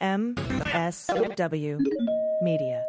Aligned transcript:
MSW 0.00 1.78
Media. 2.42 2.82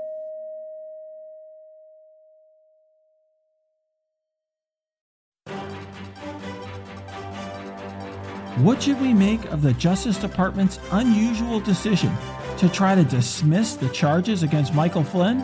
What 8.58 8.84
should 8.84 9.02
we 9.02 9.14
make 9.14 9.44
of 9.46 9.62
the 9.62 9.74
Justice 9.74 10.18
Department's 10.18 10.80
unusual 10.92 11.60
decision 11.60 12.16
to 12.58 12.70
try 12.70 12.96
to 12.96 13.04
dismiss 13.04 13.76
the 13.76 13.90
charges 13.90 14.44
against 14.44 14.74
Michael 14.74 15.04
Flynn? 15.04 15.44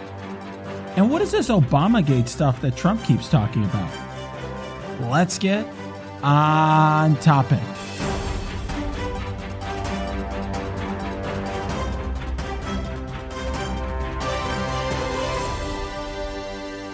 And 0.96 1.12
what 1.12 1.22
is 1.22 1.32
this 1.32 1.50
Obamagate 1.50 2.30
stuff 2.30 2.62
that 2.62 2.78
Trump 2.78 3.04
keeps 3.04 3.28
talking 3.28 3.66
about? 3.66 3.92
Let's 5.10 5.38
get 5.38 5.68
on 6.24 7.18
topic. 7.18 7.77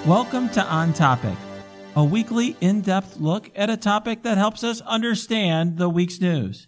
Welcome 0.05 0.49
to 0.49 0.61
On 0.65 0.91
Topic, 0.91 1.37
a 1.95 2.03
weekly 2.03 2.57
in 2.59 2.81
depth 2.81 3.21
look 3.21 3.49
at 3.55 3.69
a 3.69 3.77
topic 3.77 4.23
that 4.23 4.37
helps 4.37 4.61
us 4.61 4.81
understand 4.81 5.77
the 5.77 5.87
week's 5.87 6.19
news. 6.19 6.67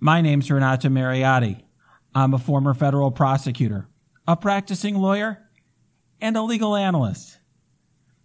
My 0.00 0.22
name's 0.22 0.50
Renato 0.50 0.88
Mariotti. 0.88 1.62
I'm 2.14 2.32
a 2.32 2.38
former 2.38 2.72
federal 2.72 3.10
prosecutor, 3.10 3.86
a 4.26 4.34
practicing 4.34 4.96
lawyer, 4.96 5.46
and 6.22 6.38
a 6.38 6.42
legal 6.42 6.74
analyst. 6.74 7.38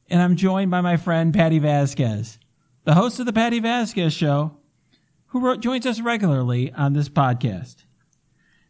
And 0.10 0.22
I'm 0.22 0.38
joined 0.38 0.72
by 0.72 0.80
my 0.80 0.96
friend 0.96 1.34
Patti 1.34 1.60
Vasquez, 1.60 2.40
the 2.86 2.94
host 2.94 3.20
of 3.20 3.26
the 3.26 3.34
Patti 3.34 3.60
Vasquez 3.60 4.14
Show, 4.14 4.58
who 5.28 5.58
joins 5.58 5.86
us 5.86 6.00
regularly 6.00 6.72
on 6.72 6.94
this 6.94 7.10
podcast. 7.10 7.84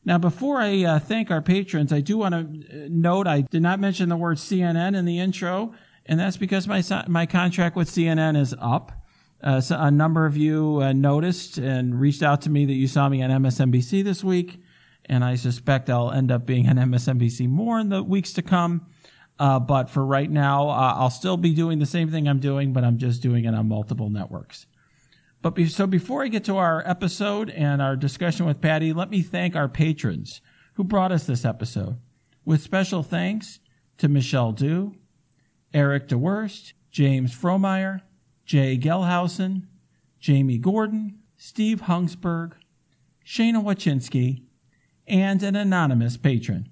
Now, 0.06 0.18
before 0.18 0.60
I 0.60 0.84
uh, 0.84 1.00
thank 1.00 1.32
our 1.32 1.42
patrons, 1.42 1.94
I 1.94 2.02
do 2.02 2.18
want 2.18 2.34
to 2.34 2.90
note 2.90 3.26
I 3.26 3.42
did 3.42 3.62
not 3.62 3.80
mention 3.80 4.10
the 4.10 4.18
word 4.18 4.38
CNN 4.38 4.98
in 4.98 5.06
the 5.06 5.20
intro, 5.20 5.74
and 6.06 6.20
that's 6.20 6.36
because 6.36 6.68
my 6.68 6.84
my 7.08 7.26
contract 7.26 7.76
with 7.76 7.90
CNN 7.90 8.38
is 8.38 8.54
up. 8.60 8.92
Uh, 9.42 9.60
so 9.60 9.78
a 9.78 9.92
number 9.92 10.26
of 10.26 10.38
you 10.38 10.80
uh, 10.82 10.94
noticed 10.94 11.58
and 11.58 12.00
reached 12.00 12.24
out 12.24 12.42
to 12.42 12.50
me 12.50 12.66
that 12.66 12.74
you 12.74 12.88
saw 12.88 13.10
me 13.10 13.22
on 13.22 13.30
MSNBC 13.30 14.04
this 14.04 14.24
week, 14.24 14.62
and 15.06 15.24
I 15.24 15.36
suspect 15.36 15.90
I'll 15.90 16.12
end 16.12 16.32
up 16.32 16.46
being 16.46 16.68
on 16.68 16.76
MSNBC 16.76 17.48
more 17.50 17.80
in 17.80 17.90
the 17.90 18.04
weeks 18.04 18.34
to 18.34 18.42
come. 18.42 18.88
Uh, 19.40 19.60
but 19.60 19.90
for 19.90 20.06
right 20.06 20.30
now, 20.30 20.70
uh, 20.70 20.94
I'll 20.96 21.10
still 21.10 21.38
be 21.38 21.54
doing 21.54 21.80
the 21.80 21.86
same 21.86 22.12
thing 22.12 22.28
I'm 22.28 22.40
doing, 22.40 22.72
but 22.72 22.84
I'm 22.84 22.98
just 22.98 23.22
doing 23.22 23.46
it 23.46 23.54
on 23.54 23.68
multiple 23.68 24.10
networks. 24.10 24.66
But 25.44 25.54
be, 25.56 25.68
so 25.68 25.86
before 25.86 26.24
I 26.24 26.30
get 26.30 26.46
to 26.46 26.56
our 26.56 26.82
episode 26.88 27.50
and 27.50 27.82
our 27.82 27.98
discussion 27.98 28.46
with 28.46 28.62
Patti, 28.62 28.94
let 28.94 29.10
me 29.10 29.22
thank 29.22 29.58
our 29.58 29.68
patrons 29.68 30.40
who 30.76 30.86
brought 30.86 31.12
us 31.12 31.26
this 31.26 31.44
episode. 31.44 31.98
With 32.46 32.62
special 32.62 33.04
thanks 33.04 33.60
to 33.98 34.08
Michelle 34.08 34.54
Dew, 34.54 34.96
Eric 35.74 36.08
DeWurst, 36.08 36.72
James 36.92 37.36
Fromeyer, 37.36 38.04
Jay 38.46 38.78
Gelhausen, 38.78 39.64
Jamie 40.18 40.58
Gordon, 40.58 41.20
Steve 41.36 41.82
Hungsberg, 41.82 42.54
Shana 43.26 43.62
Wachinski, 43.62 44.44
and 45.08 45.44
an 45.44 45.58
anonymous 45.58 46.16
patron. 46.16 46.72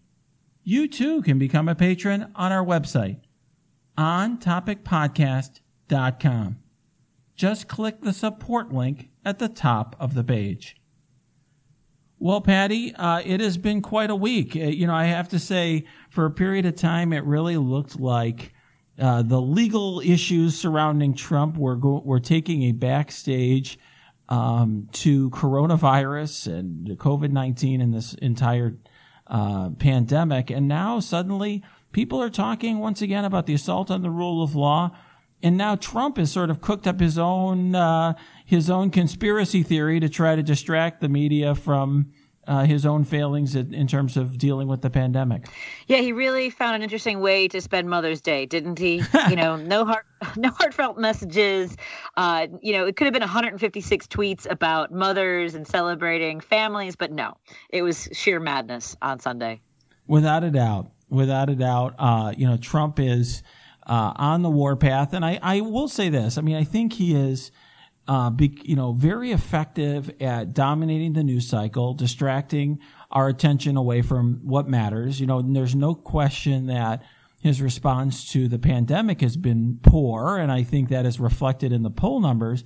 You 0.63 0.87
too 0.87 1.21
can 1.23 1.37
become 1.37 1.67
a 1.67 1.75
patron 1.75 2.31
on 2.35 2.53
our 2.53 2.63
website, 2.63 3.19
ontopicpodcast.com 3.97 6.60
just 7.41 7.67
click 7.67 8.01
the 8.01 8.13
support 8.13 8.71
link 8.71 9.09
at 9.25 9.39
the 9.39 9.49
top 9.49 9.95
of 9.99 10.13
the 10.13 10.23
page. 10.23 10.75
Well, 12.19 12.39
Patti, 12.39 12.93
uh, 12.93 13.23
it 13.25 13.39
has 13.39 13.57
been 13.57 13.81
quite 13.81 14.11
a 14.11 14.15
week. 14.15 14.55
Uh, 14.55 14.59
you 14.59 14.85
know, 14.85 14.93
I 14.93 15.05
have 15.05 15.29
to 15.29 15.39
say, 15.39 15.85
for 16.11 16.25
a 16.25 16.29
period 16.29 16.67
of 16.67 16.75
time, 16.75 17.13
it 17.13 17.23
really 17.23 17.57
looked 17.57 17.99
like 17.99 18.53
uh, 18.99 19.23
the 19.23 19.41
legal 19.41 20.01
issues 20.01 20.55
surrounding 20.55 21.15
Trump 21.15 21.57
were 21.57 21.77
go- 21.77 22.03
were 22.05 22.19
taking 22.19 22.61
a 22.61 22.73
backstage 22.73 23.79
um, 24.29 24.87
to 24.91 25.31
coronavirus 25.31 26.53
and 26.53 26.89
COVID 26.99 27.31
nineteen 27.31 27.81
and 27.81 27.91
this 27.91 28.13
entire 28.13 28.77
uh, 29.25 29.71
pandemic, 29.79 30.51
and 30.51 30.67
now 30.67 30.99
suddenly 30.99 31.63
people 31.91 32.21
are 32.21 32.29
talking 32.29 32.77
once 32.77 33.01
again 33.01 33.25
about 33.25 33.47
the 33.47 33.55
assault 33.55 33.89
on 33.89 34.03
the 34.03 34.11
rule 34.11 34.43
of 34.43 34.55
law 34.55 34.91
and 35.43 35.57
now 35.57 35.75
Trump 35.75 36.17
has 36.17 36.31
sort 36.31 36.49
of 36.49 36.61
cooked 36.61 36.87
up 36.87 36.99
his 36.99 37.17
own 37.17 37.75
uh, 37.75 38.13
his 38.45 38.69
own 38.69 38.89
conspiracy 38.89 39.63
theory 39.63 39.99
to 39.99 40.09
try 40.09 40.35
to 40.35 40.43
distract 40.43 41.01
the 41.01 41.09
media 41.09 41.55
from 41.55 42.11
uh, 42.47 42.65
his 42.65 42.85
own 42.85 43.03
failings 43.03 43.55
in, 43.55 43.73
in, 43.73 43.87
terms 43.87 44.17
of 44.17 44.37
dealing 44.37 44.67
with 44.67 44.81
the 44.81 44.89
pandemic. 44.89 45.47
Yeah, 45.87 45.97
he 45.97 46.11
really 46.11 46.49
found 46.49 46.75
an 46.75 46.81
interesting 46.81 47.19
way 47.19 47.47
to 47.47 47.61
spend 47.61 47.89
Mother's 47.89 48.19
Day, 48.19 48.45
didn't 48.45 48.79
he? 48.79 49.03
you 49.29 49.35
know, 49.35 49.55
no 49.55 49.85
heart, 49.85 50.05
no 50.35 50.49
heartfelt 50.49 50.97
messages. 50.97 51.75
Uh, 52.17 52.47
you 52.61 52.73
know, 52.73 52.85
it 52.87 52.95
could 52.95 53.05
have 53.05 53.13
been 53.13 53.21
156 53.21 54.07
tweets 54.07 54.49
about 54.49 54.91
mothers 54.91 55.53
and 55.53 55.67
celebrating 55.67 56.39
families, 56.39 56.95
but 56.95 57.11
no, 57.11 57.37
it 57.69 57.83
was 57.83 58.09
sheer 58.11 58.39
madness 58.39 58.97
on 59.01 59.19
Sunday. 59.19 59.61
Without 60.07 60.43
a 60.43 60.49
doubt, 60.49 60.91
without 61.09 61.49
a 61.49 61.55
doubt, 61.55 61.93
uh, 61.99 62.33
you 62.35 62.47
know, 62.47 62.57
Trump 62.57 62.99
is 62.99 63.43
uh, 63.87 64.13
on 64.15 64.41
the 64.41 64.49
warpath. 64.49 65.13
And 65.13 65.25
I, 65.25 65.39
I 65.41 65.61
will 65.61 65.87
say 65.87 66.09
this. 66.09 66.37
I 66.37 66.41
mean, 66.41 66.55
I 66.55 66.63
think 66.63 66.93
he 66.93 67.15
is, 67.15 67.51
uh, 68.07 68.29
be, 68.29 68.57
you 68.63 68.75
know, 68.75 68.93
very 68.93 69.31
effective 69.31 70.11
at 70.21 70.53
dominating 70.53 71.13
the 71.13 71.23
news 71.23 71.47
cycle, 71.47 71.93
distracting 71.93 72.79
our 73.11 73.27
attention 73.27 73.77
away 73.77 74.01
from 74.01 74.39
what 74.43 74.67
matters. 74.67 75.19
You 75.19 75.27
know, 75.27 75.41
there's 75.41 75.75
no 75.75 75.95
question 75.95 76.67
that 76.67 77.03
his 77.41 77.61
response 77.61 78.31
to 78.31 78.47
the 78.47 78.59
pandemic 78.59 79.21
has 79.21 79.35
been 79.35 79.79
poor, 79.81 80.37
and 80.37 80.51
I 80.51 80.63
think 80.63 80.89
that 80.89 81.05
is 81.05 81.19
reflected 81.19 81.71
in 81.73 81.81
the 81.81 81.89
poll 81.89 82.19
numbers. 82.19 82.63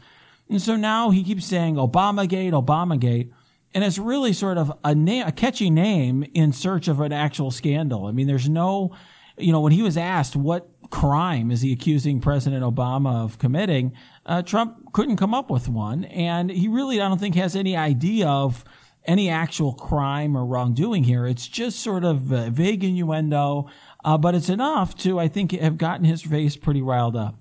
And 0.49 0.61
so 0.61 0.75
now 0.75 1.09
he 1.09 1.23
keeps 1.23 1.45
saying 1.45 1.75
Obamagate, 1.75 2.51
Obamagate. 2.51 3.31
And 3.73 3.83
it's 3.83 3.97
really 3.97 4.31
sort 4.31 4.57
of 4.57 4.71
a 4.83 4.93
name, 4.93 5.25
a 5.25 5.31
catchy 5.31 5.69
name 5.69 6.25
in 6.33 6.53
search 6.53 6.87
of 6.87 6.99
an 6.99 7.11
actual 7.11 7.51
scandal. 7.51 8.05
I 8.05 8.11
mean, 8.11 8.27
there's 8.27 8.47
no, 8.47 8.95
you 9.37 9.51
know, 9.51 9.59
when 9.59 9.73
he 9.73 9.81
was 9.81 9.97
asked 9.97 10.35
what 10.35 10.69
crime 10.89 11.51
is 11.51 11.61
he 11.61 11.71
accusing 11.71 12.19
President 12.19 12.63
Obama 12.63 13.23
of 13.23 13.37
committing, 13.39 13.93
uh, 14.25 14.41
Trump 14.41 14.93
couldn't 14.93 15.17
come 15.17 15.33
up 15.33 15.49
with 15.49 15.67
one. 15.67 16.05
And 16.05 16.49
he 16.49 16.67
really, 16.67 17.01
I 17.01 17.07
don't 17.07 17.19
think, 17.19 17.35
has 17.35 17.55
any 17.55 17.75
idea 17.75 18.27
of 18.27 18.63
any 19.05 19.29
actual 19.29 19.73
crime 19.73 20.35
or 20.35 20.45
wrongdoing 20.45 21.03
here. 21.03 21.27
It's 21.27 21.47
just 21.47 21.79
sort 21.79 22.03
of 22.03 22.21
vague 22.21 22.83
innuendo, 22.83 23.69
uh, 24.03 24.17
but 24.17 24.35
it's 24.35 24.49
enough 24.49 24.95
to, 24.97 25.19
I 25.19 25.27
think, 25.27 25.51
have 25.51 25.77
gotten 25.77 26.05
his 26.05 26.21
face 26.21 26.55
pretty 26.55 26.81
riled 26.81 27.15
up. 27.15 27.35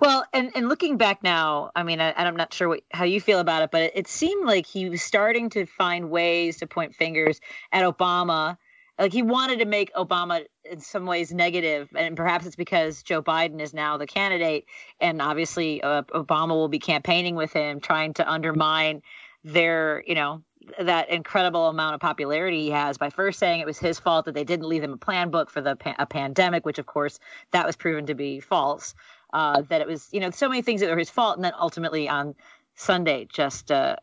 Well, 0.00 0.24
and, 0.32 0.52
and 0.54 0.68
looking 0.68 0.96
back 0.98 1.22
now, 1.22 1.70
I 1.74 1.82
mean, 1.82 2.00
I, 2.00 2.12
am 2.16 2.36
not 2.36 2.52
sure 2.52 2.68
what, 2.68 2.80
how 2.92 3.04
you 3.04 3.20
feel 3.20 3.38
about 3.38 3.62
it, 3.62 3.70
but 3.70 3.82
it, 3.82 3.92
it 3.94 4.08
seemed 4.08 4.46
like 4.46 4.66
he 4.66 4.88
was 4.88 5.02
starting 5.02 5.48
to 5.50 5.64
find 5.66 6.10
ways 6.10 6.58
to 6.58 6.66
point 6.66 6.94
fingers 6.94 7.40
at 7.72 7.82
Obama 7.82 8.58
like 8.98 9.12
he 9.12 9.22
wanted 9.22 9.58
to 9.58 9.66
make 9.66 9.92
Obama 9.94 10.44
in 10.64 10.80
some 10.80 11.06
ways 11.06 11.32
negative, 11.32 11.88
and 11.94 12.16
perhaps 12.16 12.46
it's 12.46 12.56
because 12.56 13.02
Joe 13.02 13.22
Biden 13.22 13.60
is 13.60 13.74
now 13.74 13.96
the 13.96 14.06
candidate, 14.06 14.66
and 15.00 15.20
obviously 15.20 15.82
uh, 15.82 16.02
Obama 16.02 16.50
will 16.50 16.68
be 16.68 16.78
campaigning 16.78 17.34
with 17.34 17.52
him, 17.52 17.80
trying 17.80 18.14
to 18.14 18.30
undermine 18.30 19.02
their, 19.44 20.02
you 20.06 20.14
know, 20.14 20.42
that 20.80 21.08
incredible 21.10 21.68
amount 21.68 21.94
of 21.94 22.00
popularity 22.00 22.64
he 22.64 22.70
has 22.70 22.98
by 22.98 23.10
first 23.10 23.38
saying 23.38 23.60
it 23.60 23.66
was 23.66 23.78
his 23.78 24.00
fault 24.00 24.24
that 24.24 24.34
they 24.34 24.44
didn't 24.44 24.68
leave 24.68 24.82
him 24.82 24.92
a 24.92 24.96
plan 24.96 25.30
book 25.30 25.50
for 25.50 25.60
the 25.60 25.76
pa- 25.76 25.94
a 25.98 26.06
pandemic, 26.06 26.66
which 26.66 26.78
of 26.78 26.86
course 26.86 27.20
that 27.52 27.66
was 27.66 27.76
proven 27.76 28.06
to 28.06 28.14
be 28.14 28.40
false. 28.40 28.94
Uh, 29.32 29.60
that 29.68 29.80
it 29.80 29.86
was, 29.86 30.08
you 30.12 30.20
know, 30.20 30.30
so 30.30 30.48
many 30.48 30.62
things 30.62 30.80
that 30.80 30.88
were 30.88 30.96
his 30.96 31.10
fault, 31.10 31.36
and 31.36 31.44
then 31.44 31.52
ultimately 31.58 32.08
on 32.08 32.34
Sunday, 32.74 33.26
just 33.32 33.70
uh, 33.70 33.96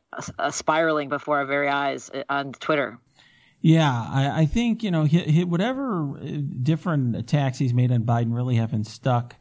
spiraling 0.50 1.10
before 1.10 1.38
our 1.38 1.46
very 1.46 1.70
eyes 1.70 2.10
uh, 2.14 2.24
on 2.30 2.52
Twitter. 2.54 3.00
Yeah, 3.64 3.90
I, 3.90 4.42
I 4.42 4.46
think 4.46 4.84
you 4.84 4.92
know 4.92 5.06
he, 5.06 5.20
he, 5.20 5.44
whatever 5.46 6.18
uh, 6.18 6.38
different 6.62 7.16
attacks 7.16 7.58
he's 7.58 7.74
made 7.74 7.94
on 7.94 8.04
Biden 8.04 8.36
really 8.36 8.56
haven't 8.56 8.84
stuck. 8.88 9.38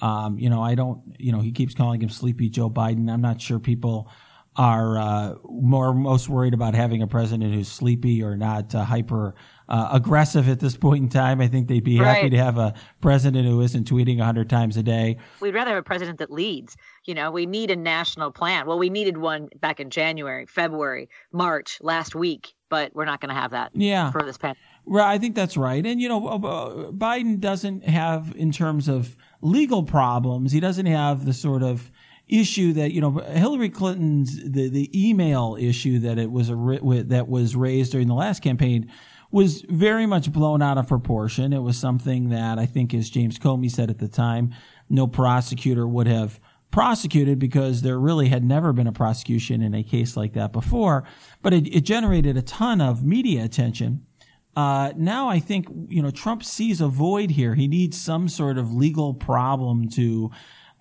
Um, 0.00 0.38
you 0.38 0.48
know, 0.48 0.62
I 0.62 0.76
don't. 0.76 1.02
You 1.18 1.32
know, 1.32 1.40
he 1.40 1.50
keeps 1.50 1.74
calling 1.74 2.00
him 2.00 2.08
Sleepy 2.08 2.48
Joe 2.48 2.70
Biden. 2.70 3.10
I'm 3.10 3.20
not 3.20 3.40
sure 3.40 3.58
people 3.58 4.08
are 4.54 4.96
uh, 4.96 5.34
more 5.44 5.92
most 5.92 6.28
worried 6.28 6.54
about 6.54 6.74
having 6.76 7.02
a 7.02 7.08
president 7.08 7.52
who's 7.52 7.66
sleepy 7.66 8.22
or 8.22 8.36
not 8.36 8.72
uh, 8.76 8.84
hyper 8.84 9.34
uh, 9.68 9.88
aggressive 9.92 10.48
at 10.48 10.60
this 10.60 10.76
point 10.76 11.02
in 11.02 11.08
time. 11.08 11.40
I 11.40 11.48
think 11.48 11.68
they'd 11.68 11.84
be 11.84 11.98
right. 11.98 12.16
happy 12.16 12.30
to 12.30 12.36
have 12.36 12.58
a 12.58 12.74
president 13.00 13.46
who 13.46 13.60
isn't 13.60 13.88
tweeting 13.90 14.20
hundred 14.20 14.50
times 14.50 14.76
a 14.76 14.82
day. 14.82 15.18
We'd 15.40 15.54
rather 15.54 15.70
have 15.70 15.78
a 15.78 15.82
president 15.82 16.18
that 16.18 16.30
leads. 16.30 16.76
You 17.04 17.14
know, 17.14 17.30
we 17.30 17.46
need 17.46 17.70
a 17.70 17.76
national 17.76 18.30
plan. 18.30 18.66
Well, 18.66 18.78
we 18.78 18.90
needed 18.90 19.18
one 19.18 19.48
back 19.60 19.80
in 19.80 19.90
January, 19.90 20.46
February, 20.46 21.08
March, 21.32 21.78
last 21.82 22.14
week 22.14 22.54
but 22.70 22.92
we're 22.92 23.04
not 23.04 23.20
going 23.20 23.28
to 23.28 23.40
have 23.40 23.52
that 23.52 23.70
yeah. 23.74 24.10
for 24.10 24.24
this 24.24 24.36
pandemic. 24.36 24.58
Right, 24.84 25.12
I 25.12 25.18
think 25.18 25.36
that's 25.36 25.56
right. 25.56 25.86
And 25.86 26.00
you 26.00 26.08
know, 26.08 26.26
uh, 26.26 26.90
Biden 26.90 27.38
doesn't 27.38 27.84
have, 27.84 28.34
in 28.36 28.50
terms 28.50 28.88
of 28.88 29.16
legal 29.42 29.84
problems, 29.84 30.50
he 30.50 30.58
doesn't 30.58 30.86
have 30.86 31.24
the 31.24 31.32
sort 31.32 31.62
of 31.62 31.92
issue 32.26 32.72
that 32.72 32.92
you 32.92 33.00
know 33.00 33.18
Hillary 33.18 33.68
Clinton's 33.68 34.42
the 34.42 34.68
the 34.68 34.90
email 35.08 35.56
issue 35.60 35.98
that 36.00 36.18
it 36.18 36.30
was 36.30 36.48
a 36.48 37.04
that 37.06 37.28
was 37.28 37.54
raised 37.54 37.92
during 37.92 38.08
the 38.08 38.14
last 38.14 38.40
campaign 38.40 38.90
was 39.34 39.62
very 39.62 40.06
much 40.06 40.32
blown 40.32 40.62
out 40.62 40.78
of 40.78 40.86
proportion. 40.86 41.52
It 41.52 41.58
was 41.58 41.76
something 41.76 42.28
that 42.28 42.56
I 42.56 42.66
think, 42.66 42.94
as 42.94 43.10
James 43.10 43.36
Comey 43.36 43.68
said 43.68 43.90
at 43.90 43.98
the 43.98 44.06
time, 44.06 44.54
no 44.88 45.08
prosecutor 45.08 45.88
would 45.88 46.06
have 46.06 46.38
prosecuted 46.70 47.40
because 47.40 47.82
there 47.82 47.98
really 47.98 48.28
had 48.28 48.44
never 48.44 48.72
been 48.72 48.86
a 48.86 48.92
prosecution 48.92 49.60
in 49.60 49.74
a 49.74 49.82
case 49.82 50.16
like 50.16 50.34
that 50.34 50.52
before. 50.52 51.02
But 51.42 51.52
it, 51.52 51.66
it 51.74 51.80
generated 51.80 52.36
a 52.36 52.42
ton 52.42 52.80
of 52.80 53.04
media 53.04 53.42
attention. 53.42 54.06
Uh, 54.54 54.92
now 54.96 55.28
I 55.28 55.40
think 55.40 55.66
you 55.88 56.00
know 56.00 56.12
Trump 56.12 56.44
sees 56.44 56.80
a 56.80 56.86
void 56.86 57.32
here. 57.32 57.56
He 57.56 57.66
needs 57.66 58.00
some 58.00 58.28
sort 58.28 58.56
of 58.56 58.72
legal 58.72 59.14
problem 59.14 59.88
to 59.90 60.30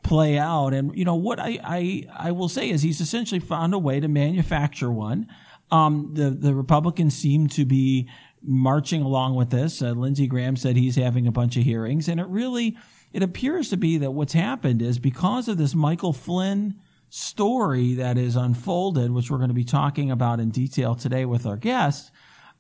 play 0.03 0.38
out. 0.38 0.75
And 0.75 0.95
you 0.95 1.06
know 1.06 1.15
what 1.15 1.39
I, 1.39 1.57
I 1.63 2.03
I 2.15 2.31
will 2.31 2.49
say 2.49 2.69
is 2.69 2.83
he's 2.83 3.01
essentially 3.01 3.39
found 3.39 3.73
a 3.73 3.79
way 3.79 3.99
to 3.99 4.07
manufacture 4.07 4.91
one. 4.91 5.25
Um, 5.71 6.11
the 6.13 6.29
the 6.29 6.53
Republicans 6.53 7.15
seem 7.15 7.47
to 7.47 7.65
be 7.65 8.07
marching 8.44 9.01
along 9.01 9.36
with 9.36 9.50
this. 9.50 9.81
Uh, 9.81 9.92
Lindsey 9.92 10.28
Graham 10.28 10.56
said 10.56 10.75
he's 10.75 10.95
having 10.95 11.28
a 11.28 11.31
bunch 11.31 11.57
of 11.57 11.63
hearings, 11.63 12.07
and 12.07 12.19
it 12.19 12.28
really 12.28 12.78
it 13.13 13.24
appears 13.24 13.69
to 13.69 13.78
be 13.78 13.98
that 14.00 14.12
what's 14.12 14.34
happened 14.34 14.81
is 14.81 15.00
because 15.00 15.48
of 15.48 15.57
this 15.57 15.75
Michael 15.75 16.13
Flynn 16.13 16.75
story 17.10 17.94
that 17.94 18.18
is 18.18 18.36
unfolded, 18.36 19.12
which 19.12 19.30
we're 19.30 19.38
going 19.38 19.50
to 19.50 19.54
be 19.54 19.63
talking 19.63 20.10
about 20.10 20.40
in 20.40 20.50
detail 20.50 20.95
today 20.95 21.25
with 21.25 21.45
our 21.45 21.57
guests. 21.57 22.12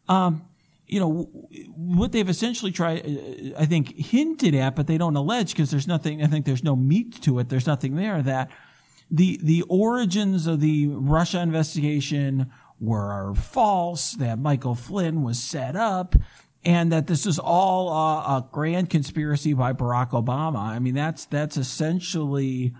Um, 0.07 0.45
you 0.85 0.99
know, 0.99 1.23
what 1.75 2.11
they've 2.11 2.29
essentially 2.29 2.71
tried, 2.71 2.99
uh, 3.03 3.59
I 3.59 3.65
think, 3.65 3.95
hinted 3.97 4.53
at, 4.53 4.75
but 4.75 4.85
they 4.85 4.99
don't 4.99 5.15
allege 5.15 5.53
because 5.53 5.71
there's 5.71 5.87
nothing, 5.87 6.23
I 6.23 6.27
think 6.27 6.45
there's 6.45 6.63
no 6.63 6.75
meat 6.75 7.19
to 7.23 7.39
it. 7.39 7.49
There's 7.49 7.65
nothing 7.65 7.95
there 7.95 8.21
that 8.21 8.51
the, 9.09 9.39
the 9.41 9.63
origins 9.63 10.45
of 10.45 10.59
the 10.59 10.87
Russia 10.87 11.39
investigation 11.41 12.51
were 12.83 13.33
false, 13.35 14.11
that 14.13 14.37
Michael 14.39 14.75
Flynn 14.75 15.23
was 15.23 15.39
set 15.39 15.75
up, 15.75 16.15
and 16.65 16.91
that 16.91 17.07
this 17.07 17.25
is 17.25 17.39
all 17.39 17.89
a, 17.89 18.37
a 18.37 18.49
grand 18.51 18.89
conspiracy 18.89 19.53
by 19.53 19.73
Barack 19.73 20.11
Obama. 20.11 20.59
I 20.59 20.79
mean, 20.79 20.93
that's, 20.93 21.25
that's 21.25 21.57
essentially, 21.57 22.73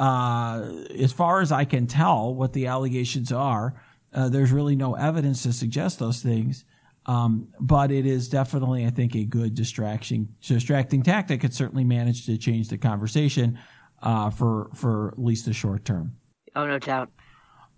uh, 0.00 0.70
as 0.98 1.12
far 1.12 1.40
as 1.40 1.52
I 1.52 1.64
can 1.64 1.86
tell, 1.86 2.34
what 2.34 2.52
the 2.52 2.66
allegations 2.66 3.30
are. 3.32 3.80
Uh, 4.12 4.28
there's 4.28 4.52
really 4.52 4.76
no 4.76 4.94
evidence 4.94 5.42
to 5.42 5.52
suggest 5.52 5.98
those 5.98 6.22
things. 6.22 6.64
Um, 7.06 7.48
but 7.60 7.90
it 7.90 8.06
is 8.06 8.30
definitely, 8.30 8.86
I 8.86 8.90
think, 8.90 9.14
a 9.14 9.24
good 9.24 9.54
distraction, 9.54 10.34
distracting 10.40 11.02
tactic. 11.02 11.44
It 11.44 11.52
certainly 11.52 11.84
managed 11.84 12.24
to 12.26 12.38
change 12.38 12.68
the 12.68 12.78
conversation 12.78 13.58
uh, 14.02 14.30
for 14.30 14.70
for 14.74 15.08
at 15.08 15.18
least 15.18 15.44
the 15.44 15.52
short 15.52 15.84
term. 15.84 16.16
Oh, 16.56 16.66
no 16.66 16.78
doubt. 16.78 17.10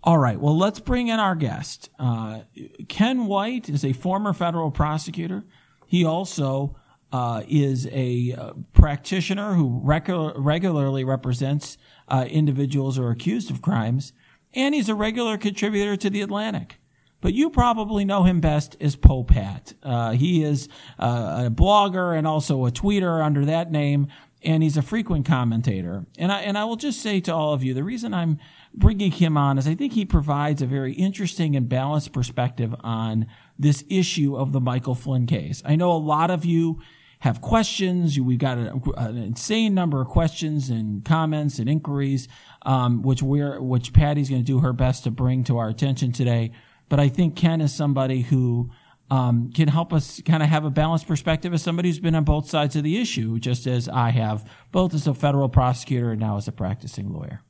All 0.07 0.17
right. 0.17 0.39
Well, 0.39 0.57
let's 0.57 0.79
bring 0.79 1.09
in 1.09 1.19
our 1.19 1.35
guest. 1.35 1.89
Uh, 1.99 2.43
Ken 2.87 3.25
White 3.25 3.67
is 3.67 3.83
a 3.83 3.91
former 3.91 4.31
federal 4.31 4.71
prosecutor. 4.71 5.43
He 5.85 6.05
also 6.05 6.77
uh, 7.11 7.43
is 7.45 7.89
a 7.91 8.31
uh, 8.31 8.53
practitioner 8.71 9.55
who 9.55 9.81
regularly 9.83 11.03
represents 11.03 11.77
uh, 12.07 12.25
individuals 12.29 12.95
who 12.95 13.03
are 13.03 13.11
accused 13.11 13.51
of 13.51 13.61
crimes, 13.61 14.13
and 14.53 14.73
he's 14.73 14.87
a 14.87 14.95
regular 14.95 15.37
contributor 15.37 15.97
to 15.97 16.09
the 16.09 16.21
Atlantic 16.21 16.79
but 17.19 17.33
you 17.33 17.49
probably 17.49 18.05
know 18.05 18.23
him 18.23 18.39
best 18.39 18.77
as 18.79 18.95
Popehat. 18.95 19.73
Uh, 19.81 20.11
he 20.11 20.43
is 20.43 20.69
uh, 20.99 21.45
a 21.47 21.49
blogger 21.49 22.17
and 22.17 22.27
also 22.27 22.65
a 22.65 22.71
tweeter 22.71 23.25
under 23.25 23.45
that 23.45 23.71
name, 23.71 24.07
and 24.43 24.61
he's 24.61 24.77
a 24.77 24.81
frequent 24.81 25.25
commentator. 25.25 26.05
And 26.17 26.31
I 26.31 26.41
and 26.41 26.57
I 26.57 26.65
will 26.65 26.75
just 26.75 27.01
say 27.01 27.19
to 27.21 27.33
all 27.33 27.53
of 27.53 27.63
you, 27.63 27.73
the 27.73 27.83
reason 27.83 28.13
I'm 28.13 28.39
bringing 28.77 29.11
him 29.11 29.37
on 29.37 29.57
is 29.57 29.67
I 29.67 29.75
think 29.75 29.93
he 29.93 30.05
provides 30.05 30.61
a 30.61 30.67
very 30.67 30.93
interesting 30.93 31.55
and 31.55 31.67
balanced 31.67 32.13
perspective 32.13 32.73
on 32.81 33.27
this 33.57 33.83
issue 33.89 34.37
of 34.37 34.51
the 34.53 34.61
Michael 34.61 34.95
Flynn 34.95 35.25
case. 35.25 35.61
I 35.65 35.75
know 35.75 35.91
a 35.91 35.97
lot 35.97 36.29
of 36.29 36.45
you 36.45 36.79
have 37.19 37.41
questions. 37.41 38.19
We've 38.19 38.37
got 38.37 38.59
a, 38.59 38.79
an 38.97 39.17
insane 39.17 39.73
number 39.73 39.99
of 39.99 40.07
questions 40.07 40.69
and 40.69 41.03
comments 41.03 41.57
and 41.57 41.67
inquiries, 41.67 42.27
um, 42.61 43.01
which 43.01 43.23
we're 43.23 43.59
which 43.59 43.91
Patti's 43.93 44.29
going 44.29 44.41
to 44.41 44.45
do 44.45 44.59
her 44.59 44.73
best 44.73 45.03
to 45.05 45.11
bring 45.11 45.43
to 45.45 45.57
our 45.57 45.69
attention 45.69 46.11
today. 46.11 46.51
But 46.89 46.99
I 46.99 47.09
think 47.09 47.35
Ken 47.35 47.59
is 47.59 47.73
somebody 47.73 48.21
who 48.21 48.69
um, 49.09 49.51
can 49.51 49.67
help 49.67 49.93
us 49.93 50.21
kind 50.25 50.43
of 50.43 50.49
have 50.49 50.65
a 50.65 50.69
balanced 50.69 51.07
perspective 51.07 51.53
as 51.53 51.63
somebody 51.63 51.89
who's 51.89 51.99
been 51.99 52.15
on 52.15 52.23
both 52.23 52.49
sides 52.49 52.75
of 52.75 52.83
the 52.83 53.01
issue, 53.01 53.39
just 53.39 53.65
as 53.65 53.89
I 53.89 54.11
have, 54.11 54.49
both 54.71 54.93
as 54.93 55.07
a 55.07 55.13
federal 55.13 55.49
prosecutor 55.49 56.11
and 56.11 56.19
now 56.19 56.37
as 56.37 56.47
a 56.47 56.51
practicing 56.51 57.11
lawyer. 57.11 57.41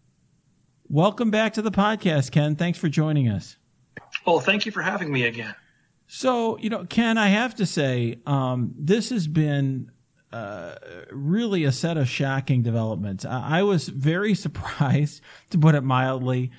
Welcome 0.90 1.32
back 1.32 1.54
to 1.54 1.62
the 1.62 1.72
podcast, 1.72 2.32
Ken. 2.32 2.56
Thanks 2.56 2.80
for 2.80 2.88
joining 2.88 3.28
us. 3.28 3.58
Well, 4.26 4.40
thank 4.40 4.66
you 4.66 4.72
for 4.72 4.82
having 4.82 5.12
me 5.12 5.26
again. 5.26 5.54
So, 6.08 6.58
you 6.60 6.70
know, 6.70 6.86
Ken, 6.86 7.18
I 7.18 7.28
have 7.28 7.56
to 7.56 7.66
say, 7.66 8.20
um, 8.26 8.74
this 8.78 9.10
has 9.10 9.28
been 9.28 9.92
uh, 10.32 10.76
really 11.12 11.66
a 11.66 11.74
set 11.74 11.98
of 11.98 12.08
shocking 12.08 12.62
developments. 12.62 13.26
I, 13.26 13.60
I 13.60 13.64
was 13.64 13.90
very 13.90 14.34
surprised, 14.36 15.22
to 15.50 15.58
put 15.58 15.76
it 15.76 15.82
mildly, 15.82 16.52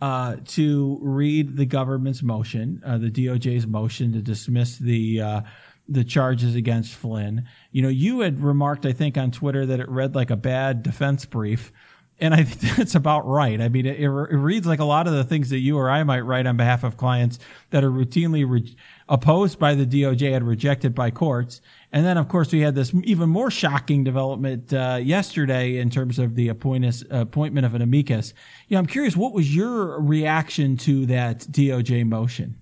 uh, 0.00 0.36
to 0.46 0.98
read 1.00 1.56
the 1.56 1.66
government's 1.66 2.24
motion, 2.24 2.82
uh, 2.84 2.98
the 2.98 3.10
DOJ's 3.10 3.68
motion 3.68 4.12
to 4.14 4.20
dismiss 4.20 4.78
the 4.78 5.20
uh, 5.20 5.40
the 5.88 6.02
charges 6.02 6.56
against 6.56 6.94
Flynn. 6.94 7.46
You 7.70 7.82
know, 7.82 7.88
you 7.88 8.20
had 8.20 8.42
remarked, 8.42 8.84
I 8.84 8.92
think, 8.92 9.16
on 9.16 9.30
Twitter 9.30 9.64
that 9.66 9.78
it 9.78 9.88
read 9.88 10.16
like 10.16 10.30
a 10.30 10.36
bad 10.36 10.82
defense 10.82 11.24
brief. 11.24 11.72
And 12.18 12.32
I 12.34 12.44
think 12.44 12.76
that's 12.76 12.94
about 12.94 13.26
right. 13.26 13.60
I 13.60 13.68
mean, 13.68 13.86
it, 13.86 14.00
it, 14.00 14.08
reads 14.08 14.66
like 14.66 14.78
a 14.78 14.84
lot 14.84 15.06
of 15.06 15.12
the 15.12 15.24
things 15.24 15.50
that 15.50 15.58
you 15.58 15.76
or 15.76 15.90
I 15.90 16.02
might 16.04 16.20
write 16.20 16.46
on 16.46 16.56
behalf 16.56 16.84
of 16.84 16.96
clients 16.96 17.38
that 17.70 17.84
are 17.84 17.90
routinely 17.90 18.48
re- 18.48 18.76
opposed 19.08 19.58
by 19.58 19.74
the 19.74 19.86
DOJ 19.86 20.34
and 20.34 20.46
rejected 20.46 20.94
by 20.94 21.10
courts. 21.10 21.60
And 21.92 22.04
then, 22.04 22.16
of 22.16 22.28
course, 22.28 22.52
we 22.52 22.60
had 22.60 22.74
this 22.74 22.92
even 23.04 23.28
more 23.28 23.50
shocking 23.50 24.04
development 24.04 24.72
uh, 24.72 24.98
yesterday 25.02 25.76
in 25.76 25.90
terms 25.90 26.18
of 26.18 26.34
the 26.34 26.48
appointment 26.48 27.66
of 27.66 27.74
an 27.74 27.82
amicus. 27.82 28.34
You 28.68 28.74
know, 28.74 28.80
I'm 28.80 28.86
curious, 28.86 29.16
what 29.16 29.32
was 29.32 29.54
your 29.54 30.00
reaction 30.00 30.76
to 30.78 31.06
that 31.06 31.40
DOJ 31.40 32.06
motion? 32.06 32.60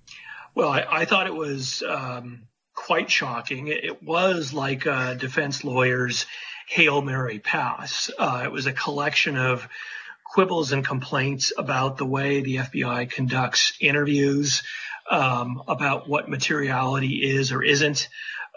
Well, 0.53 0.69
I, 0.69 0.85
I 0.89 1.05
thought 1.05 1.27
it 1.27 1.35
was 1.35 1.83
um, 1.83 2.43
quite 2.75 3.09
shocking. 3.09 3.67
It, 3.67 3.83
it, 3.83 4.03
was 4.03 4.53
like 4.53 4.85
a 4.85 5.15
defense 5.15 5.63
lawyer's 5.63 6.25
Hail 6.67 7.01
Mary 7.01 7.39
pass. 7.39 8.09
Uh, 8.17 8.41
it 8.43 8.51
was 8.51 8.65
a 8.65 8.73
collection 8.73 9.37
of 9.37 9.67
quibbles 10.23 10.71
and 10.71 10.85
complaints 10.85 11.53
about 11.57 11.97
the 11.97 12.05
way 12.05 12.41
the 12.41 12.57
FBI 12.57 13.09
conducts 13.09 13.77
interviews, 13.79 14.63
um, 15.09 15.61
about 15.67 16.09
what 16.09 16.29
materiality 16.29 17.23
is 17.23 17.51
or 17.51 17.63
isn't 17.63 18.07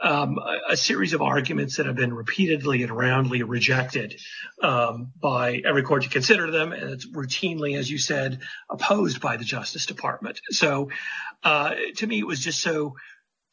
um, 0.03 0.39
a, 0.39 0.73
a, 0.73 0.77
series 0.77 1.13
of 1.13 1.23
arguments 1.23 1.77
that 1.77 1.87
have 1.87 1.97
been 1.97 2.15
repeatedly 2.15 2.83
and 2.83 2.97
roundly 2.97 3.43
rejected 3.43 4.21
um, 4.63 5.13
by 5.21 5.61
every 5.65 5.83
court 5.83 6.05
to 6.05 6.09
consider 6.09 6.51
them, 6.51 6.73
and 6.73 6.91
it's 6.91 7.07
routinely, 7.07 7.77
as 7.77 7.91
you 7.91 7.99
said, 7.99 8.41
opposed 8.71 9.21
by 9.21 9.37
the 9.37 9.45
Justice 9.45 9.87
Department. 9.87 10.41
So, 10.51 10.91
uh, 11.43 11.75
to 11.97 12.07
me, 12.07 12.19
it 12.19 12.27
was 12.27 12.41
just 12.41 12.61
so 12.61 12.95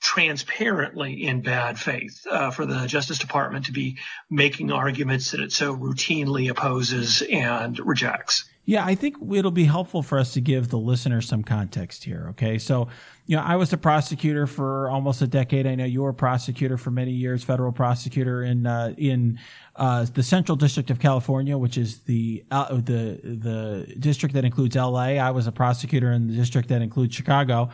transparently 0.05 1.25
in 1.25 1.41
bad 1.41 1.79
faith 1.79 2.27
uh, 2.29 2.51
for 2.51 2.67
the 2.67 2.85
Justice 2.85 3.17
Department 3.17 3.65
to 3.65 3.71
be 3.71 3.97
making 4.29 4.71
arguments 4.71 5.31
that 5.31 5.39
it 5.39 5.51
so 5.51 5.75
routinely 5.75 6.47
opposes 6.47 7.23
and 7.23 7.79
rejects. 7.79 8.45
Yeah, 8.65 8.85
I 8.85 8.93
think 8.93 9.17
it'll 9.33 9.49
be 9.49 9.65
helpful 9.65 10.03
for 10.03 10.19
us 10.19 10.33
to 10.33 10.41
give 10.41 10.69
the 10.69 10.77
listener 10.77 11.21
some 11.21 11.43
context 11.43 12.03
here. 12.03 12.27
Okay. 12.31 12.59
So, 12.59 12.87
you 13.25 13.35
know, 13.35 13.41
I 13.41 13.55
was 13.55 13.73
a 13.73 13.77
prosecutor 13.77 14.45
for 14.45 14.91
almost 14.91 15.23
a 15.23 15.27
decade. 15.27 15.65
I 15.65 15.73
know 15.73 15.85
you 15.85 16.03
were 16.03 16.09
a 16.09 16.13
prosecutor 16.13 16.77
for 16.77 16.91
many 16.91 17.11
years, 17.11 17.43
federal 17.43 17.71
prosecutor 17.71 18.43
in, 18.43 18.67
uh, 18.67 18.93
in, 18.97 19.39
uh, 19.75 20.05
the 20.13 20.23
Central 20.23 20.55
District 20.55 20.91
of 20.91 20.99
California, 20.99 21.57
which 21.57 21.79
is 21.79 21.99
the, 22.01 22.43
uh, 22.51 22.75
the, 22.75 23.19
the 23.23 23.95
district 23.99 24.35
that 24.35 24.45
includes 24.45 24.75
LA. 24.75 25.17
I 25.17 25.31
was 25.31 25.47
a 25.47 25.51
prosecutor 25.51 26.11
in 26.11 26.27
the 26.27 26.33
district 26.33 26.69
that 26.69 26.83
includes 26.83 27.15
Chicago 27.15 27.71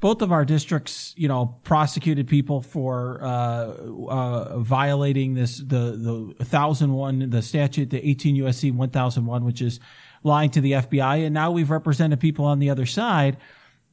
both 0.00 0.22
of 0.22 0.32
our 0.32 0.46
districts, 0.46 1.14
you 1.16 1.28
know, 1.28 1.58
prosecuted 1.62 2.26
people 2.26 2.62
for 2.62 3.20
uh, 3.22 3.26
uh, 4.08 4.58
violating 4.58 5.34
this 5.34 5.58
the 5.58 6.34
the 6.38 6.44
thousand 6.44 6.92
one 6.92 7.30
the 7.30 7.42
statute 7.42 7.90
the 7.90 8.06
eighteen 8.06 8.36
USC 8.36 8.74
one 8.74 8.90
thousand 8.90 9.26
one, 9.26 9.44
which 9.44 9.60
is 9.60 9.78
lying 10.22 10.50
to 10.50 10.60
the 10.60 10.72
FBI, 10.72 11.24
and 11.24 11.34
now 11.34 11.50
we've 11.50 11.70
represented 11.70 12.18
people 12.18 12.44
on 12.44 12.58
the 12.58 12.70
other 12.70 12.86
side. 12.86 13.36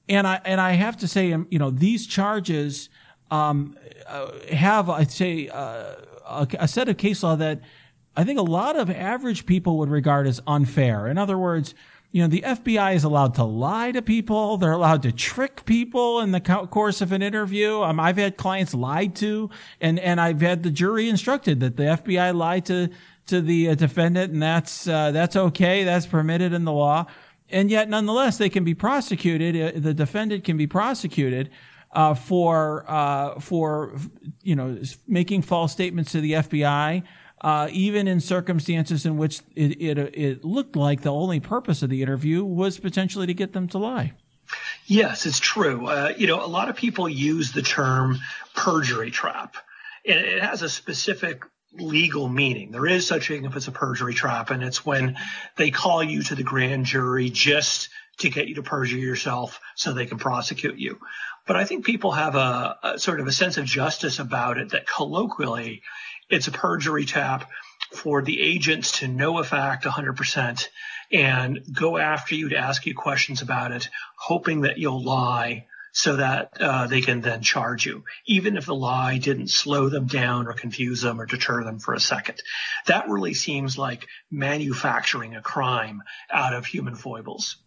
And 0.07 0.25
I 0.25 0.39
and 0.45 0.61
I 0.61 0.71
have 0.71 0.97
to 0.97 1.07
say, 1.07 1.33
um, 1.33 1.45
you 1.49 1.59
know, 1.59 1.69
these 1.69 2.07
charges 2.07 2.89
um, 3.29 3.77
uh, 4.07 4.31
have, 4.53 4.89
I'd 4.89 5.11
say, 5.11 5.49
uh, 5.49 5.95
a, 6.25 6.47
a 6.59 6.67
set 6.67 6.87
of 6.87 6.97
case 6.97 7.21
law 7.23 7.35
that 7.35 7.59
I 8.15 8.23
think 8.23 8.39
a 8.39 8.43
lot 8.43 8.77
of 8.77 8.89
average 8.89 9.45
people 9.45 9.77
would 9.79 9.89
regard 9.89 10.25
as 10.25 10.41
unfair. 10.47 11.07
In 11.07 11.17
other 11.17 11.37
words, 11.37 11.75
you 12.17 12.23
know, 12.23 12.29
the 12.29 12.41
FBI 12.41 12.95
is 12.95 13.03
allowed 13.03 13.35
to 13.35 13.43
lie 13.43 13.91
to 13.91 14.01
people. 14.01 14.57
They're 14.57 14.71
allowed 14.71 15.03
to 15.03 15.11
trick 15.11 15.65
people 15.65 16.19
in 16.19 16.31
the 16.31 16.39
course 16.39 16.99
of 16.99 17.11
an 17.11 17.21
interview. 17.21 17.79
Um, 17.83 17.99
I've 17.99 18.17
had 18.17 18.37
clients 18.37 18.73
lied 18.73 19.15
to, 19.17 19.51
and, 19.79 19.99
and 19.99 20.19
I've 20.19 20.41
had 20.41 20.63
the 20.63 20.71
jury 20.71 21.09
instructed 21.09 21.59
that 21.59 21.77
the 21.77 21.83
FBI 21.83 22.33
lied 22.35 22.65
to 22.65 22.89
to 23.27 23.39
the 23.39 23.69
uh, 23.69 23.75
defendant, 23.75 24.33
and 24.33 24.41
that's 24.41 24.87
uh, 24.87 25.11
that's 25.11 25.35
okay. 25.35 25.83
That's 25.83 26.07
permitted 26.07 26.53
in 26.53 26.65
the 26.65 26.71
law, 26.71 27.05
and 27.51 27.69
yet 27.69 27.87
nonetheless 27.87 28.39
they 28.39 28.49
can 28.49 28.63
be 28.63 28.73
prosecuted. 28.73 29.55
Uh, 29.55 29.79
the 29.79 29.93
defendant 29.93 30.43
can 30.43 30.57
be 30.57 30.65
prosecuted 30.65 31.51
uh, 31.91 32.15
for 32.15 32.83
uh, 32.87 33.39
for 33.39 33.93
you 34.41 34.55
know 34.55 34.75
making 35.07 35.43
false 35.43 35.71
statements 35.71 36.13
to 36.13 36.21
the 36.21 36.31
FBI. 36.31 37.03
Uh, 37.39 37.67
even 37.71 38.07
in 38.07 38.19
circumstances 38.19 39.05
in 39.05 39.15
which 39.15 39.41
it, 39.55 39.79
it, 39.79 39.97
it 40.17 40.43
looked 40.43 40.75
like 40.75 41.01
the 41.01 41.13
only 41.13 41.39
purpose 41.39 41.83
of 41.83 41.89
the 41.89 42.01
interview 42.01 42.43
was 42.43 42.79
potentially 42.79 43.27
to 43.27 43.33
get 43.33 43.53
them 43.53 43.67
to 43.67 43.77
lie. 43.77 44.11
Yes, 44.87 45.25
it's 45.25 45.39
true. 45.39 45.85
Uh, 45.85 46.13
you 46.17 46.27
know, 46.27 46.43
a 46.43 46.47
lot 46.47 46.69
of 46.69 46.75
people 46.75 47.07
use 47.07 47.51
the 47.51 47.61
term 47.61 48.19
perjury 48.55 49.11
trap, 49.11 49.55
and 50.05 50.17
it 50.17 50.41
has 50.41 50.61
a 50.61 50.69
specific 50.69 51.43
legal 51.73 52.27
meaning. 52.27 52.71
There 52.71 52.87
is 52.87 53.05
such 53.05 53.29
a 53.29 53.33
thing 53.33 53.45
if 53.45 53.55
it's 53.55 53.67
a 53.67 53.71
perjury 53.71 54.13
trap, 54.13 54.49
and 54.49 54.63
it's 54.63 54.85
when 54.85 55.17
they 55.57 55.69
call 55.71 56.01
you 56.01 56.23
to 56.23 56.35
the 56.35 56.43
grand 56.43 56.85
jury 56.85 57.29
just 57.29 57.89
to 58.19 58.29
get 58.29 58.47
you 58.47 58.55
to 58.55 58.63
perjure 58.63 58.97
yourself 58.97 59.59
so 59.75 59.93
they 59.93 60.05
can 60.05 60.17
prosecute 60.17 60.77
you. 60.77 60.99
But 61.45 61.55
I 61.55 61.65
think 61.65 61.85
people 61.85 62.11
have 62.11 62.35
a, 62.35 62.77
a 62.83 62.99
sort 62.99 63.19
of 63.19 63.27
a 63.27 63.31
sense 63.31 63.57
of 63.57 63.65
justice 63.65 64.19
about 64.19 64.57
it 64.57 64.69
that 64.69 64.87
colloquially 64.87 65.81
it's 66.29 66.47
a 66.47 66.51
perjury 66.51 67.05
tap 67.05 67.49
for 67.93 68.21
the 68.21 68.41
agents 68.41 68.99
to 68.99 69.07
know 69.07 69.39
a 69.39 69.43
fact 69.43 69.85
100% 69.85 70.67
and 71.11 71.59
go 71.73 71.97
after 71.97 72.35
you 72.35 72.49
to 72.49 72.57
ask 72.57 72.85
you 72.85 72.93
questions 72.93 73.41
about 73.41 73.71
it, 73.71 73.89
hoping 74.17 74.61
that 74.61 74.77
you'll 74.77 75.03
lie 75.03 75.65
so 75.93 76.17
that 76.17 76.53
uh, 76.59 76.85
they 76.85 77.01
can 77.01 77.21
then 77.21 77.41
charge 77.41 77.85
you, 77.85 78.03
even 78.27 78.55
if 78.55 78.65
the 78.65 78.75
lie 78.75 79.17
didn't 79.17 79.49
slow 79.49 79.89
them 79.89 80.05
down 80.05 80.47
or 80.47 80.53
confuse 80.53 81.01
them 81.01 81.19
or 81.19 81.25
deter 81.25 81.63
them 81.63 81.79
for 81.79 81.93
a 81.93 81.99
second. 81.99 82.39
That 82.85 83.09
really 83.09 83.33
seems 83.33 83.77
like 83.77 84.05
manufacturing 84.29 85.35
a 85.35 85.41
crime 85.41 86.03
out 86.31 86.53
of 86.53 86.67
human 86.67 86.93
foibles. 86.93 87.57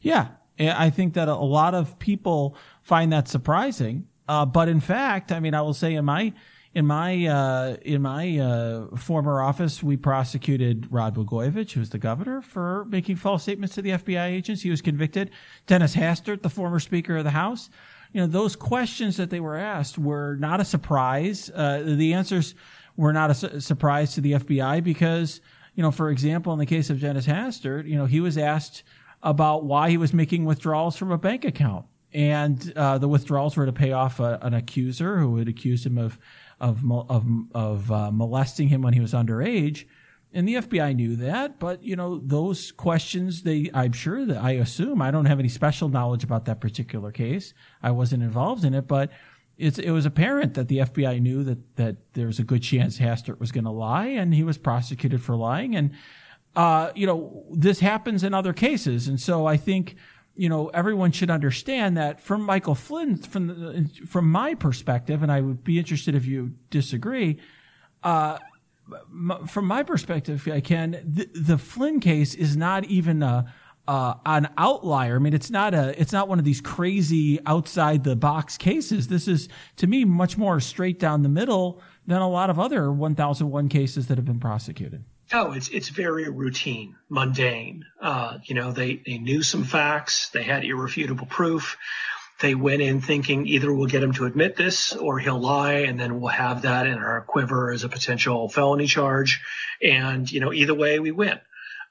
Yeah, 0.00 0.28
I 0.58 0.90
think 0.90 1.14
that 1.14 1.28
a 1.28 1.36
lot 1.36 1.74
of 1.74 1.98
people 1.98 2.56
find 2.82 3.12
that 3.12 3.28
surprising. 3.28 4.08
Uh, 4.26 4.46
but 4.46 4.68
in 4.68 4.80
fact, 4.80 5.30
I 5.30 5.38
mean, 5.38 5.54
I 5.54 5.60
will 5.60 5.74
say 5.74 5.94
in 5.94 6.04
my 6.04 6.32
in 6.76 6.86
my 6.86 7.26
uh, 7.26 7.76
in 7.80 8.02
my 8.02 8.38
uh, 8.38 8.96
former 8.96 9.40
office, 9.40 9.82
we 9.82 9.96
prosecuted 9.96 10.86
Rod 10.92 11.14
Blagojevich, 11.14 11.72
who 11.72 11.80
was 11.80 11.88
the 11.88 11.96
governor, 11.96 12.42
for 12.42 12.84
making 12.90 13.16
false 13.16 13.44
statements 13.44 13.76
to 13.76 13.82
the 13.82 13.92
FBI 13.92 14.26
agents. 14.26 14.60
He 14.60 14.68
was 14.68 14.82
convicted. 14.82 15.30
Dennis 15.66 15.96
Hastert, 15.96 16.42
the 16.42 16.50
former 16.50 16.78
Speaker 16.78 17.16
of 17.16 17.24
the 17.24 17.30
House. 17.30 17.70
You 18.12 18.20
know, 18.20 18.26
those 18.26 18.56
questions 18.56 19.16
that 19.16 19.30
they 19.30 19.40
were 19.40 19.56
asked 19.56 19.96
were 19.96 20.36
not 20.36 20.60
a 20.60 20.66
surprise. 20.66 21.48
Uh, 21.48 21.82
the 21.82 22.12
answers 22.12 22.54
were 22.94 23.14
not 23.14 23.30
a 23.30 23.34
su- 23.34 23.60
surprise 23.60 24.14
to 24.16 24.20
the 24.20 24.32
FBI 24.32 24.84
because, 24.84 25.40
you 25.76 25.82
know, 25.82 25.90
for 25.90 26.10
example, 26.10 26.52
in 26.52 26.58
the 26.58 26.66
case 26.66 26.90
of 26.90 27.00
Dennis 27.00 27.26
Hastert, 27.26 27.88
you 27.88 27.96
know, 27.96 28.04
he 28.04 28.20
was 28.20 28.36
asked 28.36 28.82
about 29.22 29.64
why 29.64 29.88
he 29.88 29.96
was 29.96 30.12
making 30.12 30.44
withdrawals 30.44 30.94
from 30.94 31.10
a 31.10 31.16
bank 31.16 31.46
account. 31.46 31.86
And 32.12 32.72
uh, 32.76 32.98
the 32.98 33.08
withdrawals 33.08 33.56
were 33.56 33.66
to 33.66 33.72
pay 33.72 33.92
off 33.92 34.20
a, 34.20 34.38
an 34.42 34.54
accuser 34.54 35.18
who 35.18 35.36
had 35.38 35.48
accused 35.48 35.84
him 35.84 35.98
of 35.98 36.18
of 36.60 36.82
of 36.90 37.26
of 37.54 37.92
uh, 37.92 38.10
molesting 38.10 38.68
him 38.68 38.82
when 38.82 38.94
he 38.94 39.00
was 39.00 39.12
underage. 39.12 39.86
And 40.32 40.46
the 40.46 40.56
FBI 40.56 40.94
knew 40.94 41.16
that, 41.16 41.58
but 41.58 41.82
you 41.82 41.96
know 41.96 42.18
those 42.18 42.72
questions. 42.72 43.42
They, 43.42 43.70
I'm 43.72 43.92
sure 43.92 44.24
that 44.26 44.42
I 44.42 44.52
assume 44.52 45.00
I 45.00 45.10
don't 45.10 45.24
have 45.24 45.38
any 45.38 45.48
special 45.48 45.88
knowledge 45.88 46.24
about 46.24 46.44
that 46.46 46.60
particular 46.60 47.10
case. 47.10 47.54
I 47.82 47.92
wasn't 47.92 48.22
involved 48.22 48.64
in 48.64 48.74
it, 48.74 48.86
but 48.86 49.10
it's 49.56 49.78
it 49.78 49.92
was 49.92 50.04
apparent 50.04 50.54
that 50.54 50.68
the 50.68 50.78
FBI 50.78 51.20
knew 51.20 51.42
that 51.44 51.76
that 51.76 51.96
there 52.12 52.26
was 52.26 52.38
a 52.38 52.44
good 52.44 52.62
chance 52.62 52.98
Hastert 52.98 53.38
was 53.38 53.52
going 53.52 53.64
to 53.64 53.70
lie, 53.70 54.08
and 54.08 54.34
he 54.34 54.42
was 54.42 54.58
prosecuted 54.58 55.22
for 55.22 55.36
lying. 55.36 55.74
And 55.76 55.92
uh, 56.54 56.90
you 56.94 57.06
know 57.06 57.44
this 57.50 57.80
happens 57.80 58.22
in 58.22 58.34
other 58.34 58.52
cases, 58.52 59.08
and 59.08 59.20
so 59.20 59.46
I 59.46 59.56
think 59.56 59.96
you 60.36 60.48
know, 60.48 60.68
everyone 60.68 61.12
should 61.12 61.30
understand 61.30 61.96
that 61.96 62.20
from 62.20 62.42
Michael 62.42 62.74
Flynn, 62.74 63.16
from 63.16 63.46
the, 63.46 64.06
from 64.06 64.30
my 64.30 64.54
perspective, 64.54 65.22
and 65.22 65.32
I 65.32 65.40
would 65.40 65.64
be 65.64 65.78
interested 65.78 66.14
if 66.14 66.26
you 66.26 66.52
disagree. 66.70 67.38
Uh, 68.02 68.38
from 69.46 69.66
my 69.66 69.82
perspective, 69.82 70.46
I 70.50 70.60
can 70.60 71.02
the, 71.04 71.28
the, 71.34 71.58
Flynn 71.58 71.98
case 71.98 72.34
is 72.34 72.56
not 72.56 72.84
even 72.84 73.22
a, 73.22 73.52
uh, 73.88 74.14
an 74.24 74.48
outlier. 74.56 75.16
I 75.16 75.18
mean, 75.18 75.34
it's 75.34 75.50
not 75.50 75.74
a 75.74 76.00
it's 76.00 76.12
not 76.12 76.28
one 76.28 76.38
of 76.38 76.44
these 76.44 76.60
crazy 76.60 77.40
outside 77.46 78.04
the 78.04 78.14
box 78.14 78.56
cases. 78.56 79.08
This 79.08 79.26
is 79.26 79.48
to 79.76 79.86
me 79.86 80.04
much 80.04 80.36
more 80.36 80.60
straight 80.60 81.00
down 81.00 81.22
the 81.22 81.28
middle 81.28 81.80
than 82.06 82.20
a 82.20 82.28
lot 82.28 82.50
of 82.50 82.60
other 82.60 82.92
1001 82.92 83.68
cases 83.68 84.06
that 84.06 84.18
have 84.18 84.24
been 84.24 84.38
prosecuted. 84.38 85.04
Oh, 85.32 85.52
it's 85.52 85.68
it's 85.68 85.88
very 85.88 86.28
routine, 86.28 86.96
mundane. 87.08 87.84
Uh, 88.00 88.38
you 88.44 88.54
know, 88.54 88.70
they 88.70 89.02
they 89.04 89.18
knew 89.18 89.42
some 89.42 89.64
facts, 89.64 90.30
they 90.30 90.44
had 90.44 90.64
irrefutable 90.64 91.26
proof. 91.26 91.76
They 92.40 92.54
went 92.54 92.82
in 92.82 93.00
thinking 93.00 93.46
either 93.46 93.72
we'll 93.72 93.88
get 93.88 94.02
him 94.02 94.12
to 94.12 94.26
admit 94.26 94.56
this 94.56 94.94
or 94.94 95.18
he'll 95.18 95.40
lie, 95.40 95.84
and 95.88 95.98
then 95.98 96.20
we'll 96.20 96.28
have 96.28 96.62
that 96.62 96.86
in 96.86 96.98
our 96.98 97.22
quiver 97.22 97.72
as 97.72 97.82
a 97.82 97.88
potential 97.88 98.48
felony 98.48 98.86
charge. 98.86 99.42
And 99.82 100.30
you 100.30 100.40
know, 100.40 100.52
either 100.52 100.74
way, 100.74 100.98
we 101.00 101.10
win. 101.10 101.40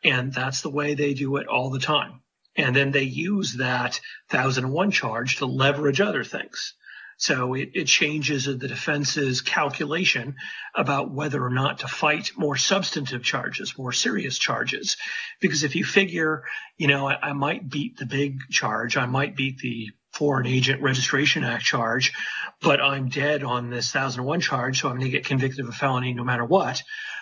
And 0.04 0.32
that's 0.32 0.62
the 0.62 0.70
way 0.70 0.94
they 0.94 1.14
do 1.14 1.38
it 1.38 1.48
all 1.48 1.72
the 1.72 1.80
time. 1.80 2.22
And 2.56 2.76
then 2.76 2.92
they 2.92 3.04
use 3.04 3.56
that 3.56 4.00
thousand 4.30 4.66
and 4.66 4.74
one 4.74 4.92
charge 4.92 5.38
to 5.38 5.46
leverage 5.46 6.00
other 6.00 6.24
things. 6.24 6.74
So 7.18 7.54
it, 7.54 7.70
it 7.74 7.86
changes 7.86 8.46
the 8.46 8.56
defense's 8.56 9.42
calculation 9.42 10.36
about 10.76 11.12
whether 11.12 11.44
or 11.44 11.50
not 11.50 11.80
to 11.80 11.88
fight 11.88 12.32
more 12.36 12.58
substantive 12.58 13.24
charges, 13.24 13.78
more 13.78 13.94
serious 13.94 14.38
charges. 14.38 14.98
Because 15.40 15.64
if 15.64 15.76
you 15.76 15.86
figure, 15.86 16.44
you 16.78 16.88
know, 16.88 17.08
I, 17.08 17.30
I 17.30 17.34
might 17.34 17.70
beat 17.70 17.98
the 17.98 18.06
big 18.06 18.40
charge, 18.50 18.98
I 18.98 19.06
might 19.06 19.36
beat 19.36 19.60
the 19.60 19.92
Foreign 20.12 20.48
Agent 20.48 20.82
Registration 20.82 21.44
Act 21.44 21.64
charge, 21.64 22.14
but 22.62 22.82
I'm 22.82 23.10
dead 23.10 23.44
on 23.44 23.70
this 23.70 23.94
1001 23.94 24.40
charge, 24.40 24.80
so 24.80 24.88
I'm 24.88 24.96
going 24.96 25.12
to 25.12 25.12
get 25.12 25.26
convicted 25.26 25.60
of 25.60 25.70
a 25.70 25.74
felony 25.74 26.14
no 26.14 26.24
matter 26.24 26.46
what. 26.46 26.82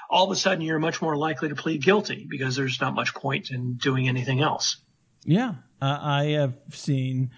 All 0.10 0.26
of 0.26 0.32
a 0.32 0.36
sudden, 0.36 0.62
you're 0.62 0.78
much 0.78 1.02
more 1.02 1.18
likely 1.18 1.50
to 1.50 1.56
plead 1.56 1.84
guilty 1.84 2.28
because 2.30 2.56
there's 2.56 2.80
not 2.80 2.94
much 2.94 3.16
point 3.16 3.50
in 3.50 3.78
doing 3.78 4.08
anything 4.08 4.42
else. 4.42 4.78
Yeah, 5.26 5.56
uh, 5.82 5.98
I 6.02 6.24
have 6.34 6.56
seen 6.70 7.32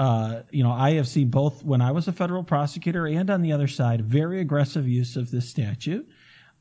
uh, 0.00 0.44
you 0.50 0.64
know, 0.64 0.72
I 0.72 0.92
have 0.92 1.06
seen 1.06 1.28
both 1.28 1.62
when 1.62 1.82
I 1.82 1.92
was 1.92 2.08
a 2.08 2.12
federal 2.12 2.42
prosecutor 2.42 3.06
and 3.06 3.28
on 3.28 3.42
the 3.42 3.52
other 3.52 3.68
side, 3.68 4.00
very 4.00 4.40
aggressive 4.40 4.88
use 4.88 5.14
of 5.14 5.30
this 5.30 5.46
statute. 5.46 6.08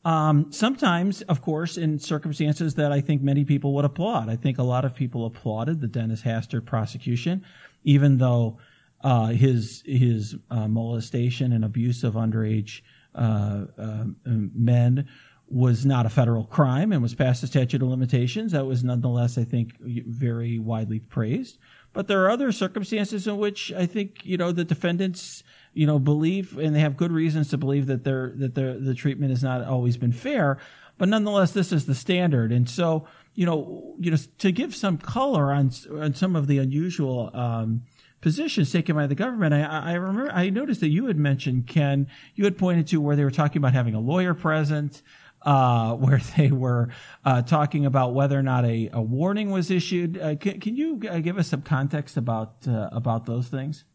Um, 0.03 0.51
sometimes, 0.51 1.22
of 1.22 1.41
course, 1.41 1.77
in 1.77 2.00
circumstances 2.00 2.75
that 2.75 2.91
I 2.91 3.00
think 3.00 3.22
many 3.22 3.46
people 3.46 3.74
would 3.75 3.86
applaud. 3.86 4.27
I 4.27 4.36
think 4.36 4.58
a 4.58 4.63
lot 4.63 4.84
of 4.84 4.93
people 4.93 5.25
applauded 5.25 5.79
the 5.79 5.88
Dennis 5.88 6.22
Hastert 6.22 6.65
prosecution, 6.65 7.46
even 7.86 8.17
though 8.17 8.58
uh, 9.05 9.27
his 9.27 9.84
his 9.86 10.36
uh, 10.51 10.67
molestation 10.67 11.53
and 11.53 11.63
abuse 11.63 12.03
of 12.03 12.15
underage 12.15 12.81
uh, 13.15 13.67
uh, 13.77 14.03
men 14.25 15.08
was 15.48 15.86
not 15.86 16.05
a 16.05 16.10
federal 16.10 16.43
crime 16.43 16.91
and 16.91 17.01
was 17.01 17.15
past 17.15 17.39
the 17.39 17.48
statute 17.48 17.81
of 17.81 17.88
limitations. 17.88 18.51
That 18.51 18.65
was 18.65 18.84
nonetheless, 18.84 19.38
I 19.38 19.46
think, 19.46 19.77
very 19.79 20.60
widely 20.60 21.00
praised. 21.00 21.58
But 21.93 22.08
there 22.08 22.24
are 22.24 22.29
other 22.29 22.51
circumstances 22.51 23.27
in 23.27 23.38
which 23.38 23.74
I 23.74 23.86
think 23.86 24.25
you 24.25 24.38
know 24.38 24.51
the 24.51 24.63
defendants 24.63 25.43
you 25.74 25.86
know 25.86 26.00
believe 26.00 26.58
and 26.58 26.75
they 26.75 26.79
have 26.79 26.98
good 26.98 27.12
reasons 27.12 27.50
to 27.50 27.58
believe 27.58 27.88
that 27.88 28.03
their 28.03 28.34
that 28.38 28.55
their 28.55 28.79
the 28.79 28.93
treatment 28.93 29.31
has 29.31 29.43
not 29.43 29.63
always 29.63 29.98
been 29.98 30.12
fair. 30.12 30.58
But 30.98 31.10
nonetheless, 31.10 31.53
this 31.53 31.72
is 31.72 31.86
the 31.86 31.96
standard, 31.96 32.51
and 32.51 32.69
so 32.69 33.08
you 33.34 33.46
know 33.46 33.96
you 34.00 34.12
know 34.12 34.17
to 34.39 34.51
give 34.51 34.75
some 34.75 34.98
color 34.98 35.51
on 35.51 35.72
on 35.91 36.13
some 36.13 36.36
of 36.36 36.48
the 36.48 36.58
unusual. 36.58 37.31
Um, 37.34 37.84
positions 38.22 38.69
taken 38.69 38.98
by 38.98 39.08
the 39.08 39.15
government. 39.15 39.53
I, 39.53 39.62
I 39.62 39.93
remember 39.93 40.29
I 40.29 40.50
noticed 40.50 40.81
that 40.81 40.89
you 40.89 41.05
had 41.05 41.17
mentioned 41.17 41.67
Ken. 41.67 42.08
You 42.36 42.43
had 42.43 42.58
pointed 42.58 42.88
to 42.88 43.00
where 43.00 43.15
they 43.15 43.24
were 43.24 43.31
talking 43.31 43.60
about 43.60 43.72
having 43.72 43.96
a 43.96 44.00
lawyer 44.01 44.34
present 44.34 45.01
uh, 45.43 45.93
where 45.96 46.19
they 46.38 46.51
were 46.51 46.89
uh, 47.25 47.41
talking 47.41 47.86
about 47.86 48.13
whether 48.13 48.38
or 48.38 48.43
not 48.43 48.65
a, 48.65 48.89
a 48.93 49.01
warning 49.01 49.51
was 49.51 49.72
issued. 49.72 50.19
Uh, 50.19 50.36
can, 50.36 50.60
can, 50.60 50.75
you 50.75 51.01
uh, 51.10 51.19
give 51.19 51.38
us 51.38 51.48
some 51.48 51.62
context 51.62 52.17
about 52.17 52.67
uh, 52.67 52.89
about 52.91 53.25
those 53.25 53.48
things? 53.48 53.86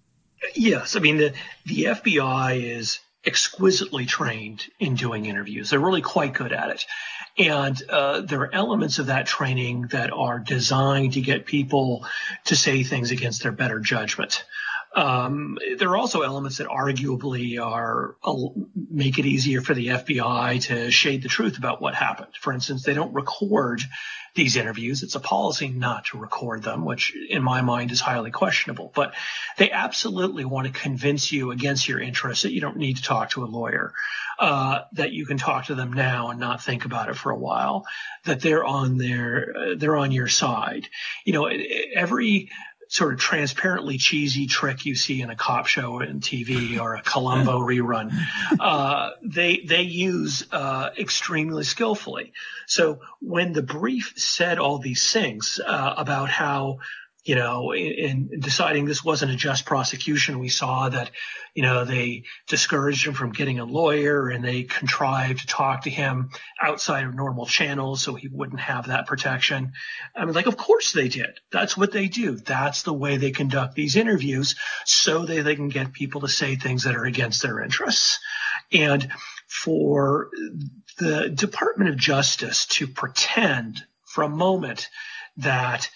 Yes, 0.55 0.97
I 0.97 1.01
mean 1.01 1.17
the 1.17 1.33
the 1.67 1.85
FBI 1.85 2.63
is 2.63 3.01
exquisitely 3.27 4.05
trained 4.05 4.67
in 4.79 4.95
doing 4.95 5.25
interviews. 5.25 5.71
They're 5.71 5.81
really 5.81 6.03
quite 6.03 6.35
good 6.35 6.53
at 6.53 6.71
it, 6.71 6.87
and 7.39 7.83
uh, 7.89 8.21
there 8.21 8.41
are 8.41 8.55
elements 8.55 8.99
of 8.99 9.07
that 9.07 9.27
training 9.27 9.89
that 9.93 10.13
are 10.13 10.39
designed 10.39 11.15
to 11.15 11.23
get 11.23 11.47
people 11.47 12.07
to 12.45 12.57
say 12.57 12.83
things 12.83 13.11
against 13.11 13.43
their 13.43 13.53
better 13.53 13.81
judgment. 13.81 14.45
Um, 14.95 15.59
there 15.77 15.91
are 15.91 15.97
also 15.97 16.23
elements 16.23 16.59
that 16.59 16.69
arguably 16.69 17.61
are 17.61 18.15
uh, 18.23 18.35
make 18.91 19.19
it 19.19 19.27
easier 19.27 19.61
for 19.61 19.75
the 19.75 19.89
FBI 19.89 20.63
to 20.63 20.91
shade 20.93 21.23
the 21.23 21.29
truth 21.29 21.59
about 21.59 21.83
what 21.83 21.95
happened. 21.95 22.35
For 22.41 22.53
instance, 22.53 22.85
they 22.85 22.95
don't 22.95 23.13
record 23.13 23.83
these 24.35 24.57
interviews. 24.57 25.03
It's 25.03 25.15
a 25.15 25.21
policy 25.21 25.69
not 25.69 26.07
to 26.07 26.19
record 26.19 26.63
them, 26.63 26.85
which 26.85 27.13
in 27.29 27.43
my 27.43 27.61
mind 27.61 27.91
is 27.91 28.01
highly 28.01 28.31
questionable. 28.31 28.93
But 28.95 29.15
they 29.57 29.71
absolutely 29.71 30.45
want 30.45 30.67
to 30.67 30.73
convince 30.73 31.31
you 31.31 31.51
against 31.51 31.89
your 31.89 32.01
interests 32.01 32.43
that 32.43 32.53
you 32.53 32.61
don't 32.61 32.77
need 32.77 32.97
to 32.97 33.03
talk 33.03 33.31
to 33.31 33.45
a 33.45 33.47
lawyer, 33.47 33.93
uh, 34.39 34.83
that 34.93 35.13
you 35.13 35.27
can 35.27 35.39
talk 35.39 35.67
to 35.67 35.75
them 35.75 35.93
now 35.93 36.31
and 36.31 36.41
not 36.41 36.63
think 36.63 36.85
about 36.85 37.09
it 37.09 37.17
for 37.17 37.31
a 37.31 37.39
while, 37.39 37.85
that 38.25 38.41
they're 38.41 38.65
on 38.65 38.99
their 38.99 39.55
uh, 39.57 39.75
they're 39.77 39.97
on 39.97 40.11
your 40.11 40.29
side. 40.29 40.89
You 41.25 41.33
know, 41.33 41.51
every 41.95 42.51
sort 42.89 43.15
of 43.15 43.21
transparently 43.21 43.99
cheesy 43.99 44.47
trick 44.47 44.87
you 44.87 44.95
see 44.95 45.21
in 45.23 45.31
a 45.31 45.37
cop 45.37 45.67
show 45.67 46.03
on 46.03 46.21
TV 46.21 46.79
or 46.81 46.95
a 46.95 47.03
Columbo 47.03 47.59
rerun. 47.61 48.13
Uh, 48.61 49.11
they 49.23 49.59
they 49.59 49.83
use 49.83 50.47
uh, 50.53 50.91
extremely 50.99 51.65
skillfully. 51.65 52.33
So 52.67 53.01
when 53.21 53.53
the 53.53 53.63
brief 53.63 54.15
said 54.17 54.59
all 54.59 54.79
these 54.79 55.13
things 55.13 55.61
uh, 55.65 55.95
about 55.97 56.31
how 56.31 56.79
you 57.25 57.35
know, 57.35 57.73
in, 57.73 58.29
in, 58.33 58.41
deciding 58.41 58.85
this 58.85 59.03
wasn't 59.03 59.33
a 59.33 59.37
just 59.37 59.65
prosecution, 59.65 60.39
we 60.39 60.51
saw 60.51 60.91
that, 60.91 61.11
you 61.55 61.63
know, 61.63 61.85
they 61.87 62.25
discouraged 62.49 63.07
him 63.07 63.15
from 63.15 63.33
getting 63.33 63.59
a 63.59 63.65
lawyer 63.65 64.29
and 64.29 64.45
they 64.45 64.65
contrived 64.65 65.41
to 65.41 65.47
talk 65.47 65.85
to 65.85 65.91
him 65.91 66.29
outside 66.61 67.05
of 67.05 67.15
normal 67.15 67.47
channels 67.47 68.03
so 68.03 68.15
he 68.15 68.29
wouldn't 68.29 68.61
have 68.61 68.89
that 68.89 69.07
protection. 69.07 69.73
I 70.15 70.27
mean, 70.27 70.35
like, 70.35 70.47
of 70.47 70.59
course 70.59 70.93
they 70.93 71.09
did. 71.09 71.41
That's 71.51 71.79
what 71.79 71.93
they 71.93 72.09
do. 72.09 72.37
That's 72.37 72.83
the 72.83 72.93
way 72.93 73.17
they 73.17 73.31
conduct 73.31 73.75
these 73.75 73.97
interviews 73.97 74.57
so 74.85 75.25
that 75.25 75.45
they 75.45 75.57
can 75.57 75.71
get 75.71 75.95
people 75.95 76.21
to 76.23 76.29
say 76.29 76.57
things 76.57 76.85
that 76.85 76.95
are 76.95 77.07
against 77.07 77.43
their 77.43 77.63
interests. 77.63 78.19
And 78.71 79.11
for 79.49 80.29
the 80.99 81.31
Department 81.31 81.89
of 81.89 81.97
Justice 81.97 82.67
to 82.67 82.87
pretend 82.87 83.83
for 84.05 84.25
a 84.25 84.29
moment 84.29 84.89
that 85.39 85.89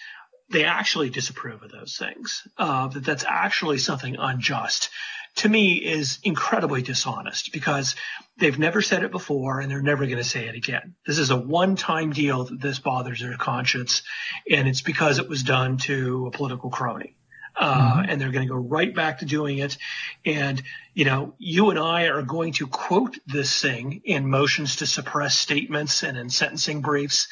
they 0.51 0.65
actually 0.65 1.09
disapprove 1.09 1.63
of 1.63 1.71
those 1.71 1.97
things, 1.97 2.47
uh, 2.57 2.87
that 2.87 3.05
that's 3.05 3.25
actually 3.27 3.77
something 3.77 4.15
unjust, 4.17 4.89
to 5.35 5.49
me 5.49 5.73
is 5.75 6.19
incredibly 6.23 6.81
dishonest 6.81 7.53
because 7.53 7.95
they've 8.37 8.59
never 8.59 8.81
said 8.81 9.03
it 9.03 9.11
before 9.11 9.59
and 9.59 9.69
they're 9.69 9.81
never 9.81 10.05
going 10.05 10.17
to 10.17 10.23
say 10.23 10.47
it 10.47 10.55
again. 10.55 10.95
This 11.05 11.19
is 11.19 11.29
a 11.29 11.37
one-time 11.37 12.11
deal 12.11 12.45
that 12.45 12.59
this 12.59 12.79
bothers 12.79 13.21
their 13.21 13.37
conscience, 13.37 14.01
and 14.49 14.67
it's 14.67 14.81
because 14.81 15.19
it 15.19 15.29
was 15.29 15.43
done 15.43 15.77
to 15.77 16.27
a 16.27 16.31
political 16.31 16.69
crony. 16.69 17.15
Uh, 17.55 17.93
mm-hmm. 17.99 18.09
and 18.09 18.21
they're 18.21 18.31
going 18.31 18.47
to 18.47 18.53
go 18.53 18.59
right 18.59 18.93
back 18.95 19.19
to 19.19 19.25
doing 19.25 19.57
it. 19.57 19.77
And, 20.25 20.61
you 20.93 21.05
know, 21.05 21.33
you 21.37 21.69
and 21.69 21.79
I 21.79 22.07
are 22.07 22.21
going 22.21 22.53
to 22.53 22.67
quote 22.67 23.17
this 23.27 23.61
thing 23.61 24.01
in 24.05 24.29
motions 24.29 24.77
to 24.77 24.87
suppress 24.87 25.37
statements 25.37 26.03
and 26.03 26.17
in 26.17 26.29
sentencing 26.29 26.81
briefs 26.81 27.27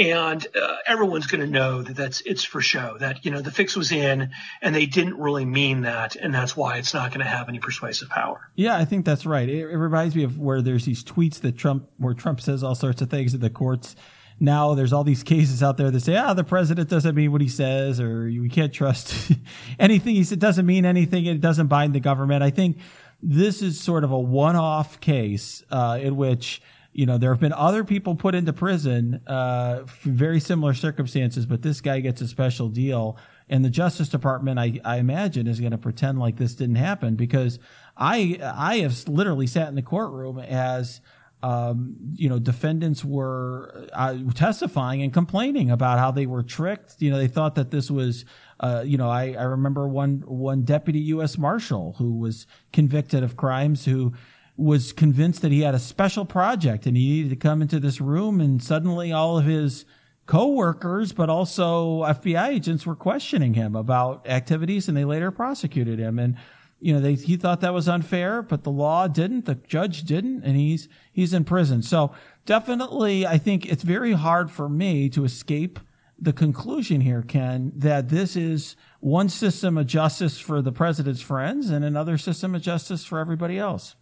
and 0.00 0.46
uh, 0.56 0.76
everyone's 0.86 1.26
going 1.26 1.42
to 1.42 1.46
know 1.46 1.82
that 1.82 1.94
that's 1.94 2.20
it's 2.22 2.42
for 2.42 2.60
show 2.60 2.96
that 2.98 3.24
you 3.24 3.30
know 3.30 3.42
the 3.42 3.50
fix 3.50 3.76
was 3.76 3.92
in 3.92 4.30
and 4.62 4.74
they 4.74 4.86
didn't 4.86 5.18
really 5.18 5.44
mean 5.44 5.82
that 5.82 6.16
and 6.16 6.32
that's 6.34 6.56
why 6.56 6.78
it's 6.78 6.94
not 6.94 7.10
going 7.10 7.24
to 7.24 7.30
have 7.30 7.48
any 7.48 7.58
persuasive 7.58 8.08
power 8.08 8.50
yeah 8.54 8.76
i 8.76 8.84
think 8.84 9.04
that's 9.04 9.26
right 9.26 9.48
it, 9.48 9.58
it, 9.58 9.76
reminds 9.76 10.16
me 10.16 10.22
of 10.22 10.38
where 10.38 10.62
there's 10.62 10.86
these 10.86 11.04
tweets 11.04 11.40
that 11.40 11.56
trump 11.56 11.88
where 11.98 12.14
trump 12.14 12.40
says 12.40 12.62
all 12.62 12.74
sorts 12.74 13.02
of 13.02 13.10
things 13.10 13.34
in 13.34 13.40
the 13.40 13.50
courts 13.50 13.94
now 14.40 14.74
there's 14.74 14.92
all 14.92 15.04
these 15.04 15.22
cases 15.22 15.62
out 15.62 15.76
there 15.76 15.90
that 15.90 16.00
say 16.00 16.16
ah 16.16 16.34
the 16.34 16.42
president 16.42 16.88
doesn't 16.88 17.14
mean 17.14 17.30
what 17.30 17.40
he 17.40 17.48
says 17.48 18.00
or 18.00 18.24
we 18.24 18.48
can't 18.48 18.72
trust 18.72 19.32
anything 19.78 20.14
he 20.14 20.24
said 20.24 20.38
doesn't 20.38 20.66
mean 20.66 20.84
anything 20.84 21.26
it 21.26 21.40
doesn't 21.40 21.68
bind 21.68 21.94
the 21.94 22.00
government 22.00 22.42
i 22.42 22.50
think 22.50 22.78
this 23.22 23.60
is 23.62 23.78
sort 23.78 24.02
of 24.02 24.10
a 24.10 24.18
one-off 24.18 24.98
case 25.00 25.62
uh, 25.70 25.98
in 26.00 26.16
which 26.16 26.62
you 26.92 27.06
know, 27.06 27.18
there 27.18 27.30
have 27.30 27.40
been 27.40 27.52
other 27.52 27.84
people 27.84 28.16
put 28.16 28.34
into 28.34 28.52
prison 28.52 29.20
uh, 29.26 29.84
for 29.86 30.08
very 30.08 30.40
similar 30.40 30.74
circumstances, 30.74 31.46
but 31.46 31.62
this 31.62 31.80
guy 31.80 32.00
gets 32.00 32.20
a 32.20 32.26
special 32.26 32.68
deal. 32.68 33.16
And 33.48 33.64
the 33.64 33.70
Justice 33.70 34.08
Department, 34.08 34.58
I, 34.58 34.80
I 34.84 34.96
imagine, 34.96 35.46
is 35.46 35.60
going 35.60 35.72
to 35.72 35.78
pretend 35.78 36.18
like 36.18 36.36
this 36.36 36.54
didn't 36.54 36.76
happen 36.76 37.14
because 37.14 37.58
I 37.96 38.38
I 38.42 38.78
have 38.78 39.08
literally 39.08 39.46
sat 39.46 39.68
in 39.68 39.74
the 39.76 39.82
courtroom 39.82 40.38
as 40.38 41.00
um, 41.42 41.96
you 42.14 42.28
know 42.28 42.38
defendants 42.38 43.04
were 43.04 43.88
uh, 43.92 44.16
testifying 44.34 45.02
and 45.02 45.12
complaining 45.12 45.70
about 45.70 45.98
how 45.98 46.10
they 46.10 46.26
were 46.26 46.42
tricked. 46.42 46.96
You 46.98 47.10
know, 47.10 47.18
they 47.18 47.28
thought 47.28 47.54
that 47.54 47.70
this 47.70 47.90
was. 47.90 48.24
Uh, 48.58 48.82
you 48.84 48.98
know, 48.98 49.08
I, 49.08 49.32
I 49.38 49.44
remember 49.44 49.88
one 49.88 50.22
one 50.26 50.64
deputy 50.64 50.98
U.S. 50.98 51.38
marshal 51.38 51.94
who 51.96 52.18
was 52.18 52.46
convicted 52.72 53.22
of 53.22 53.34
crimes 53.34 53.86
who 53.86 54.12
was 54.60 54.92
convinced 54.92 55.40
that 55.40 55.50
he 55.50 55.62
had 55.62 55.74
a 55.74 55.78
special 55.78 56.26
project 56.26 56.86
and 56.86 56.94
he 56.96 57.08
needed 57.08 57.30
to 57.30 57.36
come 57.36 57.62
into 57.62 57.80
this 57.80 58.00
room 58.00 58.40
and 58.40 58.62
suddenly 58.62 59.10
all 59.10 59.38
of 59.38 59.46
his 59.46 59.86
co-workers 60.26 61.12
but 61.12 61.30
also 61.30 62.02
FBI 62.02 62.48
agents 62.48 62.84
were 62.84 62.94
questioning 62.94 63.54
him 63.54 63.74
about 63.74 64.28
activities 64.28 64.86
and 64.86 64.96
they 64.96 65.04
later 65.06 65.30
prosecuted 65.30 65.98
him 65.98 66.18
and 66.18 66.36
you 66.80 66.92
know 66.92 67.00
they, 67.00 67.14
he 67.14 67.36
thought 67.36 67.60
that 67.60 67.74
was 67.74 67.88
unfair 67.88 68.42
but 68.42 68.64
the 68.64 68.70
law 68.70 69.06
didn't 69.06 69.44
the 69.44 69.54
judge 69.54 70.02
didn't 70.02 70.42
and 70.44 70.56
he's 70.56 70.88
he's 71.12 71.32
in 71.32 71.44
prison 71.44 71.82
so 71.82 72.12
definitely 72.46 73.26
I 73.26 73.38
think 73.38 73.66
it's 73.66 73.82
very 73.82 74.12
hard 74.12 74.50
for 74.50 74.68
me 74.68 75.08
to 75.10 75.24
escape 75.24 75.78
the 76.18 76.32
conclusion 76.32 77.00
here 77.00 77.22
Ken 77.22 77.72
that 77.76 78.08
this 78.08 78.36
is 78.36 78.76
one 79.00 79.28
system 79.28 79.78
of 79.78 79.86
justice 79.86 80.38
for 80.38 80.60
the 80.60 80.72
president's 80.72 81.22
friends 81.22 81.70
and 81.70 81.84
another 81.84 82.18
system 82.18 82.54
of 82.54 82.62
justice 82.62 83.04
for 83.04 83.18
everybody 83.18 83.58
else 83.58 83.94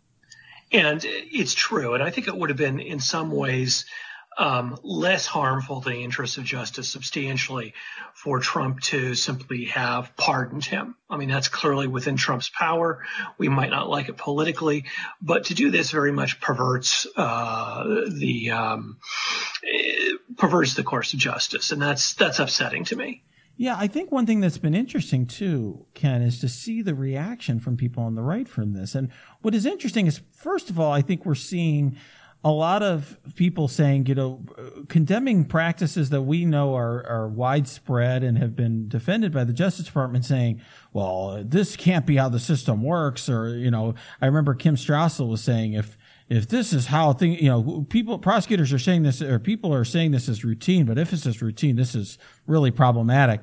and 0.71 1.01
it's 1.05 1.55
true. 1.55 1.95
And 1.95 2.03
I 2.03 2.11
think 2.11 2.29
it 2.29 2.37
would 2.37 2.51
have 2.51 2.59
been 2.59 2.81
in 2.81 3.01
some 3.01 3.31
ways 3.31 3.85
um, 4.39 4.79
less 4.85 5.27
harmful 5.27 5.81
to 5.81 5.91
the 5.91 6.05
interests 6.05 6.39
of 6.39 6.45
justice 6.45 6.89
substantially 6.89 7.75
for 8.15 8.39
Trump 8.39 8.81
to 8.81 9.15
simply 9.15 9.65
have 9.67 10.17
pardoned 10.17 10.65
him. 10.65 10.95
I 11.11 11.17
mean, 11.17 11.29
that's 11.29 11.49
clearly 11.49 11.89
within 11.89 12.17
Trump's 12.17 12.49
power. 12.49 13.05
We 13.37 13.49
might 13.49 13.71
not 13.71 13.91
like 13.91 14.09
it 14.09 14.17
politically, 14.17 14.85
but 15.21 15.47
to 15.47 15.55
do 15.55 15.71
this 15.71 15.91
very 15.91 16.13
much 16.13 16.41
perverts 16.41 17.07
uh, 17.17 18.07
the 18.09 18.53
um, 18.53 18.99
perverts 20.37 20.75
the 20.75 20.85
course 20.85 21.13
of 21.13 21.19
justice, 21.19 21.73
and 21.73 21.83
that's 21.83 22.15
that's 22.15 22.39
upsetting 22.39 22.85
to 22.85 22.97
me. 22.97 23.25
Yeah, 23.57 23.75
I 23.77 23.89
think 23.89 24.13
one 24.13 24.25
thing 24.25 24.39
that's 24.39 24.57
been 24.57 24.75
interesting 24.75 25.27
too, 25.27 25.87
Ken, 25.95 26.23
is 26.23 26.39
to 26.41 26.49
see 26.49 26.81
the 26.81 26.95
reaction 26.95 27.59
from 27.59 27.77
people 27.77 28.05
on 28.05 28.15
the 28.15 28.23
right 28.23 28.49
from 28.49 28.73
this. 28.73 28.95
And 28.95 29.11
what 29.43 29.53
is 29.53 29.67
interesting 29.67 30.07
is, 30.07 30.21
first 30.31 30.71
of 30.71 30.79
all, 30.79 30.93
I 30.93 31.03
think 31.03 31.27
we're 31.27 31.35
seeing 31.35 31.97
a 32.45 32.53
lot 32.53 32.85
of 32.85 33.19
people 33.35 33.67
saying, 33.67 34.07
you 34.07 34.15
know, 34.15 34.41
condemning 34.89 35.45
practices 35.45 36.11
that 36.11 36.23
we 36.23 36.45
know 36.45 36.77
are, 36.77 37.05
are 37.07 37.29
widespread 37.29 38.23
and 38.23 38.39
have 38.39 38.55
been 38.55 38.89
defended 38.89 39.33
by 39.33 39.43
the 39.43 39.53
Justice 39.53 39.87
Department 39.87 40.25
saying, 40.25 40.61
well, 40.93 41.43
this 41.45 41.75
can't 41.75 42.07
be 42.07 42.17
how 42.17 42.29
the 42.29 42.39
system 42.39 42.83
works. 42.83 43.29
Or, 43.29 43.57
you 43.57 43.73
know, 43.73 43.95
I 44.21 44.27
remember 44.27 44.55
Kim 44.55 44.77
Strassel 44.77 45.29
was 45.29 45.43
saying, 45.43 45.73
if, 45.73 45.99
if 46.29 46.47
this 46.49 46.73
is 46.73 46.87
how 46.87 47.13
thing, 47.13 47.33
you 47.33 47.49
know, 47.49 47.85
people, 47.89 48.19
prosecutors 48.21 48.73
are 48.73 48.79
saying 48.79 49.03
this, 49.03 49.21
or 49.21 49.41
people 49.41 49.75
are 49.75 49.85
saying 49.85 50.13
this 50.13 50.29
is 50.29 50.45
routine, 50.45 50.87
but 50.87 50.97
if 50.97 51.13
it's 51.13 51.25
just 51.25 51.43
routine, 51.43 51.75
this 51.75 51.97
is 51.97 52.19
really 52.47 52.71
problematic. 52.71 53.41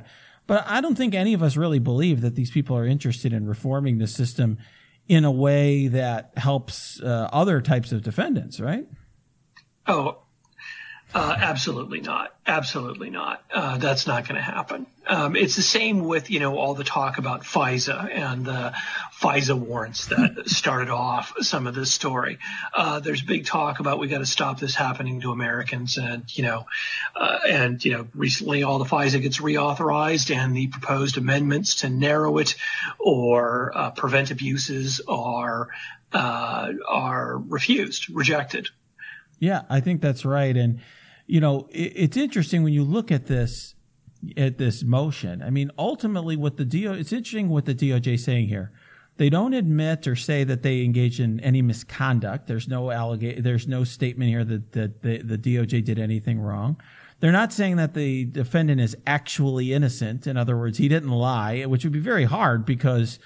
But 0.47 0.63
I 0.67 0.79
don't 0.79 0.95
think 0.95 1.15
any 1.15 1.33
of 1.33 1.43
us 1.43 1.57
really 1.57 1.79
believe 1.79 2.21
that 2.21 2.35
these 2.35 2.51
people 2.51 2.77
are 2.77 2.85
interested 2.85 3.33
in 3.33 3.45
reforming 3.45 3.97
the 3.97 4.07
system 4.07 4.57
in 5.07 5.25
a 5.25 5.31
way 5.31 5.87
that 5.87 6.31
helps 6.37 6.99
uh, 7.01 7.29
other 7.31 7.61
types 7.61 7.91
of 7.91 8.01
defendants, 8.01 8.59
right? 8.59 8.87
Oh, 9.87 10.24
uh, 11.15 11.33
absolutely 11.39 12.01
not. 12.01 12.35
Absolutely 12.45 13.09
not. 13.09 13.41
Uh, 13.49 13.77
that's 13.77 14.05
not 14.05 14.27
going 14.27 14.35
to 14.35 14.41
happen. 14.41 14.85
Um, 15.07 15.37
it's 15.37 15.55
the 15.55 15.61
same 15.61 16.03
with 16.03 16.29
you 16.29 16.41
know 16.41 16.57
all 16.57 16.73
the 16.73 16.83
talk 16.83 17.19
about 17.19 17.43
FISA 17.43 18.11
and 18.11 18.43
the 18.43 18.73
FISA 19.21 19.57
warrants 19.57 20.07
that 20.07 20.43
started 20.49 20.89
off 20.89 21.33
some 21.39 21.67
of 21.67 21.73
this 21.73 21.93
story. 21.93 22.37
Uh, 22.73 22.99
there's 22.99 23.21
big 23.21 23.45
talk 23.45 23.79
about 23.79 23.97
we 23.97 24.09
got 24.09 24.17
to 24.17 24.25
stop 24.25 24.59
this 24.59 24.75
happening 24.75 25.21
to 25.21 25.31
Americans, 25.31 25.97
and 25.97 26.25
you 26.37 26.43
know, 26.43 26.65
uh, 27.15 27.39
and 27.49 27.83
you 27.85 27.93
know, 27.93 28.07
recently 28.13 28.63
all 28.63 28.77
the 28.77 28.83
FISA 28.83 29.21
gets 29.21 29.39
reauthorized, 29.39 30.35
and 30.35 30.53
the 30.53 30.67
proposed 30.67 31.17
amendments 31.17 31.75
to 31.75 31.89
narrow 31.89 32.39
it 32.39 32.55
or 32.99 33.71
uh, 33.73 33.91
prevent 33.91 34.31
abuses 34.31 34.99
are 35.07 35.69
uh, 36.11 36.73
are 36.89 37.37
refused, 37.37 38.09
rejected. 38.09 38.67
Yeah, 39.39 39.61
I 39.69 39.79
think 39.79 40.01
that's 40.01 40.25
right, 40.25 40.55
and 40.57 40.81
you 41.27 41.39
know, 41.39 41.67
it, 41.71 41.93
it's 41.95 42.17
interesting 42.17 42.63
when 42.63 42.73
you 42.73 42.83
look 42.83 43.11
at 43.11 43.27
this 43.27 43.75
at 44.37 44.57
this 44.57 44.83
motion. 44.83 45.41
I 45.43 45.49
mean, 45.49 45.71
ultimately, 45.77 46.35
what 46.35 46.57
the 46.57 46.65
DO 46.65 46.93
it's 46.93 47.13
interesting 47.13 47.49
what 47.49 47.65
the 47.65 47.75
DOJ 47.75 48.15
is 48.15 48.23
saying 48.23 48.47
here. 48.47 48.71
They 49.17 49.29
don't 49.29 49.53
admit 49.53 50.07
or 50.07 50.15
say 50.17 50.43
that 50.43 50.61
they 50.61 50.83
engaged 50.83 51.21
in 51.21 51.39
any 51.39 51.61
misconduct. 51.61 52.47
There's 52.47 52.67
no 52.67 52.91
allegation. 52.91 53.43
There's 53.43 53.65
no 53.65 53.85
statement 53.85 54.29
here 54.29 54.43
that, 54.43 54.73
that 54.73 55.01
the, 55.03 55.21
the 55.21 55.37
DOJ 55.37 55.85
did 55.85 55.99
anything 55.99 56.39
wrong. 56.39 56.81
They're 57.21 57.31
not 57.31 57.53
saying 57.53 57.77
that 57.77 57.93
the 57.93 58.25
defendant 58.25 58.81
is 58.81 58.97
actually 59.07 59.71
innocent. 59.71 60.27
In 60.27 60.35
other 60.35 60.57
words, 60.57 60.79
he 60.79 60.89
didn't 60.89 61.11
lie, 61.11 61.63
which 61.63 61.85
would 61.85 61.93
be 61.93 61.99
very 61.99 62.25
hard 62.25 62.65
because 62.65 63.19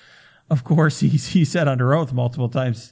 of 0.50 0.64
course, 0.64 1.00
he, 1.00 1.10
he 1.10 1.46
said 1.46 1.68
under 1.68 1.94
oath 1.94 2.12
multiple 2.12 2.50
times 2.50 2.92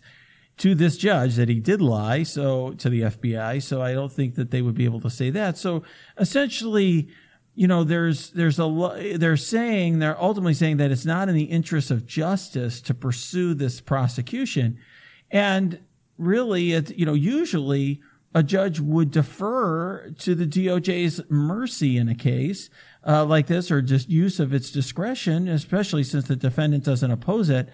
to 0.57 0.73
this 0.73 0.97
judge 0.97 1.35
that 1.35 1.49
he 1.49 1.59
did 1.59 1.81
lie. 1.81 2.23
So 2.23 2.71
to 2.73 2.89
the 2.89 3.01
FBI. 3.01 3.61
So 3.61 3.81
I 3.81 3.93
don't 3.93 4.11
think 4.11 4.35
that 4.35 4.51
they 4.51 4.61
would 4.61 4.75
be 4.75 4.85
able 4.85 5.01
to 5.01 5.09
say 5.09 5.29
that. 5.31 5.57
So 5.57 5.83
essentially, 6.17 7.09
you 7.55 7.67
know, 7.67 7.83
there's, 7.83 8.31
there's 8.31 8.59
a, 8.59 9.15
they're 9.17 9.37
saying, 9.37 9.99
they're 9.99 10.21
ultimately 10.21 10.53
saying 10.53 10.77
that 10.77 10.91
it's 10.91 11.05
not 11.05 11.29
in 11.29 11.35
the 11.35 11.45
interest 11.45 11.91
of 11.91 12.05
justice 12.05 12.81
to 12.81 12.93
pursue 12.93 13.53
this 13.53 13.81
prosecution. 13.81 14.77
And 15.31 15.79
really, 16.17 16.73
it, 16.73 16.95
you 16.97 17.05
know, 17.05 17.13
usually 17.13 18.01
a 18.33 18.43
judge 18.43 18.79
would 18.79 19.09
defer 19.11 20.11
to 20.19 20.35
the 20.35 20.45
DOJ's 20.45 21.21
mercy 21.29 21.97
in 21.97 22.07
a 22.09 22.15
case 22.15 22.69
uh, 23.05 23.25
like 23.25 23.47
this 23.47 23.71
or 23.71 23.81
just 23.81 24.09
use 24.09 24.39
of 24.39 24.53
its 24.53 24.69
discretion, 24.69 25.47
especially 25.47 26.03
since 26.03 26.27
the 26.27 26.35
defendant 26.35 26.83
doesn't 26.83 27.09
oppose 27.09 27.49
it. 27.49 27.69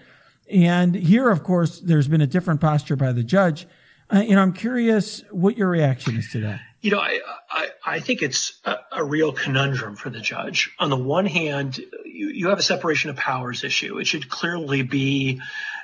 And 0.50 0.94
here, 0.94 1.30
of 1.30 1.42
course, 1.42 1.80
there's 1.80 2.08
been 2.08 2.20
a 2.20 2.26
different 2.26 2.60
posture 2.60 2.96
by 2.96 3.12
the 3.12 3.24
judge. 3.24 3.66
Uh, 4.12 4.20
you 4.20 4.34
know, 4.34 4.42
I'm 4.42 4.52
curious 4.52 5.22
what 5.30 5.56
your 5.56 5.68
reaction 5.68 6.16
is 6.16 6.30
to 6.32 6.40
that. 6.40 6.60
You 6.82 6.90
know, 6.90 7.00
I, 7.00 7.20
I, 7.50 7.68
I 7.86 8.00
think 8.00 8.22
it's 8.22 8.60
a, 8.64 8.76
a, 8.92 9.04
real 9.04 9.32
conundrum 9.32 9.96
for 9.96 10.10
the 10.10 10.20
judge. 10.20 10.70
On 10.78 10.90
the 10.90 10.98
one 10.98 11.24
hand, 11.24 11.78
you, 12.04 12.28
you 12.28 12.48
have 12.50 12.58
a 12.58 12.62
separation 12.62 13.08
of 13.08 13.16
powers 13.16 13.64
issue. 13.64 13.98
It 13.98 14.06
should 14.06 14.28
clearly 14.28 14.82
be 14.82 15.40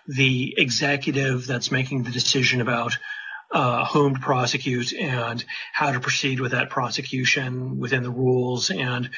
the 0.07 0.55
executive 0.59 1.47
that's 1.47 1.71
making 1.71 2.03
the 2.03 2.11
decision 2.11 2.61
about 2.61 2.99
uh, 3.51 3.87
whom 3.87 4.15
to 4.15 4.21
prosecute 4.21 4.93
and 4.93 5.43
how 5.73 5.91
to 5.91 6.01
proceed 6.01 6.39
with 6.39 6.53
that 6.53 6.69
prosecution 6.69 7.79
within 7.79 8.03
the 8.03 8.11
rules 8.11 8.71
and 8.71 9.11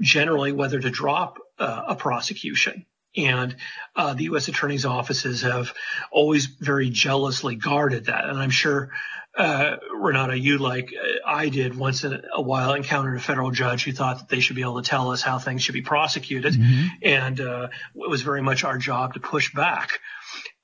generally 0.00 0.52
whether 0.52 0.80
to 0.80 0.90
drop 0.90 1.38
uh, 1.58 1.84
a 1.88 1.94
prosecution. 1.94 2.84
And 3.16 3.56
uh, 3.94 4.14
the 4.14 4.24
U.S. 4.24 4.48
attorney's 4.48 4.84
offices 4.84 5.42
have 5.42 5.72
always 6.10 6.46
very 6.46 6.90
jealously 6.90 7.56
guarded 7.56 8.06
that. 8.06 8.24
And 8.24 8.38
I'm 8.38 8.50
sure, 8.50 8.90
uh, 9.36 9.76
Renato, 9.94 10.32
you 10.32 10.58
like 10.58 10.92
uh, 10.98 11.28
I 11.28 11.48
did 11.48 11.76
once 11.76 12.04
in 12.04 12.22
a 12.34 12.40
while 12.40 12.74
encountered 12.74 13.16
a 13.16 13.20
federal 13.20 13.50
judge 13.50 13.84
who 13.84 13.92
thought 13.92 14.18
that 14.18 14.28
they 14.28 14.40
should 14.40 14.56
be 14.56 14.62
able 14.62 14.80
to 14.80 14.88
tell 14.88 15.10
us 15.10 15.22
how 15.22 15.38
things 15.38 15.62
should 15.62 15.74
be 15.74 15.82
prosecuted. 15.82 16.54
Mm-hmm. 16.54 16.86
And 17.02 17.40
uh, 17.40 17.68
it 17.94 18.10
was 18.10 18.22
very 18.22 18.42
much 18.42 18.64
our 18.64 18.78
job 18.78 19.14
to 19.14 19.20
push 19.20 19.52
back. 19.52 20.00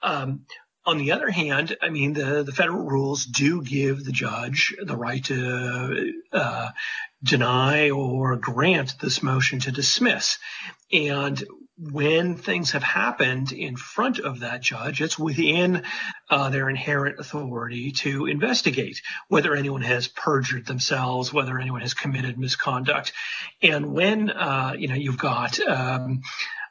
Um, 0.03 0.47
on 0.89 0.97
the 0.97 1.13
other 1.13 1.31
hand, 1.31 1.77
I 1.83 1.91
mean, 1.91 2.15
the, 2.15 2.45
the 2.45 2.53
federal 2.53 2.87
rules 2.87 3.27
do 3.27 3.63
give 3.63 4.05
the 4.05 4.13
judge 4.13 4.75
the 4.83 4.97
right 4.97 5.23
to 5.27 6.15
uh, 6.33 6.69
deny 7.23 7.91
or 7.91 8.37
grant 8.37 8.95
this 8.99 9.23
motion 9.23 9.61
to 9.61 9.71
dismiss. 9.71 10.39
And 10.91 11.45
when 11.81 12.35
things 12.37 12.73
have 12.73 12.83
happened 12.83 13.53
in 13.53 13.77
front 13.77 14.19
of 14.19 14.41
that 14.41 14.61
judge, 14.61 15.01
it's 15.01 15.19
within 15.19 15.85
uh, 16.29 16.51
their 16.51 16.69
inherent 16.69 17.21
authority 17.21 17.93
to 17.93 18.27
investigate 18.27 19.01
whether 19.29 19.55
anyone 19.55 19.83
has 19.83 20.09
perjured 20.09 20.67
themselves, 20.67 21.33
whether 21.33 21.59
anyone 21.59 21.81
has 21.83 21.95
committed 21.95 22.39
misconduct. 22.39 23.13
And 23.63 23.93
when, 23.93 24.31
uh, 24.31 24.75
you 24.77 24.89
know, 24.89 24.97
you've 24.97 25.19
got, 25.19 25.61
um, 25.61 26.23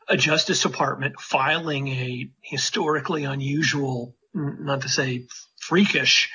a 0.10 0.18
Justice 0.18 0.62
Department 0.62 1.20
filing 1.20 1.88
a 1.90 2.30
historically 2.42 3.26
unusual, 3.26 4.16
not 4.34 4.82
to 4.82 4.90
say 4.90 5.28
freakish, 5.60 6.32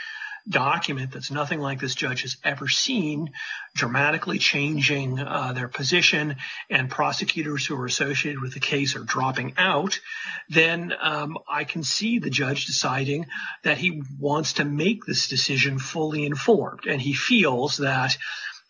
document 0.49 1.13
that's 1.13 1.31
nothing 1.31 1.61
like 1.61 1.81
this 1.81 1.95
judge 1.95 2.23
has 2.23 2.37
ever 2.45 2.69
seen, 2.69 3.31
dramatically 3.75 4.39
changing 4.39 5.19
uh, 5.19 5.53
their 5.53 5.69
position, 5.69 6.37
and 6.71 6.91
prosecutors 6.91 7.67
who 7.67 7.81
are 7.81 7.87
associated 7.87 8.41
with 8.41 8.55
the 8.55 8.61
case 8.61 8.97
are 8.97 9.05
dropping 9.05 9.55
out, 9.57 10.01
then 10.49 10.93
um, 11.01 11.39
I 11.49 11.65
can 11.65 11.85
see 11.85 12.19
the 12.19 12.31
judge 12.31 12.67
deciding 12.67 13.27
that 13.63 13.79
he 13.79 14.03
wants 14.19 14.55
to 14.55 14.65
make 14.65 15.05
this 15.05 15.29
decision 15.29 15.79
fully 15.79 16.27
informed, 16.27 16.87
and 16.87 17.01
he 17.01 17.15
feels 17.15 17.79
that 17.79 18.17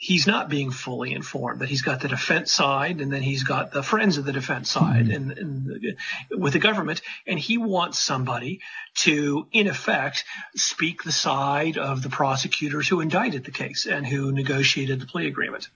he's 0.03 0.27
not 0.27 0.49
being 0.49 0.73
fully 0.73 1.13
informed 1.13 1.61
that 1.61 1.69
he's 1.69 1.83
got 1.83 2.01
the 2.01 2.09
defense 2.09 2.51
side 2.51 3.01
and 3.01 3.13
then 3.13 3.23
he's 3.23 3.45
got 3.45 3.71
the 3.71 3.85
friends 3.85 4.19
of 4.19 4.25
the 4.25 4.33
defense 4.33 4.69
side 4.69 5.07
mm-hmm. 5.07 5.31
and, 5.31 5.39
and 5.39 5.67
the, 5.67 5.97
with 6.37 6.55
the 6.55 6.59
government 6.59 7.01
and 7.25 7.39
he 7.39 7.57
wants 7.57 8.01
somebody 8.01 8.61
to 8.95 9.47
in 9.53 9.69
effect 9.69 10.25
speak 10.57 11.05
the 11.05 11.13
side 11.13 11.79
of 11.79 12.03
the 12.03 12.09
prosecutors 12.09 12.89
who 12.89 13.01
indicted 13.01 13.45
the 13.45 13.53
case 13.53 13.87
and 13.87 14.05
who 14.05 14.33
negotiated 14.33 14.99
the 14.99 15.07
plea 15.07 15.29
agreement 15.29 15.69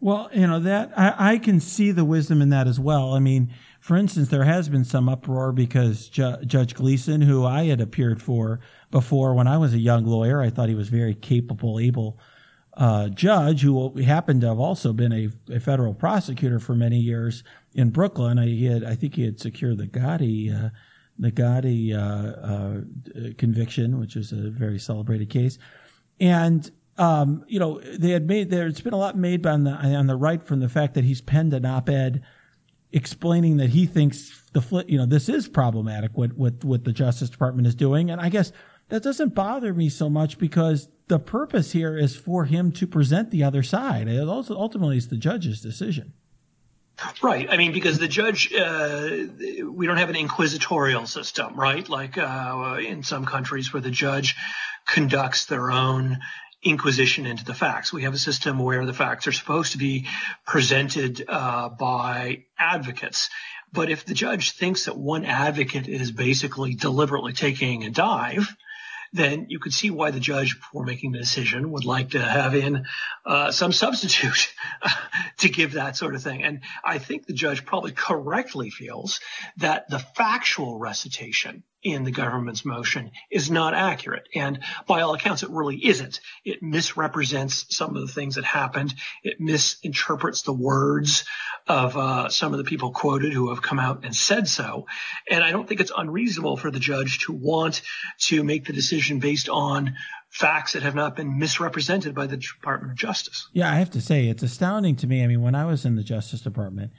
well 0.00 0.28
you 0.34 0.48
know 0.48 0.58
that 0.58 0.90
I, 0.98 1.34
I 1.34 1.38
can 1.38 1.60
see 1.60 1.92
the 1.92 2.04
wisdom 2.04 2.42
in 2.42 2.48
that 2.48 2.66
as 2.66 2.80
well 2.80 3.14
i 3.14 3.20
mean 3.20 3.54
for 3.78 3.96
instance 3.96 4.28
there 4.28 4.42
has 4.42 4.68
been 4.68 4.84
some 4.84 5.08
uproar 5.08 5.52
because 5.52 6.08
Ju- 6.08 6.38
judge 6.44 6.74
Gleeson, 6.74 7.20
who 7.20 7.46
i 7.46 7.66
had 7.66 7.80
appeared 7.80 8.20
for 8.20 8.58
before 8.90 9.34
when 9.34 9.46
i 9.46 9.56
was 9.56 9.72
a 9.72 9.78
young 9.78 10.04
lawyer 10.04 10.42
i 10.42 10.50
thought 10.50 10.68
he 10.68 10.74
was 10.74 10.88
very 10.88 11.14
capable 11.14 11.78
able 11.78 12.18
uh, 12.78 13.08
judge 13.08 13.62
who 13.62 13.90
happened 13.98 14.40
to 14.42 14.46
have 14.46 14.60
also 14.60 14.92
been 14.92 15.12
a, 15.12 15.28
a, 15.52 15.58
federal 15.58 15.92
prosecutor 15.92 16.60
for 16.60 16.76
many 16.76 16.96
years 16.96 17.42
in 17.74 17.90
Brooklyn. 17.90 18.38
I, 18.38 18.46
he 18.46 18.66
had, 18.66 18.84
I 18.84 18.94
think 18.94 19.16
he 19.16 19.24
had 19.24 19.40
secured 19.40 19.78
the 19.78 19.88
Gotti, 19.88 20.54
uh, 20.54 20.70
the 21.18 21.32
Gotti 21.32 21.92
uh, 21.92 22.46
uh 22.46 23.32
conviction, 23.36 23.98
which 23.98 24.14
was 24.14 24.30
a 24.30 24.50
very 24.50 24.78
celebrated 24.78 25.28
case. 25.28 25.58
And 26.20 26.70
um, 26.98 27.44
you 27.48 27.58
know, 27.58 27.80
they 27.80 28.10
had 28.10 28.28
made 28.28 28.50
there's 28.50 28.80
been 28.80 28.92
a 28.92 28.98
lot 28.98 29.16
made 29.16 29.44
on 29.44 29.64
the 29.64 29.72
on 29.72 30.06
the 30.06 30.16
right 30.16 30.42
from 30.42 30.60
the 30.60 30.68
fact 30.68 30.94
that 30.94 31.04
he's 31.04 31.20
penned 31.20 31.54
an 31.54 31.64
op-ed 31.64 32.22
explaining 32.92 33.58
that 33.58 33.70
he 33.70 33.86
thinks 33.86 34.42
the 34.52 34.84
you 34.88 34.98
know 34.98 35.06
this 35.06 35.28
is 35.28 35.46
problematic 35.46 36.16
what 36.16 36.32
what 36.36 36.64
what 36.64 36.84
the 36.84 36.92
Justice 36.92 37.30
Department 37.30 37.66
is 37.66 37.74
doing, 37.74 38.10
and 38.10 38.20
I 38.20 38.28
guess 38.28 38.52
that 38.88 39.02
doesn't 39.02 39.34
bother 39.34 39.74
me 39.74 39.88
so 39.88 40.08
much 40.08 40.38
because 40.38 40.88
the 41.08 41.18
purpose 41.18 41.72
here 41.72 41.96
is 41.96 42.16
for 42.16 42.44
him 42.44 42.72
to 42.72 42.86
present 42.86 43.30
the 43.30 43.42
other 43.42 43.62
side. 43.62 44.08
It 44.08 44.28
also 44.28 44.56
ultimately 44.56 44.96
it's 44.96 45.06
the 45.06 45.16
judge's 45.16 45.60
decision. 45.60 46.12
Right. 47.22 47.48
I 47.48 47.56
mean, 47.56 47.72
because 47.72 47.98
the 47.98 48.08
judge, 48.08 48.52
uh, 48.52 49.08
we 49.70 49.86
don't 49.86 49.98
have 49.98 50.10
an 50.10 50.16
inquisitorial 50.16 51.06
system, 51.06 51.54
right? 51.54 51.88
Like 51.88 52.18
uh, 52.18 52.78
in 52.84 53.04
some 53.04 53.24
countries 53.24 53.72
where 53.72 53.80
the 53.80 53.90
judge 53.90 54.34
conducts 54.86 55.46
their 55.46 55.70
own 55.70 56.18
inquisition 56.62 57.24
into 57.24 57.44
the 57.44 57.54
facts. 57.54 57.92
We 57.92 58.02
have 58.02 58.14
a 58.14 58.18
system 58.18 58.58
where 58.58 58.84
the 58.84 58.92
facts 58.92 59.28
are 59.28 59.32
supposed 59.32 59.72
to 59.72 59.78
be 59.78 60.08
presented 60.44 61.24
uh, 61.28 61.68
by 61.68 62.44
advocates. 62.58 63.30
But 63.72 63.90
if 63.90 64.04
the 64.04 64.14
judge 64.14 64.52
thinks 64.52 64.86
that 64.86 64.96
one 64.96 65.24
advocate 65.24 65.86
is 65.86 66.10
basically 66.10 66.74
deliberately 66.74 67.32
taking 67.32 67.84
a 67.84 67.90
dive, 67.90 68.56
then 69.12 69.46
you 69.48 69.58
could 69.58 69.72
see 69.72 69.90
why 69.90 70.10
the 70.10 70.20
judge, 70.20 70.56
before 70.56 70.84
making 70.84 71.12
the 71.12 71.18
decision, 71.18 71.70
would 71.72 71.84
like 71.84 72.10
to 72.10 72.20
have 72.20 72.54
in 72.54 72.84
uh, 73.24 73.50
some 73.50 73.72
substitute 73.72 74.52
to 75.38 75.48
give 75.48 75.72
that 75.72 75.96
sort 75.96 76.14
of 76.14 76.22
thing. 76.22 76.42
And 76.42 76.60
I 76.84 76.98
think 76.98 77.26
the 77.26 77.32
judge 77.32 77.64
probably 77.64 77.92
correctly 77.92 78.70
feels 78.70 79.20
that 79.56 79.88
the 79.88 79.98
factual 79.98 80.78
recitation 80.78 81.62
in 81.82 82.04
the 82.04 82.10
government's 82.10 82.64
motion 82.64 83.12
is 83.30 83.50
not 83.50 83.72
accurate. 83.72 84.28
And 84.34 84.60
by 84.86 85.00
all 85.00 85.14
accounts, 85.14 85.42
it 85.42 85.50
really 85.50 85.76
isn't. 85.86 86.20
It 86.44 86.62
misrepresents 86.62 87.66
some 87.76 87.96
of 87.96 88.06
the 88.06 88.12
things 88.12 88.34
that 88.34 88.44
happened. 88.44 88.94
It 89.22 89.40
misinterprets 89.40 90.42
the 90.42 90.52
words 90.52 91.24
of 91.68 91.96
uh, 91.96 92.28
some 92.30 92.52
of 92.52 92.58
the 92.58 92.64
people 92.64 92.92
quoted 92.92 93.32
who 93.32 93.50
have 93.50 93.62
come 93.62 93.78
out 93.78 94.04
and 94.04 94.16
said 94.16 94.48
so. 94.48 94.86
And 95.30 95.44
I 95.44 95.50
don't 95.50 95.68
think 95.68 95.80
it's 95.80 95.92
unreasonable 95.94 96.56
for 96.56 96.70
the 96.70 96.80
judge 96.80 97.20
to 97.26 97.32
want 97.32 97.82
to 98.20 98.42
make 98.42 98.64
the 98.64 98.72
decision 98.72 99.18
based 99.18 99.48
on 99.48 99.94
facts 100.30 100.72
that 100.72 100.82
have 100.82 100.94
not 100.94 101.14
been 101.14 101.38
misrepresented 101.38 102.14
by 102.14 102.26
the 102.26 102.36
Department 102.36 102.92
of 102.92 102.98
Justice. 102.98 103.48
Yeah, 103.52 103.70
I 103.70 103.76
have 103.76 103.90
to 103.90 104.00
say, 104.00 104.28
it's 104.28 104.42
astounding 104.42 104.96
to 104.96 105.06
me. 105.06 105.22
I 105.22 105.26
mean, 105.26 105.42
when 105.42 105.54
I 105.54 105.66
was 105.66 105.84
in 105.84 105.96
the 105.96 106.02
Justice 106.02 106.40
Department, 106.40 106.92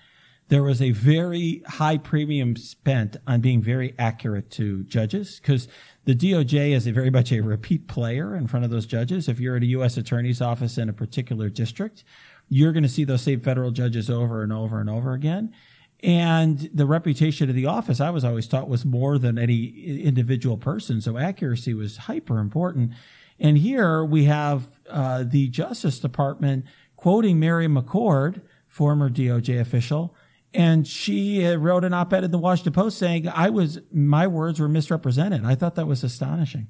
there 0.50 0.64
was 0.64 0.82
a 0.82 0.92
very 0.92 1.62
high 1.68 1.98
premium 1.98 2.56
spent 2.56 3.18
on 3.28 3.40
being 3.40 3.62
very 3.62 3.94
accurate 4.00 4.50
to 4.52 4.84
judges 4.84 5.40
because 5.40 5.68
the 6.06 6.16
DOJ 6.16 6.72
is 6.72 6.88
a 6.88 6.92
very 6.92 7.12
much 7.12 7.32
a 7.32 7.42
repeat 7.42 7.88
player 7.88 8.36
in 8.36 8.48
front 8.48 8.66
of 8.66 8.72
those 8.72 8.88
judges. 8.88 9.30
If 9.30 9.40
you're 9.40 9.56
at 9.56 9.62
a 9.62 9.68
U.S. 9.68 9.96
attorney's 9.96 10.42
office 10.42 10.80
in 10.80 10.90
a 10.90 10.94
particular 10.94 11.50
district, 11.50 12.04
you're 12.50 12.74
going 12.74 12.84
to 12.84 12.90
see 12.90 13.04
those 13.04 13.22
same 13.22 13.40
federal 13.40 13.72
judges 13.72 14.10
over 14.10 14.44
and 14.44 14.52
over 14.52 14.80
and 14.80 14.90
over 14.90 15.14
again. 15.14 15.54
And 16.02 16.70
the 16.74 16.86
reputation 16.86 17.50
of 17.50 17.56
the 17.56 17.66
office, 17.66 18.00
I 18.00 18.10
was 18.10 18.24
always 18.24 18.48
taught, 18.48 18.70
was 18.70 18.86
more 18.86 19.18
than 19.18 19.38
any 19.38 19.66
individual 20.04 20.58
person. 20.58 21.02
So 21.02 21.18
accuracy 21.18 21.74
was 21.74 21.98
hyper 21.98 22.40
important. 22.40 22.94
And 23.40 23.58
here 23.58 24.04
we 24.04 24.26
have 24.26 24.68
uh, 24.90 25.24
the 25.28 25.48
Justice 25.50 26.00
Department 26.00 26.66
quoting 26.96 27.40
Mary 27.40 27.68
McCord, 27.68 28.42
former 28.68 29.10
DOJ 29.10 29.60
official, 29.60 30.16
and 30.54 30.88
she 30.88 31.46
wrote 31.46 31.86
an 31.86 31.94
op-ed 31.94 32.24
in 32.24 32.32
the 32.32 32.38
Washington 32.38 32.74
Post 32.74 32.98
saying 32.98 33.28
I 33.28 33.50
was 33.50 33.80
my 33.92 34.26
words 34.26 34.60
were 34.60 34.68
misrepresented. 34.68 35.46
I 35.46 35.56
thought 35.56 35.76
that 35.76 35.88
was 35.88 36.04
astonishing. 36.04 36.68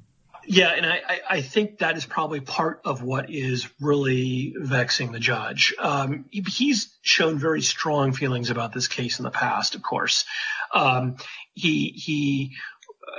Yeah, 0.52 0.70
and 0.70 0.84
I, 0.84 1.22
I 1.30 1.42
think 1.42 1.78
that 1.78 1.96
is 1.96 2.08
probably 2.08 2.40
part 2.40 2.82
of 2.84 3.04
what 3.04 3.30
is 3.30 3.70
really 3.80 4.56
vexing 4.58 5.12
the 5.12 5.20
judge. 5.20 5.76
Um, 5.78 6.26
he's 6.32 6.98
shown 7.04 7.38
very 7.38 7.62
strong 7.62 8.14
feelings 8.14 8.50
about 8.50 8.74
this 8.74 8.88
case 8.88 9.20
in 9.20 9.26
the 9.26 9.30
past, 9.30 9.76
of 9.76 9.84
course. 9.84 10.26
Um, 10.74 11.18
he 11.54 11.90
he 11.90 12.56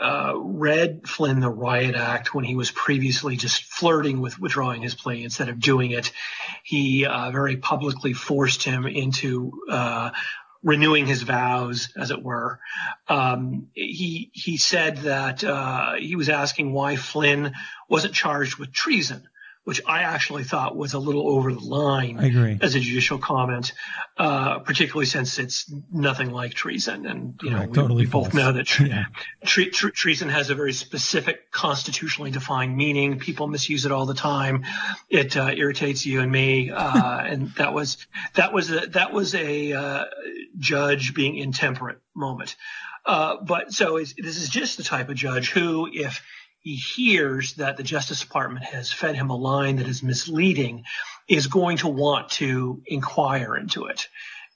uh, 0.03 0.33
read 0.37 1.07
Flynn 1.07 1.39
the 1.39 1.51
Riot 1.51 1.95
Act 1.95 2.35
when 2.35 2.45
he 2.45 2.57
was 2.57 2.73
previously 2.73 3.37
just 3.37 3.63
flirting 3.63 4.21
with 4.21 4.41
withdrawing 4.41 4.83
his 4.83 4.97
plea 4.97 5.23
instead 5.23 5.49
of 5.49 5.61
doing 5.61 5.93
it. 5.93 6.11
He 6.65 7.07
uh, 7.07 7.31
very 7.31 7.59
publicly 7.59 8.13
forced 8.13 8.65
him 8.65 8.87
into 8.87 9.53
uh, 9.71 10.11
renewing 10.63 11.07
his 11.07 11.23
vows, 11.23 11.89
as 11.97 12.11
it 12.11 12.23
were. 12.23 12.61
Um, 13.09 13.69
he 13.75 14.31
he 14.33 14.57
said 14.57 14.99
that 14.99 15.43
uh, 15.43 15.95
he 15.95 16.17
was 16.17 16.29
asking 16.29 16.73
why 16.73 16.97
Flynn 16.97 17.55
wasn't 17.89 18.15
charged 18.15 18.57
with 18.57 18.73
treason 18.73 19.29
which 19.71 19.81
I 19.87 20.03
actually 20.03 20.43
thought 20.43 20.75
was 20.75 20.95
a 20.95 20.99
little 20.99 21.29
over 21.29 21.53
the 21.53 21.61
line 21.61 22.19
I 22.19 22.27
agree. 22.27 22.59
as 22.61 22.75
a 22.75 22.81
judicial 22.81 23.19
comment, 23.19 23.73
uh, 24.17 24.59
particularly 24.59 25.07
since 25.07 25.39
it's 25.39 25.73
nothing 25.93 26.33
like 26.33 26.55
treason. 26.55 27.07
And, 27.07 27.39
you 27.41 27.51
know, 27.51 27.67
we, 27.67 27.73
totally 27.73 28.05
we 28.07 28.11
both 28.11 28.35
know 28.35 28.51
that 28.51 28.65
tre- 28.67 28.89
yeah. 28.89 29.05
tre- 29.45 29.71
tre- 29.71 29.93
treason 29.93 30.29
has 30.29 30.51
a 30.51 30.57
very 30.57 30.73
specific 30.73 31.53
constitutionally 31.53 32.33
defined 32.33 32.77
meaning. 32.77 33.21
People 33.21 33.47
misuse 33.47 33.87
it 33.87 33.93
all 33.93 34.07
the 34.07 34.15
time. 34.15 34.65
It 35.09 35.37
uh, 35.37 35.53
irritates 35.55 36.05
you 36.05 36.19
and 36.19 36.33
me. 36.33 36.73
Uh, 36.73 37.21
and 37.21 37.51
that 37.55 37.73
was, 37.73 38.09
that 38.35 38.53
was 38.53 38.73
a, 38.73 38.87
that 38.89 39.13
was 39.13 39.37
a 39.37 39.73
uh, 39.73 40.05
judge 40.59 41.15
being 41.15 41.37
intemperate 41.37 41.99
moment. 42.13 42.57
Uh, 43.07 43.37
but 43.41 43.73
so 43.73 43.99
this 43.99 44.37
is 44.37 44.49
just 44.49 44.79
the 44.79 44.83
type 44.83 45.11
of 45.11 45.15
judge 45.15 45.53
who, 45.53 45.89
if 45.93 46.23
he 46.63 46.77
hears 46.77 47.55
that 47.55 47.77
the 47.77 47.83
Justice 47.83 48.21
Department 48.21 48.65
has 48.65 48.93
fed 48.93 49.17
him 49.17 49.31
a 49.31 49.37
line 49.37 49.77
that 49.77 49.89
is 49.89 50.03
misleading, 50.03 50.85
is 51.27 51.47
going 51.47 51.79
to 51.79 51.89
want 51.89 52.31
to 52.31 52.83
inquire 52.87 53.57
into 53.57 53.87
it. 53.87 54.09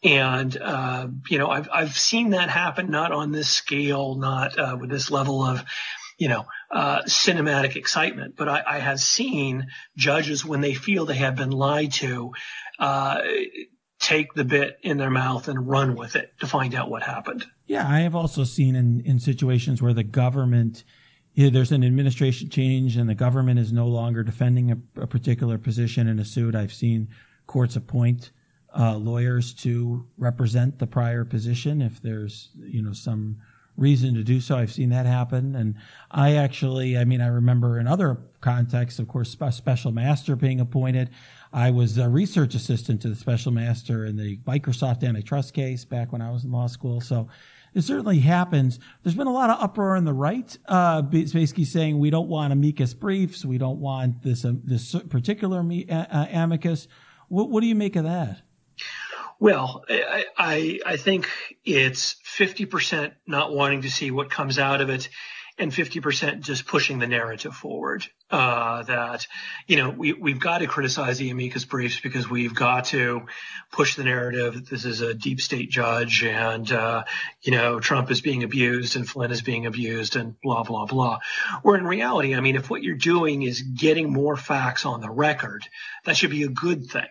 And, 0.02 0.54
uh, 0.60 1.08
you 1.30 1.38
know, 1.38 1.48
I've, 1.48 1.68
I've 1.72 1.96
seen 1.96 2.30
that 2.30 2.50
happen, 2.50 2.90
not 2.90 3.10
on 3.10 3.32
this 3.32 3.48
scale, 3.48 4.16
not 4.16 4.58
uh, 4.58 4.76
with 4.78 4.90
this 4.90 5.10
level 5.10 5.42
of, 5.42 5.64
you 6.18 6.28
know, 6.28 6.44
uh, 6.70 7.02
cinematic 7.04 7.76
excitement, 7.76 8.34
but 8.36 8.48
I, 8.48 8.62
I, 8.66 8.78
have 8.80 9.00
seen 9.00 9.66
judges 9.96 10.44
when 10.44 10.60
they 10.60 10.74
feel 10.74 11.06
they 11.06 11.14
have 11.14 11.36
been 11.36 11.50
lied 11.50 11.92
to, 11.94 12.32
uh, 12.78 13.22
take 13.98 14.34
the 14.34 14.44
bit 14.44 14.76
in 14.82 14.98
their 14.98 15.10
mouth 15.10 15.48
and 15.48 15.66
run 15.66 15.96
with 15.96 16.16
it 16.16 16.32
to 16.40 16.46
find 16.46 16.74
out 16.74 16.90
what 16.90 17.02
happened. 17.02 17.46
Yeah, 17.66 17.88
I 17.88 18.00
have 18.00 18.14
also 18.14 18.44
seen 18.44 18.76
in, 18.76 19.00
in 19.00 19.18
situations 19.18 19.80
where 19.80 19.94
the 19.94 20.04
government– 20.04 20.84
yeah, 21.34 21.50
there's 21.50 21.72
an 21.72 21.84
administration 21.84 22.48
change 22.48 22.96
and 22.96 23.08
the 23.08 23.14
government 23.14 23.58
is 23.58 23.72
no 23.72 23.86
longer 23.86 24.22
defending 24.22 24.70
a, 24.70 25.02
a 25.02 25.06
particular 25.06 25.58
position 25.58 26.06
in 26.06 26.18
a 26.18 26.24
suit. 26.24 26.54
I've 26.54 26.72
seen 26.72 27.08
courts 27.46 27.76
appoint 27.76 28.30
uh, 28.76 28.96
lawyers 28.96 29.52
to 29.54 30.06
represent 30.16 30.78
the 30.78 30.86
prior 30.86 31.24
position 31.24 31.82
if 31.82 32.00
there's 32.02 32.50
you 32.56 32.82
know 32.82 32.92
some 32.92 33.36
reason 33.76 34.14
to 34.14 34.22
do 34.22 34.40
so. 34.40 34.56
I've 34.56 34.72
seen 34.72 34.90
that 34.90 35.06
happen, 35.06 35.56
and 35.56 35.74
I 36.10 36.34
actually, 36.36 36.96
I 36.96 37.04
mean, 37.04 37.20
I 37.20 37.26
remember 37.26 37.78
in 37.78 37.86
other 37.86 38.18
contexts, 38.40 39.00
of 39.00 39.08
course, 39.08 39.36
a 39.40 39.52
special 39.52 39.90
master 39.92 40.36
being 40.36 40.60
appointed. 40.60 41.10
I 41.52 41.70
was 41.70 41.98
a 41.98 42.08
research 42.08 42.54
assistant 42.54 43.02
to 43.02 43.08
the 43.08 43.14
special 43.14 43.52
master 43.52 44.04
in 44.04 44.16
the 44.16 44.38
Microsoft 44.38 45.06
antitrust 45.06 45.54
case 45.54 45.84
back 45.84 46.12
when 46.12 46.20
I 46.20 46.30
was 46.30 46.44
in 46.44 46.52
law 46.52 46.66
school. 46.66 47.00
So 47.00 47.28
it 47.74 47.82
certainly 47.82 48.20
happens. 48.20 48.78
There's 49.02 49.16
been 49.16 49.26
a 49.26 49.32
lot 49.32 49.50
of 49.50 49.60
uproar 49.60 49.96
on 49.96 50.04
the 50.04 50.12
right, 50.12 50.56
uh, 50.66 51.02
basically 51.02 51.64
saying 51.64 51.98
we 51.98 52.10
don't 52.10 52.28
want 52.28 52.52
amicus 52.52 52.94
briefs, 52.94 53.44
we 53.44 53.58
don't 53.58 53.80
want 53.80 54.22
this 54.22 54.44
uh, 54.44 54.52
this 54.62 54.94
particular 55.08 55.60
amicus. 55.60 56.88
What, 57.28 57.50
what 57.50 57.60
do 57.60 57.66
you 57.66 57.74
make 57.74 57.96
of 57.96 58.04
that? 58.04 58.42
Well, 59.40 59.84
I, 59.88 60.24
I, 60.38 60.80
I 60.86 60.96
think 60.96 61.28
it's 61.64 62.16
50% 62.24 63.12
not 63.26 63.52
wanting 63.52 63.82
to 63.82 63.90
see 63.90 64.10
what 64.10 64.30
comes 64.30 64.58
out 64.58 64.80
of 64.80 64.88
it 64.88 65.08
and 65.56 65.70
50% 65.70 66.40
just 66.40 66.66
pushing 66.66 66.98
the 66.98 67.06
narrative 67.06 67.54
forward. 67.54 68.04
Uh, 68.30 68.82
that, 68.82 69.26
you 69.68 69.76
know, 69.76 69.90
we, 69.90 70.12
we've 70.12 70.40
got 70.40 70.58
to 70.58 70.66
criticize 70.66 71.18
the 71.18 71.30
amicus 71.30 71.64
briefs 71.64 72.00
because 72.00 72.28
we've 72.28 72.54
got 72.54 72.86
to 72.86 73.26
push 73.70 73.94
the 73.94 74.02
narrative 74.02 74.54
that 74.54 74.68
this 74.68 74.84
is 74.84 75.00
a 75.00 75.14
deep 75.14 75.40
state 75.40 75.70
judge 75.70 76.24
and, 76.24 76.72
uh, 76.72 77.04
you 77.42 77.52
know, 77.52 77.78
Trump 77.78 78.10
is 78.10 78.20
being 78.20 78.42
abused 78.42 78.96
and 78.96 79.08
Flynn 79.08 79.30
is 79.30 79.42
being 79.42 79.66
abused 79.66 80.16
and 80.16 80.34
blah, 80.40 80.64
blah, 80.64 80.86
blah. 80.86 81.18
Where 81.62 81.76
in 81.76 81.86
reality, 81.86 82.34
I 82.34 82.40
mean, 82.40 82.56
if 82.56 82.68
what 82.68 82.82
you're 82.82 82.96
doing 82.96 83.42
is 83.42 83.62
getting 83.62 84.12
more 84.12 84.36
facts 84.36 84.84
on 84.84 85.00
the 85.00 85.10
record, 85.10 85.62
that 86.04 86.16
should 86.16 86.30
be 86.30 86.42
a 86.42 86.48
good 86.48 86.86
thing 86.86 87.06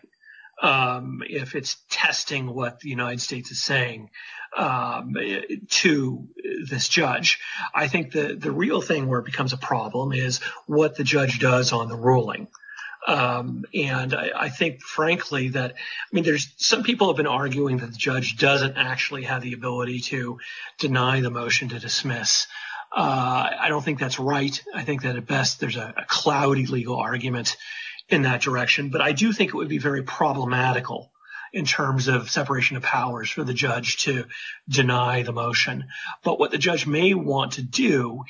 um, 0.61 1.21
if 1.27 1.55
it's 1.55 1.77
testing 1.89 2.53
what 2.53 2.79
the 2.79 2.89
United 2.89 3.21
States 3.21 3.51
is 3.51 3.61
saying 3.61 4.09
um, 4.55 5.15
to 5.69 6.27
this 6.69 6.87
judge. 6.87 7.39
I 7.73 7.87
think 7.87 8.11
the 8.11 8.35
the 8.35 8.51
real 8.51 8.81
thing 8.81 9.07
where 9.07 9.19
it 9.19 9.25
becomes 9.25 9.53
a 9.53 9.57
problem 9.57 10.13
is 10.13 10.39
what 10.67 10.95
the 10.95 11.03
judge 11.03 11.39
does 11.39 11.71
on 11.71 11.89
the 11.89 11.97
ruling. 11.97 12.47
Um, 13.05 13.65
and 13.73 14.13
I, 14.15 14.29
I, 14.33 14.49
think, 14.49 14.81
frankly, 14.81 15.49
that 15.49 15.71
I 15.73 16.15
mean, 16.15 16.23
there's 16.23 16.53
some 16.55 16.83
people 16.83 17.07
have 17.07 17.17
been 17.17 17.27
arguing 17.27 17.77
that 17.77 17.91
the 17.91 17.97
judge 17.97 18.37
doesn't 18.37 18.77
actually 18.77 19.23
have 19.23 19.41
the 19.41 19.53
ability 19.53 19.99
to 20.01 20.39
deny 20.79 21.19
the 21.19 21.29
motion 21.29 21.69
to 21.69 21.79
dismiss. 21.79 22.47
Uh, 22.95 23.49
I 23.59 23.67
don't 23.69 23.83
think 23.83 23.99
that's 23.99 24.19
right. 24.19 24.61
I 24.73 24.83
think 24.83 25.01
that 25.01 25.17
at 25.17 25.25
best 25.25 25.59
there's 25.59 25.75
a, 25.75 25.93
a 25.97 26.05
cloudy 26.05 26.65
legal 26.65 26.97
argument 26.97 27.57
in 28.09 28.23
that 28.23 28.41
direction. 28.41 28.89
But 28.89 29.01
I 29.01 29.11
do 29.11 29.31
think 29.33 29.49
it 29.49 29.55
would 29.55 29.69
be 29.69 29.77
very 29.77 30.03
problematical 30.03 31.11
in 31.53 31.65
terms 31.65 32.07
of 32.07 32.31
separation 32.31 32.77
of 32.77 32.83
powers 32.83 33.29
for 33.29 33.43
the 33.43 33.53
judge 33.53 33.97
to 33.97 34.25
deny 34.67 35.21
the 35.21 35.31
motion. 35.31 35.85
But 36.23 36.39
what 36.39 36.51
the 36.51 36.57
judge 36.57 36.87
may 36.87 37.13
want 37.13 37.53
to 37.53 37.61
do 37.61 38.23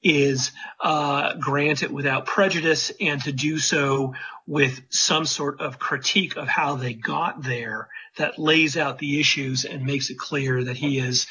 is 0.00 0.52
uh, 0.80 1.34
grant 1.34 1.82
it 1.82 1.90
without 1.90 2.24
prejudice 2.24 2.92
and 3.00 3.20
to 3.24 3.32
do 3.32 3.58
so 3.58 4.14
with 4.46 4.80
some 4.90 5.26
sort 5.26 5.60
of 5.60 5.78
critique 5.80 6.36
of 6.36 6.46
how 6.46 6.76
they 6.76 6.94
got 6.94 7.42
there 7.42 7.88
that 8.16 8.38
lays 8.38 8.76
out 8.76 8.98
the 8.98 9.18
issues 9.18 9.64
and 9.64 9.84
makes 9.84 10.08
it 10.08 10.18
clear 10.18 10.62
that 10.64 10.76
he 10.76 10.98
is 10.98 11.26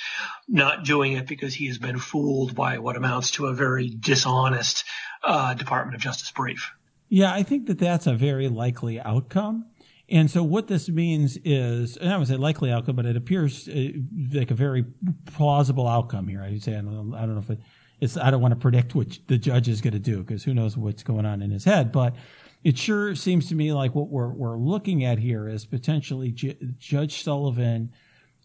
not 0.49 0.83
doing 0.83 1.13
it 1.13 1.27
because 1.27 1.53
he 1.53 1.67
has 1.67 1.77
been 1.77 1.97
fooled 1.97 2.55
by 2.55 2.77
what 2.77 2.97
amounts 2.97 3.31
to 3.31 3.47
a 3.47 3.53
very 3.53 3.89
dishonest 3.89 4.83
uh, 5.23 5.53
Department 5.53 5.95
of 5.95 6.01
Justice 6.01 6.31
brief. 6.31 6.71
Yeah, 7.09 7.33
I 7.33 7.43
think 7.43 7.67
that 7.67 7.79
that's 7.79 8.07
a 8.07 8.13
very 8.13 8.49
likely 8.49 8.99
outcome. 8.99 9.65
And 10.09 10.31
so 10.31 10.41
what 10.41 10.67
this 10.67 10.87
means 10.87 11.37
is, 11.43 11.97
and 11.97 12.13
I 12.13 12.17
would 12.17 12.27
say 12.27 12.37
likely 12.37 12.71
outcome, 12.71 12.95
but 12.95 13.05
it 13.05 13.17
appears 13.17 13.67
uh, 13.67 13.89
like 14.33 14.51
a 14.51 14.55
very 14.55 14.85
plausible 15.25 15.87
outcome 15.87 16.27
here. 16.27 16.41
I'd 16.41 16.63
say, 16.63 16.73
I 16.73 16.81
don't, 16.81 17.13
I 17.13 17.21
don't 17.21 17.33
know 17.33 17.41
if 17.41 17.49
it, 17.49 17.59
it's, 17.99 18.15
I 18.15 18.31
don't 18.31 18.41
want 18.41 18.53
to 18.53 18.59
predict 18.59 18.95
what 18.95 19.17
the 19.27 19.37
judge 19.37 19.67
is 19.67 19.81
going 19.81 19.93
to 19.93 19.99
do 19.99 20.19
because 20.19 20.43
who 20.43 20.53
knows 20.53 20.77
what's 20.77 21.03
going 21.03 21.25
on 21.25 21.41
in 21.41 21.51
his 21.51 21.65
head, 21.65 21.91
but 21.91 22.15
it 22.63 22.77
sure 22.77 23.15
seems 23.15 23.49
to 23.49 23.55
me 23.55 23.73
like 23.73 23.95
what 23.95 24.07
we're, 24.07 24.29
we're 24.29 24.57
looking 24.57 25.03
at 25.03 25.19
here 25.19 25.47
is 25.47 25.65
potentially 25.65 26.31
J- 26.31 26.57
Judge 26.77 27.23
Sullivan 27.23 27.91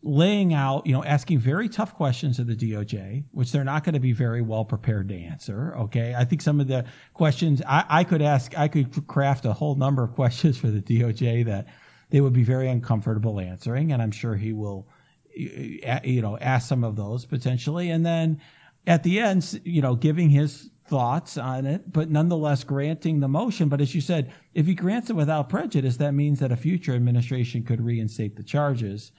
laying 0.03 0.53
out, 0.53 0.87
you 0.87 0.93
know, 0.93 1.05
asking 1.05 1.39
very 1.39 1.69
tough 1.69 1.95
questions 1.95 2.39
of 2.39 2.49
the 2.49 2.57
DOJ, 2.57 3.25
which 3.31 3.53
they're 3.53 3.65
not 3.65 3.85
going 3.85 3.95
to 3.95 4.01
be 4.01 4.13
very 4.13 4.43
well 4.43 4.65
prepared 4.65 5.09
to 5.09 5.15
answer. 5.15 5.75
Okay. 5.77 6.15
I 6.17 6.25
think 6.25 6.43
some 6.43 6.61
of 6.61 6.67
the 6.67 6.85
questions 7.15 7.63
I, 7.67 7.85
I, 7.89 8.05
could 8.05 8.21
ask, 8.21 8.59
I 8.59 8.67
could 8.67 9.07
craft 9.07 9.45
a 9.45 9.53
whole 9.53 9.77
number 9.77 10.03
of 10.03 10.13
questions 10.15 10.59
for 10.59 10.69
the 10.69 10.81
DOJ 10.81 11.45
that 11.47 11.67
they 12.11 12.21
would 12.21 12.33
be 12.33 12.43
very 12.43 12.69
uncomfortable 12.69 13.39
answering. 13.39 13.93
And 13.93 14.03
I'm 14.03 14.11
sure 14.11 14.35
he 14.35 14.53
will, 14.53 14.89
you 15.35 16.21
know, 16.21 16.37
ask 16.39 16.69
some 16.69 16.83
of 16.83 16.97
those 16.97 17.25
potentially. 17.25 17.91
And 17.91 18.05
then 18.05 18.41
at 18.87 19.05
the 19.05 19.21
end, 19.21 19.61
you 19.65 19.83
know, 19.83 19.95
giving 19.95 20.29
his 20.31 20.69
thoughts 20.87 21.39
on 21.39 21.65
it, 21.65 21.91
but 21.93 22.11
nonetheless 22.11 22.65
granting 22.65 23.21
the 23.21 23.29
motion. 23.29 23.69
But 23.69 23.81
as 23.81 23.95
you 23.95 24.01
said, 24.01 24.33
if 24.53 24.67
he 24.67 24.75
grants 24.75 25.11
it 25.11 25.17
without 25.17 25.49
prejudice, 25.49 25.97
that 25.99 26.13
means 26.13 26.41
that 26.41 26.51
a 26.51 26.57
future 26.57 26.93
administration 26.93 27.63
could 27.63 27.81
reinstate 27.81 28.35
the 28.35 28.43
charges 28.43 29.13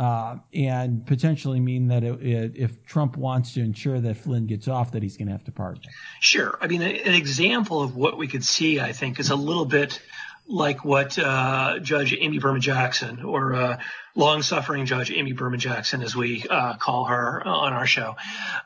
uh, 0.00 0.38
and 0.54 1.04
potentially 1.04 1.60
mean 1.60 1.88
that 1.88 2.02
it, 2.02 2.22
it, 2.22 2.52
if 2.56 2.86
Trump 2.86 3.18
wants 3.18 3.52
to 3.52 3.60
ensure 3.60 4.00
that 4.00 4.16
Flynn 4.16 4.46
gets 4.46 4.66
off, 4.66 4.92
that 4.92 5.02
he's 5.02 5.18
going 5.18 5.26
to 5.26 5.32
have 5.32 5.44
to 5.44 5.52
pardon. 5.52 5.82
Sure. 6.20 6.56
I 6.58 6.68
mean, 6.68 6.80
an 6.80 7.14
example 7.14 7.82
of 7.82 7.94
what 7.94 8.16
we 8.16 8.26
could 8.26 8.42
see, 8.42 8.80
I 8.80 8.92
think, 8.92 9.20
is 9.20 9.28
a 9.28 9.36
little 9.36 9.66
bit 9.66 10.00
like 10.46 10.86
what 10.86 11.18
uh, 11.18 11.80
Judge 11.80 12.16
Amy 12.18 12.38
Berman 12.38 12.62
Jackson, 12.62 13.22
or 13.22 13.54
uh, 13.54 13.78
long 14.14 14.42
suffering 14.42 14.86
Judge 14.86 15.12
Amy 15.12 15.32
Berman 15.32 15.60
Jackson, 15.60 16.02
as 16.02 16.16
we 16.16 16.44
uh, 16.48 16.74
call 16.76 17.04
her 17.04 17.46
on 17.46 17.72
our 17.72 17.86
show, 17.86 18.16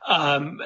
um, 0.06 0.60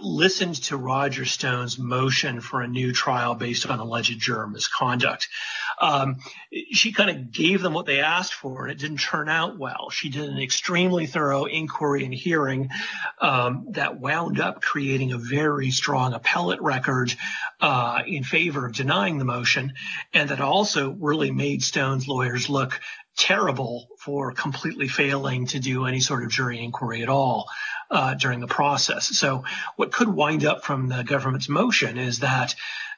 listened 0.00 0.56
to 0.64 0.76
Roger 0.76 1.26
Stone's 1.26 1.78
motion 1.78 2.40
for 2.40 2.62
a 2.62 2.66
new 2.66 2.92
trial 2.92 3.34
based 3.34 3.66
on 3.66 3.78
alleged 3.78 4.18
juror 4.18 4.46
misconduct. 4.46 5.28
Um, 5.80 6.16
she 6.72 6.92
kind 6.92 7.10
of 7.10 7.32
gave 7.32 7.62
them 7.62 7.72
what 7.72 7.86
they 7.86 8.00
asked 8.00 8.34
for, 8.34 8.64
and 8.64 8.72
it 8.72 8.78
didn't 8.78 9.00
turn 9.00 9.28
out 9.28 9.58
well. 9.58 9.90
She 9.90 10.08
did 10.08 10.28
an 10.28 10.38
extremely 10.38 11.06
thorough 11.06 11.44
inquiry 11.44 12.04
and 12.04 12.14
hearing 12.14 12.70
um, 13.20 13.66
that 13.70 14.00
wound 14.00 14.40
up 14.40 14.60
creating 14.60 15.12
a 15.12 15.18
very 15.18 15.70
strong 15.70 16.14
appellate 16.14 16.62
record 16.62 17.14
uh, 17.60 18.02
in 18.06 18.24
favor 18.24 18.66
of 18.66 18.72
denying 18.74 19.18
the 19.18 19.24
motion, 19.24 19.72
and 20.12 20.30
that 20.30 20.40
also 20.40 20.90
really 20.90 21.30
made 21.30 21.62
Stone's 21.62 22.06
lawyers 22.08 22.48
look 22.48 22.80
terrible 23.16 23.88
for 23.98 24.32
completely 24.32 24.88
failing 24.88 25.46
to 25.46 25.60
do 25.60 25.86
any 25.86 26.00
sort 26.00 26.24
of 26.24 26.30
jury 26.30 26.62
inquiry 26.62 27.02
at 27.02 27.08
all. 27.08 27.48
uh, 27.90 28.14
during 28.14 28.40
the 28.40 28.46
process. 28.46 29.06
So 29.16 29.44
what 29.76 29.92
could 29.92 30.08
wind 30.08 30.44
up 30.44 30.64
from 30.64 30.88
the 30.88 31.04
government's 31.04 31.48
motion 31.48 31.98
is 31.98 32.20
that 32.20 32.54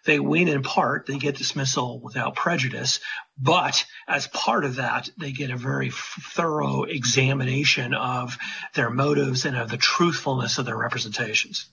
they 0.06 0.18
win 0.18 0.48
in 0.48 0.62
part, 0.62 1.06
they 1.06 1.18
get 1.18 1.36
dismissal 1.36 2.00
without 2.00 2.34
prejudice, 2.34 3.00
but 3.38 3.84
as 4.08 4.26
part 4.28 4.64
of 4.64 4.76
that, 4.76 5.10
they 5.18 5.32
get 5.32 5.50
a 5.50 5.56
very 5.56 5.90
thorough 5.92 6.84
examination 6.84 7.92
of 7.92 8.38
their 8.74 8.88
motives 8.88 9.44
and 9.44 9.56
of 9.56 9.68
the 9.68 9.76
truthfulness 9.76 10.58
of 10.58 10.64
their 10.64 10.76
representations. 10.76 11.66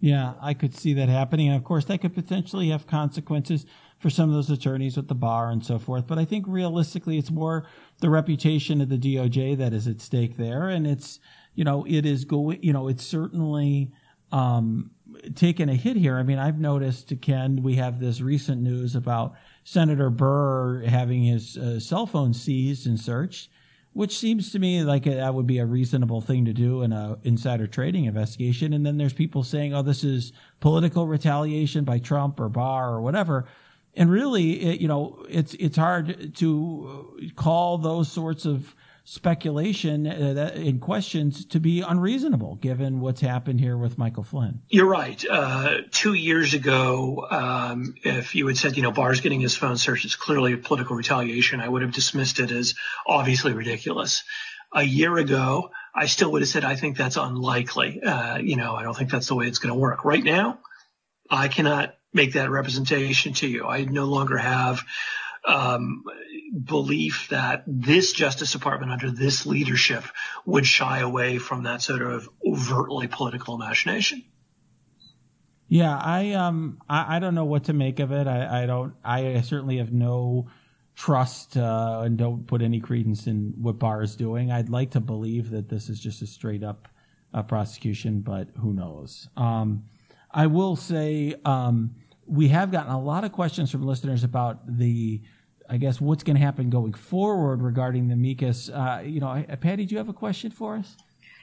Yeah, 0.00 0.34
I 0.40 0.54
could 0.54 0.74
see 0.74 0.94
that 0.94 1.08
happening. 1.08 1.48
And 1.48 1.56
of 1.56 1.64
course, 1.64 1.84
that 1.86 2.00
could 2.00 2.14
potentially 2.14 2.70
have 2.70 2.86
consequences 2.86 3.66
for 3.98 4.08
some 4.08 4.30
of 4.30 4.34
those 4.34 4.48
attorneys 4.48 4.96
at 4.96 5.08
the 5.08 5.14
bar 5.14 5.50
and 5.50 5.64
so 5.64 5.78
forth. 5.78 6.06
But 6.06 6.18
I 6.18 6.24
think 6.24 6.46
realistically, 6.48 7.18
it's 7.18 7.30
more 7.30 7.66
the 8.00 8.08
reputation 8.08 8.80
of 8.80 8.88
the 8.88 8.96
DOJ 8.96 9.58
that 9.58 9.74
is 9.74 9.86
at 9.86 10.00
stake 10.00 10.38
there. 10.38 10.70
And 10.70 10.86
it's, 10.86 11.20
you 11.54 11.64
know, 11.64 11.84
it 11.86 12.06
is 12.06 12.24
going, 12.24 12.62
you 12.62 12.72
know, 12.72 12.88
it's 12.88 13.04
certainly, 13.04 13.92
um, 14.32 14.90
taken 15.34 15.68
a 15.68 15.74
hit 15.74 15.96
here. 15.96 16.16
I 16.16 16.22
mean, 16.22 16.38
I've 16.38 16.58
noticed, 16.58 17.12
Ken, 17.20 17.62
we 17.62 17.76
have 17.76 17.98
this 17.98 18.20
recent 18.20 18.62
news 18.62 18.94
about 18.96 19.34
Senator 19.64 20.10
Burr 20.10 20.82
having 20.82 21.22
his 21.22 21.56
uh, 21.56 21.80
cell 21.80 22.06
phone 22.06 22.32
seized 22.34 22.86
and 22.86 22.98
searched 22.98 23.50
which 23.92 24.16
seems 24.16 24.52
to 24.52 24.58
me 24.58 24.82
like 24.84 25.04
that 25.04 25.34
would 25.34 25.46
be 25.46 25.58
a 25.58 25.66
reasonable 25.66 26.20
thing 26.20 26.44
to 26.44 26.52
do 26.52 26.82
in 26.82 26.92
a 26.92 27.18
insider 27.24 27.66
trading 27.66 28.04
investigation. 28.04 28.72
And 28.72 28.86
then 28.86 28.98
there's 28.98 29.12
people 29.12 29.42
saying, 29.42 29.74
"Oh, 29.74 29.82
this 29.82 30.04
is 30.04 30.32
political 30.60 31.06
retaliation 31.06 31.84
by 31.84 31.98
Trump 31.98 32.38
or 32.38 32.48
Barr 32.48 32.94
or 32.94 33.00
whatever." 33.00 33.46
And 33.94 34.10
really, 34.10 34.62
it, 34.62 34.80
you 34.80 34.86
know, 34.86 35.24
it's 35.28 35.54
it's 35.54 35.76
hard 35.76 36.36
to 36.36 37.32
call 37.34 37.78
those 37.78 38.10
sorts 38.10 38.46
of 38.46 38.74
speculation 39.10 40.06
uh, 40.06 40.34
that, 40.34 40.54
in 40.54 40.78
questions 40.78 41.44
to 41.44 41.58
be 41.58 41.80
unreasonable 41.80 42.54
given 42.54 43.00
what's 43.00 43.20
happened 43.20 43.58
here 43.58 43.76
with 43.76 43.98
Michael 43.98 44.22
Flynn. 44.22 44.60
You're 44.68 44.88
right. 44.88 45.20
Uh, 45.28 45.78
two 45.90 46.14
years 46.14 46.54
ago, 46.54 47.26
um, 47.28 47.96
if 48.04 48.36
you 48.36 48.46
had 48.46 48.56
said, 48.56 48.76
you 48.76 48.84
know, 48.84 48.92
Barr's 48.92 49.20
getting 49.20 49.40
his 49.40 49.56
phone 49.56 49.76
searched 49.78 50.04
is 50.04 50.14
clearly 50.14 50.54
political 50.54 50.94
retaliation, 50.94 51.60
I 51.60 51.68
would 51.68 51.82
have 51.82 51.90
dismissed 51.90 52.38
it 52.38 52.52
as 52.52 52.76
obviously 53.04 53.52
ridiculous. 53.52 54.22
A 54.72 54.84
year 54.84 55.16
ago, 55.18 55.72
I 55.92 56.06
still 56.06 56.30
would 56.30 56.42
have 56.42 56.48
said, 56.48 56.64
I 56.64 56.76
think 56.76 56.96
that's 56.96 57.16
unlikely. 57.16 58.00
Uh, 58.00 58.38
you 58.38 58.54
know, 58.54 58.76
I 58.76 58.84
don't 58.84 58.96
think 58.96 59.10
that's 59.10 59.26
the 59.26 59.34
way 59.34 59.48
it's 59.48 59.58
going 59.58 59.74
to 59.74 59.80
work. 59.80 60.04
Right 60.04 60.22
now, 60.22 60.60
I 61.28 61.48
cannot 61.48 61.96
make 62.12 62.34
that 62.34 62.48
representation 62.48 63.32
to 63.32 63.48
you. 63.48 63.66
I 63.66 63.82
no 63.86 64.04
longer 64.04 64.38
have 64.38 64.84
um, 65.44 66.04
belief 66.52 67.28
that 67.30 67.64
this 67.66 68.12
Justice 68.12 68.52
Department 68.52 68.92
under 68.92 69.10
this 69.10 69.46
leadership 69.46 70.04
would 70.44 70.66
shy 70.66 70.98
away 70.98 71.38
from 71.38 71.64
that 71.64 71.82
sort 71.82 72.02
of 72.02 72.28
overtly 72.44 73.06
political 73.06 73.54
imagination. 73.54 74.24
Yeah, 75.68 75.96
I 75.96 76.32
um 76.32 76.80
I, 76.88 77.16
I 77.16 77.18
don't 77.20 77.36
know 77.36 77.44
what 77.44 77.64
to 77.64 77.72
make 77.72 78.00
of 78.00 78.10
it. 78.10 78.26
I, 78.26 78.64
I 78.64 78.66
don't 78.66 78.94
I 79.04 79.40
certainly 79.42 79.78
have 79.78 79.92
no 79.92 80.48
trust 80.96 81.56
uh, 81.56 82.02
and 82.04 82.18
don't 82.18 82.46
put 82.46 82.60
any 82.60 82.80
credence 82.80 83.26
in 83.26 83.54
what 83.56 83.78
Barr 83.78 84.02
is 84.02 84.16
doing. 84.16 84.50
I'd 84.50 84.68
like 84.68 84.90
to 84.90 85.00
believe 85.00 85.50
that 85.50 85.68
this 85.68 85.88
is 85.88 86.00
just 86.00 86.20
a 86.20 86.26
straight 86.26 86.62
up 86.62 86.88
uh, 87.32 87.42
prosecution, 87.42 88.20
but 88.20 88.48
who 88.58 88.74
knows? 88.74 89.28
Um, 89.36 89.84
I 90.30 90.46
will 90.46 90.76
say 90.76 91.36
um, 91.44 91.94
we 92.26 92.48
have 92.48 92.70
gotten 92.70 92.92
a 92.92 93.00
lot 93.00 93.24
of 93.24 93.32
questions 93.32 93.70
from 93.70 93.86
listeners 93.86 94.24
about 94.24 94.60
the 94.66 95.22
I 95.70 95.76
guess 95.76 96.00
what's 96.00 96.24
going 96.24 96.36
to 96.36 96.42
happen 96.42 96.68
going 96.68 96.94
forward 96.94 97.62
regarding 97.62 98.08
the 98.08 98.14
amicus. 98.14 98.68
Uh, 98.68 99.02
you 99.04 99.20
know, 99.20 99.44
Patti, 99.60 99.86
do 99.86 99.92
you 99.92 99.98
have 99.98 100.08
a 100.08 100.12
question 100.12 100.50
for 100.50 100.76
us? 100.76 100.96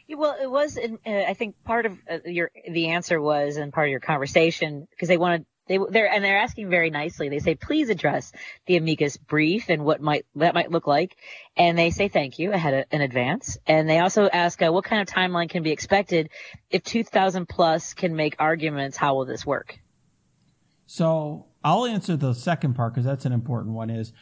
Yeah, 0.05 0.17
well, 0.17 0.35
it 0.41 0.51
was. 0.51 0.77
Uh, 0.77 0.97
I 1.05 1.33
think 1.33 1.55
part 1.63 1.85
of 1.85 1.97
uh, 2.11 2.17
your 2.25 2.51
the 2.69 2.89
answer 2.89 3.21
was, 3.21 3.55
and 3.55 3.71
part 3.71 3.87
of 3.87 3.91
your 3.91 4.01
conversation, 4.01 4.85
because 4.91 5.07
they 5.07 5.15
wanted 5.15 5.45
they 5.67 5.79
they're 5.89 6.11
and 6.11 6.23
they're 6.23 6.39
asking 6.39 6.69
very 6.69 6.89
nicely. 6.89 7.29
They 7.29 7.39
say, 7.39 7.55
please 7.55 7.89
address 7.89 8.33
the 8.65 8.75
amicus 8.75 9.15
brief 9.15 9.69
and 9.69 9.85
what 9.85 10.01
might 10.01 10.25
that 10.35 10.53
might 10.53 10.71
look 10.71 10.87
like, 10.87 11.15
and 11.55 11.77
they 11.77 11.91
say 11.91 12.09
thank 12.09 12.37
you 12.37 12.51
ahead 12.51 12.73
of, 12.73 12.85
in 12.91 13.01
advance. 13.01 13.57
And 13.65 13.89
they 13.89 13.99
also 13.99 14.27
ask, 14.27 14.61
uh, 14.61 14.71
what 14.71 14.83
kind 14.83 15.01
of 15.01 15.07
timeline 15.07 15.49
can 15.49 15.63
be 15.63 15.71
expected 15.71 16.29
if 16.69 16.83
2,000 16.83 17.47
plus 17.47 17.93
can 17.93 18.15
make 18.15 18.35
arguments? 18.39 18.97
How 18.97 19.15
will 19.15 19.25
this 19.25 19.45
work? 19.45 19.79
So 20.85 21.47
I'll 21.67 21.85
answer 21.85 22.15
the 22.15 22.33
second 22.33 22.75
part 22.75 22.93
because 22.93 23.03
that's 23.05 23.25
an 23.25 23.33
important 23.33 23.75
one. 23.75 23.89
Is 23.89 24.13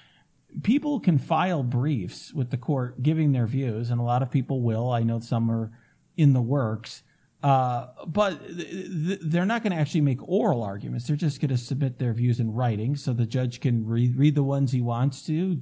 people 0.64 1.00
can 1.00 1.20
file 1.20 1.62
briefs 1.62 2.34
with 2.34 2.50
the 2.50 2.58
court 2.58 3.04
giving 3.04 3.34
their 3.34 3.46
views, 3.46 3.92
and 3.92 4.02
a 4.02 4.04
lot 4.04 4.24
of 4.24 4.32
people 4.32 4.62
will. 4.62 4.92
I 4.92 5.04
know 5.04 5.20
some 5.20 5.52
are 5.52 5.72
in 6.18 6.34
the 6.34 6.42
works. 6.42 7.04
Uh, 7.44 7.90
but 8.08 8.40
th- 8.48 9.20
they're 9.22 9.46
not 9.46 9.62
going 9.62 9.72
to 9.72 9.78
actually 9.78 10.02
make 10.02 10.28
oral 10.28 10.64
arguments. 10.64 11.06
They're 11.06 11.16
just 11.16 11.40
going 11.40 11.50
to 11.50 11.58
submit 11.58 12.00
their 12.00 12.14
views 12.14 12.40
in 12.40 12.52
writing 12.52 12.96
so 12.96 13.14
the 13.14 13.28
judge 13.28 13.60
can 13.60 13.86
read, 13.86 14.18
read 14.18 14.34
the 14.34 14.42
ones 14.42 14.72
he 14.72 14.82
wants 14.82 15.24
to, 15.28 15.62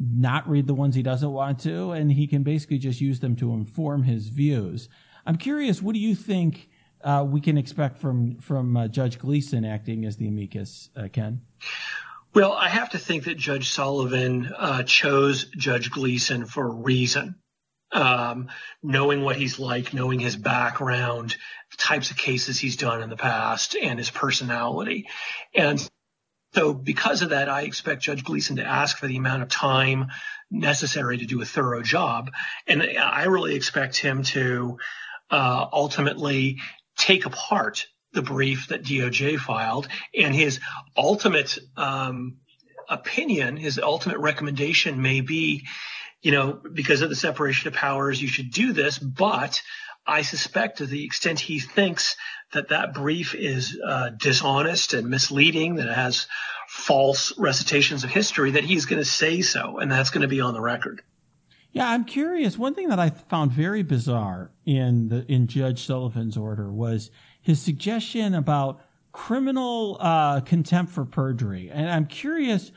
not 0.00 0.48
read 0.48 0.66
the 0.66 0.74
ones 0.74 0.96
he 0.96 1.02
doesn't 1.04 1.30
want 1.30 1.60
to, 1.60 1.92
and 1.92 2.10
he 2.10 2.26
can 2.26 2.42
basically 2.42 2.78
just 2.78 3.00
use 3.00 3.20
them 3.20 3.36
to 3.36 3.52
inform 3.52 4.02
his 4.02 4.30
views. 4.30 4.88
I'm 5.24 5.36
curious, 5.36 5.80
what 5.80 5.92
do 5.92 6.00
you 6.00 6.16
think 6.16 6.68
uh, 7.04 7.24
we 7.28 7.40
can 7.40 7.58
expect 7.58 7.98
from 7.98 8.36
from 8.38 8.76
uh, 8.76 8.88
Judge 8.88 9.18
Gleeson 9.18 9.64
acting 9.64 10.04
as 10.04 10.16
the 10.16 10.28
amicus, 10.28 10.90
uh, 10.96 11.08
Ken? 11.12 11.42
Well, 12.34 12.52
I 12.52 12.68
have 12.68 12.90
to 12.90 12.98
think 12.98 13.24
that 13.24 13.36
Judge 13.36 13.70
Sullivan 13.70 14.52
uh, 14.56 14.82
chose 14.84 15.44
Judge 15.56 15.90
Gleeson 15.90 16.46
for 16.46 16.66
a 16.66 16.74
reason. 16.74 17.36
Um, 17.92 18.48
knowing 18.82 19.22
what 19.22 19.36
he's 19.36 19.58
like, 19.58 19.92
knowing 19.92 20.18
his 20.18 20.34
background, 20.34 21.36
the 21.72 21.76
types 21.76 22.10
of 22.10 22.16
cases 22.16 22.58
he's 22.58 22.76
done 22.76 23.02
in 23.02 23.10
the 23.10 23.18
past, 23.18 23.76
and 23.76 23.98
his 23.98 24.08
personality. 24.08 25.08
And 25.54 25.78
so 26.54 26.72
because 26.72 27.20
of 27.20 27.30
that, 27.30 27.50
I 27.50 27.62
expect 27.62 28.02
Judge 28.02 28.24
Gleeson 28.24 28.56
to 28.56 28.64
ask 28.64 28.96
for 28.96 29.06
the 29.06 29.16
amount 29.16 29.42
of 29.42 29.50
time 29.50 30.06
necessary 30.50 31.18
to 31.18 31.26
do 31.26 31.40
a 31.42 31.44
thorough 31.44 31.82
job. 31.82 32.30
And 32.66 32.82
I 32.82 33.24
really 33.24 33.54
expect 33.54 33.96
him 33.96 34.22
to 34.24 34.78
uh, 35.30 35.66
ultimately 35.72 36.58
take 37.02 37.26
apart 37.26 37.86
the 38.12 38.22
brief 38.22 38.68
that 38.68 38.82
DOJ 38.82 39.38
filed 39.38 39.88
and 40.16 40.34
his 40.34 40.60
ultimate 40.96 41.58
um, 41.76 42.38
opinion, 42.88 43.56
his 43.56 43.78
ultimate 43.78 44.18
recommendation 44.18 45.02
may 45.02 45.20
be, 45.20 45.66
you 46.20 46.30
know, 46.30 46.60
because 46.72 47.02
of 47.02 47.08
the 47.08 47.16
separation 47.16 47.68
of 47.68 47.74
powers, 47.74 48.20
you 48.20 48.28
should 48.28 48.50
do 48.50 48.72
this. 48.72 48.98
But 48.98 49.62
I 50.06 50.22
suspect 50.22 50.78
to 50.78 50.86
the 50.86 51.04
extent 51.04 51.40
he 51.40 51.58
thinks 51.58 52.16
that 52.52 52.68
that 52.68 52.94
brief 52.94 53.34
is 53.34 53.78
uh, 53.84 54.10
dishonest 54.10 54.94
and 54.94 55.08
misleading, 55.08 55.76
that 55.76 55.88
it 55.88 55.94
has 55.94 56.26
false 56.68 57.32
recitations 57.38 58.04
of 58.04 58.10
history, 58.10 58.52
that 58.52 58.64
he's 58.64 58.86
going 58.86 59.00
to 59.00 59.08
say 59.08 59.40
so, 59.40 59.78
and 59.78 59.90
that's 59.90 60.10
going 60.10 60.22
to 60.22 60.28
be 60.28 60.40
on 60.40 60.54
the 60.54 60.60
record. 60.60 61.02
Yeah, 61.72 61.88
I'm 61.88 62.04
curious. 62.04 62.58
One 62.58 62.74
thing 62.74 62.88
that 62.88 63.00
I 63.00 63.10
found 63.10 63.50
very 63.50 63.82
bizarre 63.82 64.50
in 64.66 65.08
the 65.08 65.24
in 65.32 65.46
Judge 65.46 65.84
Sullivan's 65.84 66.36
order 66.36 66.70
was 66.70 67.10
his 67.40 67.60
suggestion 67.60 68.34
about 68.34 68.80
criminal 69.12 69.96
uh, 70.00 70.40
contempt 70.40 70.92
for 70.92 71.04
perjury, 71.04 71.70
and 71.70 71.90
I'm 71.90 72.06
curious 72.06 72.72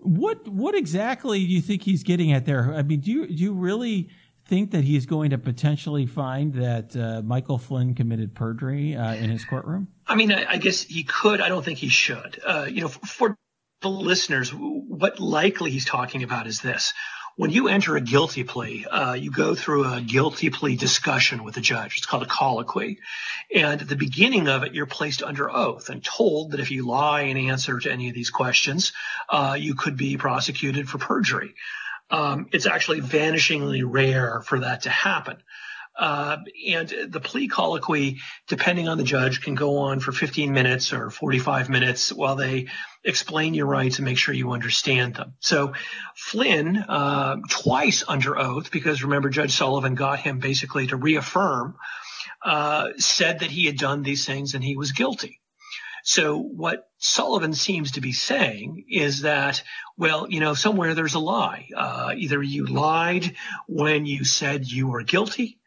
what 0.00 0.46
what 0.48 0.74
exactly 0.74 1.44
do 1.46 1.52
you 1.52 1.60
think 1.60 1.82
he's 1.82 2.02
getting 2.02 2.32
at 2.32 2.46
there? 2.46 2.72
I 2.74 2.82
mean, 2.82 3.00
do 3.00 3.10
you 3.10 3.26
do 3.26 3.34
you 3.34 3.52
really 3.54 4.08
think 4.46 4.70
that 4.70 4.84
he's 4.84 5.04
going 5.04 5.30
to 5.30 5.38
potentially 5.38 6.06
find 6.06 6.54
that 6.54 6.96
uh, 6.96 7.22
Michael 7.22 7.58
Flynn 7.58 7.94
committed 7.94 8.34
perjury 8.34 8.96
uh, 8.96 9.14
in 9.14 9.30
his 9.30 9.44
courtroom? 9.44 9.88
I 10.06 10.14
mean, 10.14 10.32
I, 10.32 10.52
I, 10.52 10.56
guess 10.56 10.84
he 10.84 11.04
could. 11.04 11.42
I 11.42 11.50
don't 11.50 11.62
think 11.62 11.78
he 11.78 11.90
should. 11.90 12.40
Uh, 12.46 12.66
you 12.66 12.80
know, 12.80 12.88
for, 12.88 13.06
for 13.06 13.36
the 13.82 13.90
listeners, 13.90 14.50
what 14.50 15.20
likely 15.20 15.70
he's 15.70 15.84
talking 15.84 16.22
about 16.22 16.46
is 16.46 16.60
this 16.60 16.94
when 17.38 17.52
you 17.52 17.68
enter 17.68 17.94
a 17.94 18.00
guilty 18.00 18.42
plea, 18.42 18.84
uh, 18.84 19.12
you 19.12 19.30
go 19.30 19.54
through 19.54 19.84
a 19.84 20.00
guilty 20.00 20.50
plea 20.50 20.74
discussion 20.74 21.44
with 21.44 21.54
the 21.54 21.60
judge. 21.60 21.96
It's 21.96 22.04
called 22.04 22.24
a 22.24 22.26
colloquy. 22.26 22.98
And 23.54 23.80
at 23.80 23.88
the 23.88 23.94
beginning 23.94 24.48
of 24.48 24.64
it, 24.64 24.74
you're 24.74 24.86
placed 24.86 25.22
under 25.22 25.48
oath 25.48 25.88
and 25.88 26.02
told 26.02 26.50
that 26.50 26.58
if 26.58 26.72
you 26.72 26.84
lie 26.84 27.22
in 27.22 27.36
answer 27.36 27.78
to 27.78 27.92
any 27.92 28.08
of 28.08 28.14
these 28.16 28.30
questions, 28.30 28.92
uh, 29.28 29.56
you 29.56 29.76
could 29.76 29.96
be 29.96 30.16
prosecuted 30.16 30.88
for 30.88 30.98
perjury. 30.98 31.54
Um, 32.10 32.48
it's 32.50 32.66
actually 32.66 33.02
vanishingly 33.02 33.84
rare 33.86 34.40
for 34.40 34.58
that 34.58 34.82
to 34.82 34.90
happen. 34.90 35.36
Uh, 35.98 36.38
and 36.68 36.88
the 37.08 37.18
plea 37.18 37.48
colloquy, 37.48 38.18
depending 38.46 38.88
on 38.88 38.98
the 38.98 39.04
judge, 39.04 39.40
can 39.40 39.56
go 39.56 39.78
on 39.78 39.98
for 39.98 40.12
15 40.12 40.52
minutes 40.52 40.92
or 40.92 41.10
45 41.10 41.68
minutes 41.68 42.12
while 42.12 42.36
they 42.36 42.68
explain 43.04 43.52
your 43.54 43.66
rights 43.66 43.98
and 43.98 44.04
make 44.04 44.16
sure 44.16 44.32
you 44.32 44.52
understand 44.52 45.14
them. 45.14 45.34
So 45.40 45.72
Flynn, 46.14 46.76
uh, 46.76 47.36
twice 47.50 48.04
under 48.06 48.38
oath, 48.38 48.70
because 48.70 49.02
remember 49.02 49.28
Judge 49.28 49.52
Sullivan 49.56 49.96
got 49.96 50.20
him 50.20 50.38
basically 50.38 50.86
to 50.86 50.96
reaffirm, 50.96 51.74
uh, 52.44 52.90
said 52.98 53.40
that 53.40 53.50
he 53.50 53.66
had 53.66 53.76
done 53.76 54.02
these 54.02 54.24
things 54.24 54.54
and 54.54 54.62
he 54.62 54.76
was 54.76 54.92
guilty. 54.92 55.40
So 56.04 56.38
what 56.38 56.88
Sullivan 56.98 57.52
seems 57.54 57.92
to 57.92 58.00
be 58.00 58.12
saying 58.12 58.84
is 58.88 59.22
that, 59.22 59.62
well, 59.96 60.26
you 60.30 60.40
know, 60.40 60.54
somewhere 60.54 60.94
there's 60.94 61.14
a 61.14 61.18
lie. 61.18 61.68
Uh, 61.76 62.14
either 62.16 62.42
you 62.42 62.66
lied 62.66 63.34
when 63.66 64.06
you 64.06 64.24
said 64.24 64.66
you 64.66 64.86
were 64.86 65.02
guilty, 65.02 65.58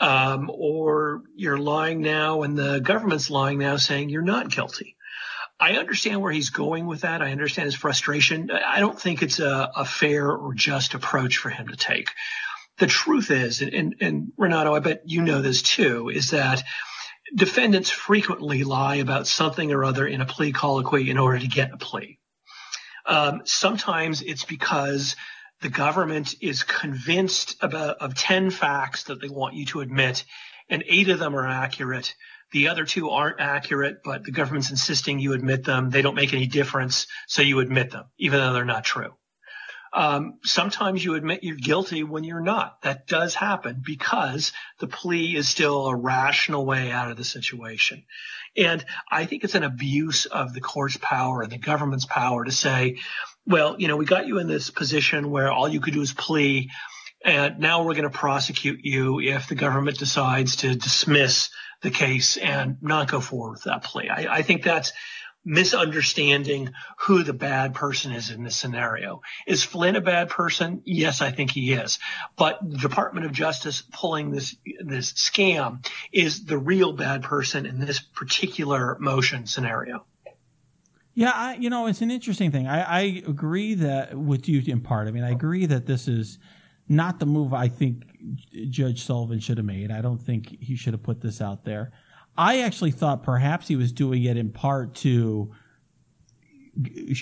um, 0.00 0.50
or 0.52 1.22
you're 1.36 1.58
lying 1.58 2.00
now 2.00 2.42
and 2.42 2.56
the 2.56 2.80
government's 2.80 3.30
lying 3.30 3.58
now 3.58 3.76
saying 3.76 4.08
you're 4.08 4.22
not 4.22 4.50
guilty. 4.50 4.96
I 5.60 5.74
understand 5.74 6.22
where 6.22 6.32
he's 6.32 6.48
going 6.48 6.86
with 6.86 7.02
that. 7.02 7.20
I 7.20 7.32
understand 7.32 7.66
his 7.66 7.74
frustration. 7.74 8.50
I 8.50 8.80
don't 8.80 8.98
think 8.98 9.22
it's 9.22 9.40
a, 9.40 9.70
a 9.76 9.84
fair 9.84 10.30
or 10.30 10.54
just 10.54 10.94
approach 10.94 11.36
for 11.36 11.50
him 11.50 11.68
to 11.68 11.76
take. 11.76 12.08
The 12.78 12.86
truth 12.86 13.30
is, 13.30 13.60
and, 13.60 13.96
and 14.00 14.32
Renato, 14.38 14.74
I 14.74 14.78
bet 14.78 15.02
you 15.04 15.20
know 15.20 15.42
this 15.42 15.60
too, 15.60 16.08
is 16.08 16.30
that 16.30 16.62
defendants 17.36 17.90
frequently 17.90 18.64
lie 18.64 18.96
about 18.96 19.26
something 19.26 19.70
or 19.70 19.84
other 19.84 20.06
in 20.06 20.22
a 20.22 20.26
plea 20.26 20.52
colloquy 20.52 21.10
in 21.10 21.18
order 21.18 21.38
to 21.38 21.46
get 21.46 21.74
a 21.74 21.76
plea. 21.76 22.18
Um, 23.04 23.42
sometimes 23.44 24.22
it's 24.22 24.44
because 24.44 25.14
the 25.60 25.68
government 25.68 26.34
is 26.40 26.62
convinced 26.62 27.56
about, 27.60 27.98
of 27.98 28.14
10 28.14 28.50
facts 28.50 29.04
that 29.04 29.20
they 29.20 29.28
want 29.28 29.54
you 29.54 29.66
to 29.66 29.80
admit, 29.80 30.24
and 30.68 30.84
eight 30.86 31.08
of 31.08 31.18
them 31.18 31.34
are 31.34 31.46
accurate. 31.46 32.14
The 32.52 32.68
other 32.68 32.84
two 32.84 33.10
aren't 33.10 33.40
accurate, 33.40 33.98
but 34.04 34.24
the 34.24 34.32
government's 34.32 34.70
insisting 34.70 35.18
you 35.18 35.34
admit 35.34 35.64
them. 35.64 35.90
They 35.90 36.02
don't 36.02 36.14
make 36.14 36.32
any 36.32 36.46
difference, 36.46 37.06
so 37.26 37.42
you 37.42 37.60
admit 37.60 37.90
them, 37.90 38.06
even 38.18 38.40
though 38.40 38.52
they're 38.52 38.64
not 38.64 38.84
true. 38.84 39.14
Um, 39.92 40.38
sometimes 40.44 41.04
you 41.04 41.14
admit 41.14 41.42
you're 41.42 41.56
guilty 41.56 42.04
when 42.04 42.22
you're 42.22 42.40
not. 42.40 42.82
That 42.82 43.08
does 43.08 43.34
happen 43.34 43.82
because 43.84 44.52
the 44.78 44.86
plea 44.86 45.34
is 45.34 45.48
still 45.48 45.86
a 45.86 45.96
rational 45.96 46.64
way 46.64 46.92
out 46.92 47.10
of 47.10 47.16
the 47.16 47.24
situation. 47.24 48.04
And 48.56 48.84
I 49.10 49.26
think 49.26 49.42
it's 49.42 49.56
an 49.56 49.64
abuse 49.64 50.26
of 50.26 50.54
the 50.54 50.60
court's 50.60 50.96
power 50.96 51.42
and 51.42 51.50
the 51.50 51.58
government's 51.58 52.06
power 52.06 52.44
to 52.44 52.52
say, 52.52 52.98
well, 53.46 53.76
you 53.78 53.88
know, 53.88 53.96
we 53.96 54.04
got 54.04 54.26
you 54.26 54.38
in 54.38 54.48
this 54.48 54.70
position 54.70 55.30
where 55.30 55.50
all 55.50 55.68
you 55.68 55.80
could 55.80 55.94
do 55.94 56.02
is 56.02 56.12
plea. 56.12 56.70
And 57.24 57.58
now 57.58 57.82
we're 57.82 57.94
going 57.94 58.10
to 58.10 58.10
prosecute 58.10 58.80
you 58.82 59.20
if 59.20 59.48
the 59.48 59.54
government 59.54 59.98
decides 59.98 60.56
to 60.56 60.74
dismiss 60.74 61.50
the 61.82 61.90
case 61.90 62.36
and 62.36 62.78
not 62.82 63.10
go 63.10 63.20
forward 63.20 63.52
with 63.52 63.64
that 63.64 63.84
plea. 63.84 64.08
I, 64.08 64.36
I 64.36 64.42
think 64.42 64.62
that's 64.62 64.92
misunderstanding 65.44 66.70
who 66.98 67.22
the 67.22 67.32
bad 67.32 67.74
person 67.74 68.12
is 68.12 68.30
in 68.30 68.44
this 68.44 68.56
scenario. 68.56 69.22
Is 69.46 69.64
Flynn 69.64 69.96
a 69.96 70.00
bad 70.00 70.28
person? 70.28 70.82
Yes, 70.84 71.22
I 71.22 71.30
think 71.30 71.50
he 71.50 71.72
is. 71.72 71.98
But 72.36 72.58
the 72.62 72.76
Department 72.76 73.26
of 73.26 73.32
Justice 73.32 73.82
pulling 73.92 74.30
this 74.30 74.56
this 74.84 75.12
scam 75.14 75.86
is 76.12 76.44
the 76.44 76.58
real 76.58 76.92
bad 76.92 77.22
person 77.22 77.66
in 77.66 77.80
this 77.80 78.00
particular 78.00 78.98
motion 79.00 79.46
scenario. 79.46 80.04
Yeah, 81.20 81.32
I, 81.34 81.56
you 81.56 81.68
know, 81.68 81.86
it's 81.86 82.00
an 82.00 82.10
interesting 82.10 82.50
thing. 82.50 82.66
I, 82.66 82.80
I 82.80 83.00
agree 83.26 83.74
that 83.74 84.16
with 84.16 84.48
you 84.48 84.62
in 84.72 84.80
part. 84.80 85.06
I 85.06 85.10
mean, 85.10 85.22
I 85.22 85.32
agree 85.32 85.66
that 85.66 85.84
this 85.84 86.08
is 86.08 86.38
not 86.88 87.18
the 87.18 87.26
move 87.26 87.52
I 87.52 87.68
think 87.68 88.04
Judge 88.70 89.04
Sullivan 89.04 89.38
should 89.38 89.58
have 89.58 89.66
made. 89.66 89.90
I 89.90 90.00
don't 90.00 90.16
think 90.16 90.56
he 90.62 90.76
should 90.76 90.94
have 90.94 91.02
put 91.02 91.20
this 91.20 91.42
out 91.42 91.62
there. 91.62 91.92
I 92.38 92.60
actually 92.60 92.92
thought 92.92 93.22
perhaps 93.22 93.68
he 93.68 93.76
was 93.76 93.92
doing 93.92 94.24
it 94.24 94.38
in 94.38 94.50
part 94.50 94.94
to 94.94 95.52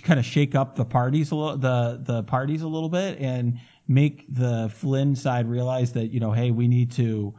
kind 0.05 0.21
of 0.21 0.25
shake 0.25 0.55
up 0.55 0.77
the 0.77 0.85
parties 0.85 1.33
a 1.33 1.35
little, 1.35 1.57
the 1.57 2.01
the 2.01 2.23
parties 2.23 2.63
a 2.63 2.69
little 2.69 2.89
bit 2.89 3.19
and 3.19 3.59
make 3.89 4.33
the 4.33 4.71
Flynn 4.73 5.17
side 5.17 5.49
realize 5.49 5.93
that 5.95 6.13
you 6.13 6.21
know, 6.21 6.31
hey, 6.31 6.53
we 6.53 6.69
need 6.69 6.93
to 6.93 7.35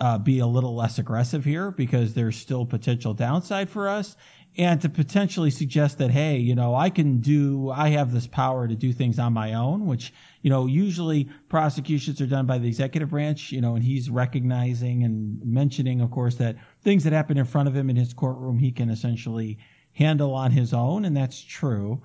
uh, 0.00 0.18
be 0.18 0.40
a 0.40 0.46
little 0.46 0.74
less 0.74 0.98
aggressive 0.98 1.44
here 1.44 1.70
because 1.70 2.14
there's 2.14 2.34
still 2.34 2.66
potential 2.66 3.14
downside 3.14 3.70
for 3.70 3.88
us 3.88 4.16
and 4.56 4.80
to 4.80 4.88
potentially 4.88 5.50
suggest 5.50 5.98
that 5.98 6.10
hey 6.10 6.36
you 6.36 6.54
know 6.54 6.74
i 6.74 6.88
can 6.88 7.18
do 7.18 7.70
i 7.70 7.88
have 7.88 8.12
this 8.12 8.26
power 8.26 8.68
to 8.68 8.74
do 8.74 8.92
things 8.92 9.18
on 9.18 9.32
my 9.32 9.54
own 9.54 9.86
which 9.86 10.12
you 10.42 10.50
know 10.50 10.66
usually 10.66 11.28
prosecutions 11.48 12.20
are 12.20 12.26
done 12.26 12.46
by 12.46 12.58
the 12.58 12.68
executive 12.68 13.10
branch 13.10 13.50
you 13.50 13.60
know 13.60 13.74
and 13.74 13.84
he's 13.84 14.08
recognizing 14.08 15.02
and 15.02 15.40
mentioning 15.44 16.00
of 16.00 16.10
course 16.10 16.36
that 16.36 16.56
things 16.82 17.04
that 17.04 17.12
happen 17.12 17.36
in 17.36 17.44
front 17.44 17.68
of 17.68 17.76
him 17.76 17.90
in 17.90 17.96
his 17.96 18.12
courtroom 18.12 18.58
he 18.58 18.70
can 18.70 18.90
essentially 18.90 19.58
handle 19.94 20.34
on 20.34 20.50
his 20.50 20.72
own 20.72 21.04
and 21.04 21.16
that's 21.16 21.40
true. 21.40 22.02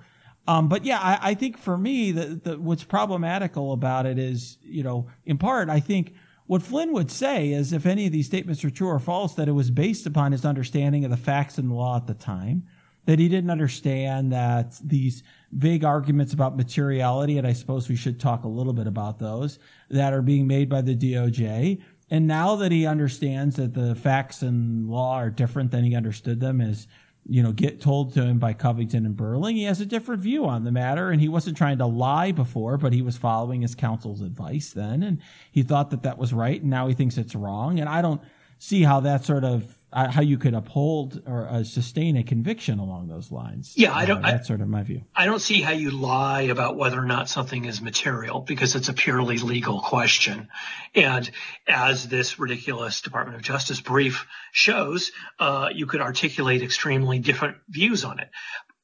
Um, 0.48 0.68
but 0.68 0.84
yeah, 0.84 0.98
I, 0.98 1.18
I, 1.30 1.34
think 1.34 1.58
for 1.58 1.76
me, 1.76 2.12
the, 2.12 2.40
the, 2.42 2.58
what's 2.58 2.82
problematical 2.82 3.72
about 3.72 4.06
it 4.06 4.18
is, 4.18 4.58
you 4.62 4.82
know, 4.82 5.08
in 5.24 5.38
part, 5.38 5.68
I 5.68 5.80
think 5.80 6.14
what 6.50 6.62
Flynn 6.62 6.92
would 6.92 7.12
say 7.12 7.52
is 7.52 7.72
if 7.72 7.86
any 7.86 8.06
of 8.06 8.12
these 8.12 8.26
statements 8.26 8.64
are 8.64 8.70
true 8.70 8.88
or 8.88 8.98
false, 8.98 9.34
that 9.34 9.46
it 9.46 9.52
was 9.52 9.70
based 9.70 10.04
upon 10.04 10.32
his 10.32 10.44
understanding 10.44 11.04
of 11.04 11.12
the 11.12 11.16
facts 11.16 11.58
and 11.58 11.70
the 11.70 11.74
law 11.74 11.94
at 11.94 12.08
the 12.08 12.14
time, 12.14 12.66
that 13.04 13.20
he 13.20 13.28
didn't 13.28 13.50
understand 13.50 14.32
that 14.32 14.74
these 14.82 15.22
vague 15.52 15.84
arguments 15.84 16.32
about 16.32 16.56
materiality, 16.56 17.38
and 17.38 17.46
I 17.46 17.52
suppose 17.52 17.88
we 17.88 17.94
should 17.94 18.18
talk 18.18 18.42
a 18.42 18.48
little 18.48 18.72
bit 18.72 18.88
about 18.88 19.20
those, 19.20 19.60
that 19.90 20.12
are 20.12 20.22
being 20.22 20.44
made 20.44 20.68
by 20.68 20.80
the 20.80 20.96
DOJ. 20.96 21.80
And 22.10 22.26
now 22.26 22.56
that 22.56 22.72
he 22.72 22.84
understands 22.84 23.54
that 23.54 23.72
the 23.72 23.94
facts 23.94 24.42
and 24.42 24.90
law 24.90 25.14
are 25.18 25.30
different 25.30 25.70
than 25.70 25.84
he 25.84 25.94
understood 25.94 26.40
them 26.40 26.60
as 26.60 26.88
you 27.26 27.42
know, 27.42 27.52
get 27.52 27.80
told 27.80 28.14
to 28.14 28.22
him 28.22 28.38
by 28.38 28.52
Covington 28.52 29.06
and 29.06 29.16
Burling. 29.16 29.56
He 29.56 29.64
has 29.64 29.80
a 29.80 29.86
different 29.86 30.22
view 30.22 30.46
on 30.46 30.64
the 30.64 30.72
matter, 30.72 31.10
and 31.10 31.20
he 31.20 31.28
wasn't 31.28 31.56
trying 31.56 31.78
to 31.78 31.86
lie 31.86 32.32
before, 32.32 32.76
but 32.78 32.92
he 32.92 33.02
was 33.02 33.16
following 33.16 33.62
his 33.62 33.74
counsel's 33.74 34.20
advice 34.20 34.72
then, 34.72 35.02
and 35.02 35.20
he 35.52 35.62
thought 35.62 35.90
that 35.90 36.02
that 36.02 36.18
was 36.18 36.32
right, 36.32 36.60
and 36.60 36.70
now 36.70 36.88
he 36.88 36.94
thinks 36.94 37.18
it's 37.18 37.34
wrong. 37.34 37.78
And 37.80 37.88
I 37.88 38.02
don't 38.02 38.20
see 38.58 38.82
how 38.82 39.00
that 39.00 39.24
sort 39.24 39.44
of 39.44 39.76
uh, 39.92 40.10
how 40.10 40.22
you 40.22 40.38
could 40.38 40.54
uphold 40.54 41.22
or 41.26 41.48
uh, 41.48 41.64
sustain 41.64 42.16
a 42.16 42.22
conviction 42.22 42.78
along 42.78 43.08
those 43.08 43.32
lines. 43.32 43.72
Yeah, 43.76 43.94
I 43.94 44.06
don't. 44.06 44.24
Uh, 44.24 44.30
that's 44.30 44.46
I, 44.46 44.48
sort 44.48 44.60
of 44.60 44.68
my 44.68 44.82
view. 44.82 45.02
I 45.14 45.26
don't 45.26 45.40
see 45.40 45.60
how 45.60 45.72
you 45.72 45.90
lie 45.90 46.42
about 46.42 46.76
whether 46.76 46.98
or 46.98 47.04
not 47.04 47.28
something 47.28 47.64
is 47.64 47.80
material 47.80 48.40
because 48.40 48.76
it's 48.76 48.88
a 48.88 48.92
purely 48.92 49.38
legal 49.38 49.80
question. 49.80 50.48
And 50.94 51.28
as 51.66 52.08
this 52.08 52.38
ridiculous 52.38 53.00
Department 53.00 53.36
of 53.36 53.42
Justice 53.42 53.80
brief 53.80 54.26
shows, 54.52 55.12
uh, 55.38 55.70
you 55.74 55.86
could 55.86 56.00
articulate 56.00 56.62
extremely 56.62 57.18
different 57.18 57.56
views 57.68 58.04
on 58.04 58.20
it. 58.20 58.28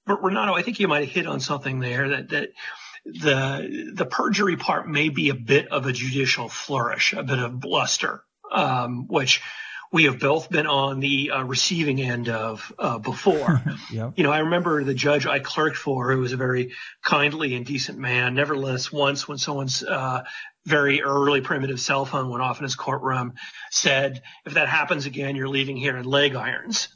But 0.06 0.22
Renato, 0.22 0.54
I 0.54 0.62
think 0.62 0.80
you 0.80 0.88
might 0.88 1.04
have 1.04 1.14
hit 1.14 1.26
on 1.26 1.40
something 1.40 1.80
there 1.80 2.08
that 2.10 2.28
that 2.30 2.48
the 3.04 3.92
the 3.94 4.06
perjury 4.06 4.56
part 4.56 4.88
may 4.88 5.08
be 5.08 5.28
a 5.28 5.34
bit 5.34 5.68
of 5.68 5.86
a 5.86 5.92
judicial 5.92 6.48
flourish, 6.48 7.12
a 7.12 7.22
bit 7.22 7.38
of 7.38 7.60
bluster, 7.60 8.24
um, 8.52 9.06
which 9.08 9.40
we 9.92 10.04
have 10.04 10.18
both 10.18 10.50
been 10.50 10.66
on 10.66 11.00
the 11.00 11.30
uh, 11.30 11.42
receiving 11.44 12.00
end 12.00 12.28
of 12.28 12.72
uh, 12.78 12.98
before. 12.98 13.62
yep. 13.92 14.12
You 14.16 14.24
know, 14.24 14.32
I 14.32 14.40
remember 14.40 14.84
the 14.84 14.94
judge 14.94 15.26
I 15.26 15.38
clerked 15.38 15.76
for, 15.76 16.10
who 16.12 16.20
was 16.20 16.32
a 16.32 16.36
very 16.36 16.72
kindly 17.02 17.54
and 17.54 17.64
decent 17.64 17.98
man. 17.98 18.34
Nevertheless, 18.34 18.92
once 18.92 19.28
when 19.28 19.38
someone's 19.38 19.82
uh, 19.82 20.24
very 20.64 21.02
early 21.02 21.40
primitive 21.40 21.80
cell 21.80 22.04
phone 22.04 22.28
went 22.28 22.42
off 22.42 22.58
in 22.58 22.64
his 22.64 22.74
courtroom, 22.74 23.34
said, 23.70 24.22
"If 24.44 24.54
that 24.54 24.68
happens 24.68 25.06
again, 25.06 25.36
you're 25.36 25.48
leaving 25.48 25.76
here 25.76 25.96
in 25.96 26.04
leg 26.04 26.34
irons." 26.34 26.88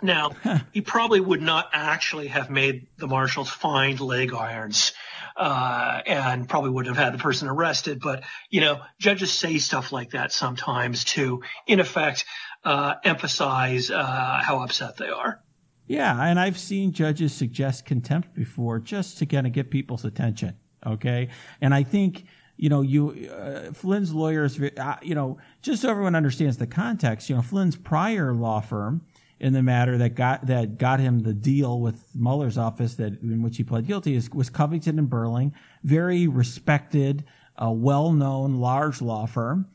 Now, 0.00 0.32
he 0.72 0.80
probably 0.80 1.20
would 1.20 1.42
not 1.42 1.70
actually 1.72 2.28
have 2.28 2.50
made 2.50 2.86
the 2.98 3.06
marshals 3.06 3.48
find 3.48 3.98
leg 4.00 4.32
irons 4.32 4.92
uh, 5.36 6.00
and 6.06 6.48
probably 6.48 6.70
wouldn't 6.70 6.94
have 6.96 7.04
had 7.04 7.14
the 7.14 7.22
person 7.22 7.48
arrested. 7.48 8.00
But 8.00 8.24
you 8.50 8.60
know, 8.60 8.80
judges 8.98 9.32
say 9.32 9.58
stuff 9.58 9.92
like 9.92 10.10
that 10.10 10.32
sometimes 10.32 11.04
to, 11.04 11.42
in 11.66 11.80
effect, 11.80 12.24
uh, 12.64 12.94
emphasize 13.04 13.90
uh, 13.90 14.40
how 14.42 14.60
upset 14.60 14.96
they 14.96 15.08
are. 15.08 15.40
Yeah, 15.86 16.22
and 16.24 16.38
I've 16.38 16.58
seen 16.58 16.92
judges 16.92 17.32
suggest 17.32 17.84
contempt 17.84 18.34
before 18.34 18.78
just 18.78 19.18
to 19.18 19.26
kind 19.26 19.46
of 19.46 19.52
get 19.52 19.70
people's 19.70 20.04
attention. 20.04 20.56
Okay, 20.86 21.28
and 21.60 21.74
I 21.74 21.82
think 21.82 22.24
you 22.56 22.68
know, 22.68 22.82
you 22.82 23.28
uh, 23.28 23.72
Flynn's 23.72 24.12
lawyers, 24.12 24.60
uh, 24.60 24.96
you 25.02 25.14
know, 25.14 25.38
just 25.62 25.82
so 25.82 25.90
everyone 25.90 26.14
understands 26.14 26.58
the 26.58 26.66
context, 26.66 27.28
you 27.28 27.34
know, 27.34 27.42
Flynn's 27.42 27.76
prior 27.76 28.32
law 28.32 28.60
firm 28.60 29.04
in 29.42 29.52
the 29.52 29.62
matter 29.62 29.98
that 29.98 30.10
got 30.10 30.46
that 30.46 30.78
got 30.78 31.00
him 31.00 31.18
the 31.18 31.34
deal 31.34 31.80
with 31.80 32.06
Mueller's 32.14 32.56
office 32.56 32.94
that 32.94 33.20
in 33.22 33.42
which 33.42 33.56
he 33.56 33.64
pled 33.64 33.86
guilty 33.88 34.14
is, 34.14 34.30
was 34.30 34.48
Covington 34.48 35.00
and 35.00 35.10
Burling, 35.10 35.52
very 35.82 36.28
respected, 36.28 37.24
uh, 37.60 37.70
well-known 37.70 38.54
large 38.54 39.02
law 39.02 39.26
firm, 39.26 39.66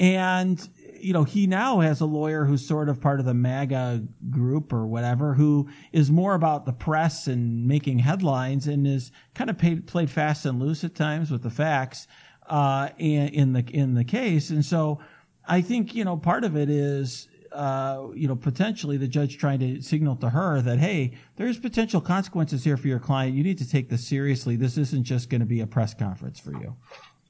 and 0.00 0.68
you 0.98 1.12
know 1.12 1.22
he 1.22 1.46
now 1.46 1.78
has 1.78 2.00
a 2.00 2.04
lawyer 2.04 2.44
who's 2.44 2.66
sort 2.66 2.88
of 2.88 3.00
part 3.00 3.20
of 3.20 3.26
the 3.26 3.32
MAGA 3.32 4.02
group 4.28 4.72
or 4.72 4.86
whatever, 4.86 5.34
who 5.34 5.68
is 5.92 6.10
more 6.10 6.34
about 6.34 6.66
the 6.66 6.72
press 6.72 7.28
and 7.28 7.68
making 7.68 8.00
headlines 8.00 8.66
and 8.66 8.88
is 8.88 9.12
kind 9.34 9.50
of 9.50 9.56
paid, 9.56 9.86
played 9.86 10.10
fast 10.10 10.44
and 10.46 10.58
loose 10.58 10.82
at 10.82 10.96
times 10.96 11.30
with 11.30 11.44
the 11.44 11.50
facts 11.50 12.08
uh, 12.48 12.88
in, 12.98 13.28
in 13.28 13.52
the 13.52 13.64
in 13.70 13.94
the 13.94 14.04
case, 14.04 14.50
and 14.50 14.64
so. 14.64 14.98
I 15.44 15.60
think 15.60 15.96
you 15.96 16.04
know 16.04 16.16
part 16.16 16.44
of 16.44 16.56
it 16.56 16.70
is 16.70 17.26
uh, 17.54 18.08
you 18.14 18.28
know, 18.28 18.36
potentially 18.36 18.96
the 18.96 19.08
judge 19.08 19.38
trying 19.38 19.58
to 19.60 19.82
signal 19.82 20.16
to 20.16 20.30
her 20.30 20.60
that, 20.62 20.78
hey, 20.78 21.12
there's 21.36 21.58
potential 21.58 22.00
consequences 22.00 22.64
here 22.64 22.76
for 22.76 22.88
your 22.88 22.98
client. 22.98 23.34
You 23.34 23.42
need 23.42 23.58
to 23.58 23.68
take 23.68 23.88
this 23.88 24.06
seriously. 24.06 24.56
This 24.56 24.78
isn't 24.78 25.04
just 25.04 25.30
going 25.30 25.40
to 25.40 25.46
be 25.46 25.60
a 25.60 25.66
press 25.66 25.94
conference 25.94 26.40
for 26.40 26.52
you. 26.52 26.76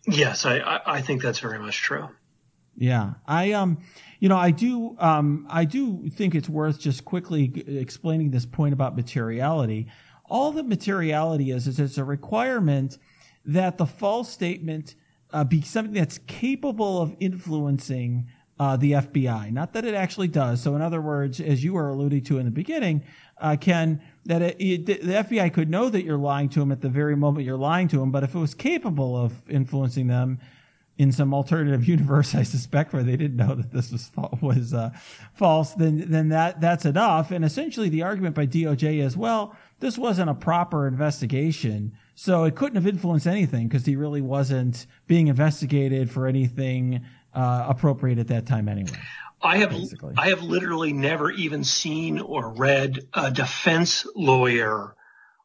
Yes, 0.06 0.44
I, 0.46 0.80
I 0.84 1.00
think 1.00 1.22
that's 1.22 1.38
very 1.38 1.58
much 1.58 1.78
true. 1.78 2.08
Yeah, 2.76 3.14
I 3.26 3.52
um, 3.52 3.78
you 4.18 4.28
know, 4.28 4.36
I 4.38 4.50
do 4.50 4.96
um, 4.98 5.46
I 5.50 5.64
do 5.64 6.08
think 6.08 6.34
it's 6.34 6.48
worth 6.48 6.80
just 6.80 7.04
quickly 7.04 7.52
explaining 7.66 8.30
this 8.30 8.46
point 8.46 8.72
about 8.72 8.96
materiality. 8.96 9.88
All 10.24 10.52
the 10.52 10.62
materiality 10.62 11.50
is 11.50 11.66
is 11.66 11.78
it's 11.78 11.98
a 11.98 12.04
requirement 12.04 12.96
that 13.44 13.76
the 13.76 13.86
false 13.86 14.30
statement 14.30 14.94
uh, 15.32 15.44
be 15.44 15.60
something 15.60 15.94
that's 15.94 16.18
capable 16.26 17.00
of 17.00 17.14
influencing 17.20 18.28
uh, 18.59 18.76
the 18.76 18.92
FBI. 18.92 19.53
Not 19.53 19.72
that 19.72 19.84
it 19.84 19.94
actually 19.94 20.28
does. 20.28 20.62
So, 20.62 20.76
in 20.76 20.82
other 20.82 21.00
words, 21.00 21.40
as 21.40 21.64
you 21.64 21.74
were 21.74 21.88
alluding 21.88 22.24
to 22.24 22.38
in 22.38 22.44
the 22.44 22.50
beginning, 22.50 23.03
uh, 23.40 23.57
Ken, 23.61 24.00
that 24.26 24.40
it, 24.42 24.57
it, 24.61 24.86
the 24.86 25.14
FBI 25.14 25.53
could 25.53 25.68
know 25.68 25.88
that 25.88 26.05
you're 26.05 26.16
lying 26.16 26.48
to 26.50 26.61
them 26.61 26.70
at 26.70 26.80
the 26.80 26.88
very 26.88 27.16
moment 27.16 27.44
you're 27.44 27.57
lying 27.57 27.88
to 27.88 27.98
them, 27.98 28.12
but 28.12 28.22
if 28.22 28.34
it 28.34 28.38
was 28.38 28.55
capable 28.55 29.16
of 29.16 29.32
influencing 29.50 30.07
them 30.07 30.38
in 30.98 31.11
some 31.11 31.34
alternative 31.34 31.88
universe, 31.88 32.34
I 32.34 32.44
suspect 32.44 32.92
where 32.92 33.03
they 33.03 33.16
didn't 33.16 33.36
know 33.36 33.55
that 33.55 33.72
this 33.72 33.90
was 33.90 34.11
was 34.40 34.72
uh, 34.72 34.90
false, 35.34 35.74
then 35.74 36.05
then 36.09 36.28
that 36.28 36.61
that's 36.61 36.84
enough. 36.84 37.30
And 37.30 37.44
essentially, 37.44 37.88
the 37.88 38.03
argument 38.03 38.36
by 38.36 38.46
DOJ 38.46 39.03
is, 39.05 39.16
well, 39.16 39.57
this 39.80 39.98
wasn't 39.98 40.30
a 40.30 40.34
proper 40.34 40.86
investigation, 40.86 41.92
so 42.14 42.44
it 42.44 42.55
couldn't 42.55 42.76
have 42.76 42.86
influenced 42.86 43.26
anything 43.26 43.66
because 43.66 43.86
he 43.86 43.96
really 43.96 44.22
wasn't 44.22 44.86
being 45.09 45.26
investigated 45.26 46.11
for 46.11 46.28
anything 46.28 47.05
uh, 47.35 47.66
appropriate 47.68 48.18
at 48.18 48.28
that 48.28 48.47
time 48.47 48.68
anyway. 48.68 48.99
I 49.43 49.59
have 49.59 49.70
basically. 49.70 50.14
I 50.16 50.28
have 50.28 50.43
literally 50.43 50.93
never 50.93 51.30
even 51.30 51.64
seen 51.64 52.20
or 52.20 52.51
read 52.51 53.01
a 53.12 53.30
defense 53.30 54.07
lawyer 54.14 54.95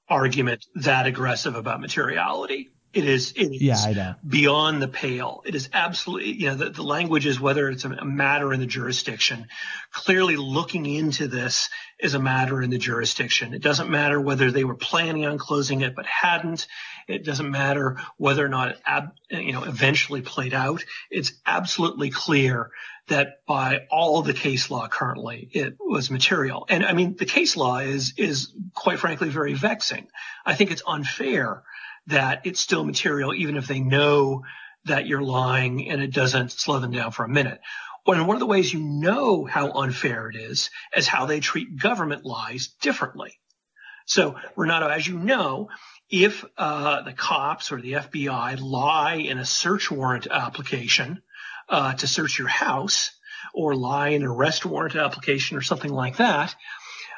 argument 0.07 0.65
that 0.75 1.07
aggressive 1.07 1.55
about 1.55 1.81
materiality. 1.81 2.69
It 2.93 3.05
is, 3.05 3.33
it 3.35 3.53
is 3.53 3.61
yeah, 3.61 4.13
beyond 4.27 4.81
the 4.81 4.87
pale. 4.87 5.43
It 5.45 5.53
is 5.53 5.69
absolutely, 5.73 6.31
you 6.31 6.47
know, 6.47 6.55
the, 6.55 6.69
the 6.69 6.83
language 6.83 7.27
is 7.27 7.39
whether 7.39 7.69
it's 7.69 7.83
a, 7.85 7.91
a, 7.91 8.05
matter 8.05 8.53
in 8.53 8.59
the 8.59 8.65
jurisdiction. 8.65 9.47
Clearly 9.91 10.35
looking 10.35 10.85
into 10.85 11.27
this 11.27 11.69
is 11.99 12.13
a 12.13 12.19
matter 12.19 12.61
in 12.61 12.69
the 12.69 12.77
jurisdiction. 12.77 13.53
It 13.53 13.61
doesn't 13.61 13.89
matter 13.89 14.19
whether 14.19 14.49
they 14.51 14.63
were 14.63 14.75
planning 14.75 15.25
on 15.25 15.37
closing 15.37 15.81
it 15.81 15.95
but 15.95 16.05
hadn't. 16.05 16.65
It 17.07 17.23
doesn't 17.23 17.49
matter 17.49 17.97
whether 18.17 18.45
or 18.45 18.49
not 18.49 18.69
it, 18.69 18.79
ab, 18.85 19.11
you 19.29 19.53
know, 19.53 19.63
eventually 19.63 20.21
played 20.21 20.53
out. 20.53 20.83
It's 21.09 21.33
absolutely 21.45 22.09
clear 22.09 22.71
that 23.07 23.45
by 23.47 23.87
all 23.89 24.21
the 24.21 24.33
case 24.33 24.69
law 24.69 24.87
currently, 24.87 25.49
it 25.53 25.77
was 25.79 26.11
material. 26.11 26.65
And 26.69 26.85
I 26.85 26.93
mean, 26.93 27.15
the 27.15 27.25
case 27.25 27.55
law 27.55 27.77
is, 27.77 28.13
is 28.17 28.53
quite 28.73 28.99
frankly 28.99 29.29
very 29.29 29.53
vexing. 29.53 30.07
I 30.45 30.55
think 30.55 30.71
it's 30.71 30.83
unfair 30.85 31.63
that 32.07 32.41
it's 32.45 32.59
still 32.59 32.83
material, 32.83 33.33
even 33.33 33.55
if 33.55 33.67
they 33.67 33.79
know 33.79 34.43
that 34.85 35.07
you're 35.07 35.21
lying 35.21 35.89
and 35.89 36.01
it 36.01 36.13
doesn't 36.13 36.51
slow 36.51 36.79
them 36.79 36.91
down 36.91 37.11
for 37.11 37.23
a 37.23 37.29
minute. 37.29 37.59
And 38.05 38.27
one 38.27 38.37
of 38.37 38.39
the 38.39 38.45
ways 38.45 38.71
you 38.71 38.79
know 38.79 39.45
how 39.45 39.71
unfair 39.71 40.29
it 40.29 40.37
is 40.37 40.69
is 40.95 41.07
how 41.07 41.25
they 41.25 41.41
treat 41.41 41.77
government 41.77 42.25
lies 42.25 42.67
differently. 42.81 43.37
So, 44.05 44.37
Renato, 44.55 44.87
as 44.87 45.05
you 45.05 45.19
know, 45.19 45.67
if 46.09 46.45
uh, 46.57 47.01
the 47.01 47.13
cops 47.13 47.71
or 47.71 47.81
the 47.81 47.93
FBI 47.93 48.59
lie 48.61 49.15
in 49.15 49.37
a 49.37 49.45
search 49.45 49.91
warrant 49.91 50.27
application 50.27 51.21
uh, 51.69 51.93
to 51.93 52.07
search 52.07 52.39
your 52.39 52.47
house 52.47 53.11
or 53.53 53.75
lie 53.75 54.09
in 54.09 54.23
an 54.23 54.27
arrest 54.27 54.65
warrant 54.65 54.95
application 54.95 55.57
or 55.57 55.61
something 55.61 55.91
like 55.91 56.17
that, 56.17 56.55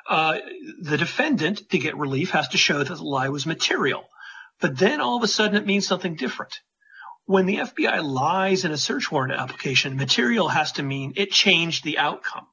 uh, 0.10 0.40
the 0.82 0.98
defendant, 0.98 1.70
to 1.70 1.78
get 1.78 1.98
relief, 1.98 2.32
has 2.32 2.48
to 2.50 2.58
show 2.58 2.80
that 2.80 2.96
the 2.96 3.04
lie 3.04 3.30
was 3.30 3.46
material. 3.46 4.10
But 4.60 4.78
then 4.78 5.02
all 5.02 5.18
of 5.18 5.24
a 5.24 5.28
sudden 5.28 5.56
it 5.56 5.68
means 5.68 5.86
something 5.86 6.16
different. 6.16 6.60
When 7.26 7.46
the 7.46 7.58
FBI 7.58 8.04
lies 8.04 8.66
in 8.66 8.72
a 8.72 8.78
search 8.78 9.12
warrant 9.12 9.40
application, 9.40 9.98
material 9.98 10.48
has 10.48 10.74
to 10.74 10.84
mean 10.84 11.14
it 11.16 11.30
changed 11.30 11.84
the 11.84 12.00
outcome. 12.00 12.48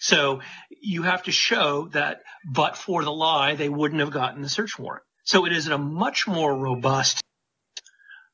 So 0.00 0.40
you 0.82 1.04
have 1.04 1.22
to 1.24 1.32
show 1.32 1.88
that 1.92 2.22
but 2.44 2.76
for 2.76 3.04
the 3.04 3.12
lie, 3.12 3.54
they 3.54 3.70
wouldn't 3.70 4.00
have 4.00 4.10
gotten 4.10 4.42
the 4.42 4.48
search 4.50 4.78
warrant. 4.78 5.04
So 5.24 5.46
it 5.46 5.52
is 5.52 5.68
a 5.68 5.78
much 5.78 6.26
more 6.26 6.54
robust 6.54 7.22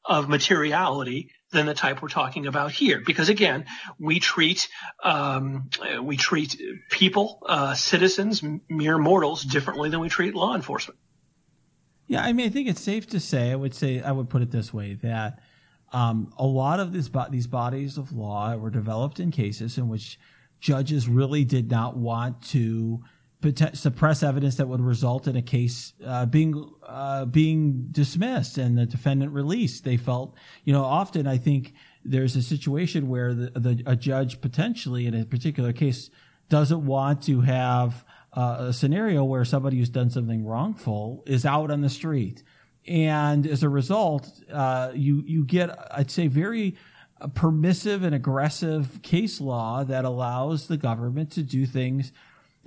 of 0.04 0.28
materiality 0.28 1.30
than 1.52 1.66
the 1.66 1.74
type 1.74 2.00
we're 2.02 2.08
talking 2.08 2.46
about 2.46 2.72
here. 2.72 3.02
Because 3.04 3.28
again, 3.28 3.66
we 3.98 4.20
treat 4.20 4.68
um, 5.04 5.68
we 6.02 6.16
treat 6.16 6.60
people, 6.90 7.42
uh, 7.46 7.74
citizens, 7.74 8.42
mere 8.68 8.98
mortals, 8.98 9.42
differently 9.42 9.90
than 9.90 10.00
we 10.00 10.08
treat 10.08 10.34
law 10.34 10.54
enforcement. 10.54 10.98
Yeah, 12.06 12.22
I 12.22 12.32
mean, 12.32 12.46
I 12.46 12.50
think 12.50 12.68
it's 12.68 12.80
safe 12.80 13.06
to 13.08 13.20
say. 13.20 13.52
I 13.52 13.54
would 13.54 13.74
say 13.74 14.00
I 14.00 14.12
would 14.12 14.30
put 14.30 14.40
it 14.40 14.50
this 14.50 14.72
way 14.72 14.94
that 15.02 15.40
um, 15.92 16.32
a 16.38 16.46
lot 16.46 16.80
of 16.80 16.92
this, 16.92 17.10
these 17.30 17.46
bodies 17.46 17.98
of 17.98 18.12
law 18.12 18.56
were 18.56 18.70
developed 18.70 19.20
in 19.20 19.30
cases 19.30 19.76
in 19.76 19.88
which 19.88 20.18
judges 20.60 21.08
really 21.08 21.44
did 21.44 21.70
not 21.70 21.96
want 21.96 22.42
to 22.42 23.02
suppress 23.72 24.22
evidence 24.22 24.56
that 24.56 24.66
would 24.66 24.80
result 24.80 25.28
in 25.28 25.36
a 25.36 25.42
case 25.42 25.92
uh, 26.04 26.26
being 26.26 26.70
uh, 26.84 27.24
being 27.24 27.86
dismissed 27.92 28.58
and 28.58 28.76
the 28.76 28.84
defendant 28.84 29.32
released. 29.32 29.84
They 29.84 29.96
felt, 29.96 30.34
you 30.64 30.72
know, 30.72 30.84
often 30.84 31.26
I 31.26 31.38
think 31.38 31.74
there's 32.04 32.34
a 32.34 32.42
situation 32.42 33.08
where 33.08 33.34
the, 33.34 33.50
the 33.50 33.82
a 33.86 33.94
judge 33.94 34.40
potentially 34.40 35.06
in 35.06 35.14
a 35.14 35.24
particular 35.24 35.72
case 35.72 36.10
doesn't 36.48 36.84
want 36.84 37.22
to 37.24 37.42
have 37.42 38.04
uh, 38.32 38.66
a 38.68 38.72
scenario 38.72 39.22
where 39.22 39.44
somebody 39.44 39.78
who's 39.78 39.90
done 39.90 40.10
something 40.10 40.44
wrongful 40.44 41.22
is 41.26 41.46
out 41.46 41.70
on 41.70 41.80
the 41.80 41.90
street, 41.90 42.42
and 42.88 43.46
as 43.46 43.62
a 43.62 43.68
result, 43.68 44.28
uh, 44.52 44.90
you 44.94 45.22
you 45.24 45.44
get 45.44 45.70
I'd 45.92 46.10
say 46.10 46.26
very 46.26 46.76
permissive 47.34 48.02
and 48.02 48.14
aggressive 48.14 49.00
case 49.02 49.40
law 49.40 49.84
that 49.84 50.04
allows 50.04 50.66
the 50.66 50.76
government 50.76 51.32
to 51.32 51.42
do 51.42 51.66
things 51.66 52.12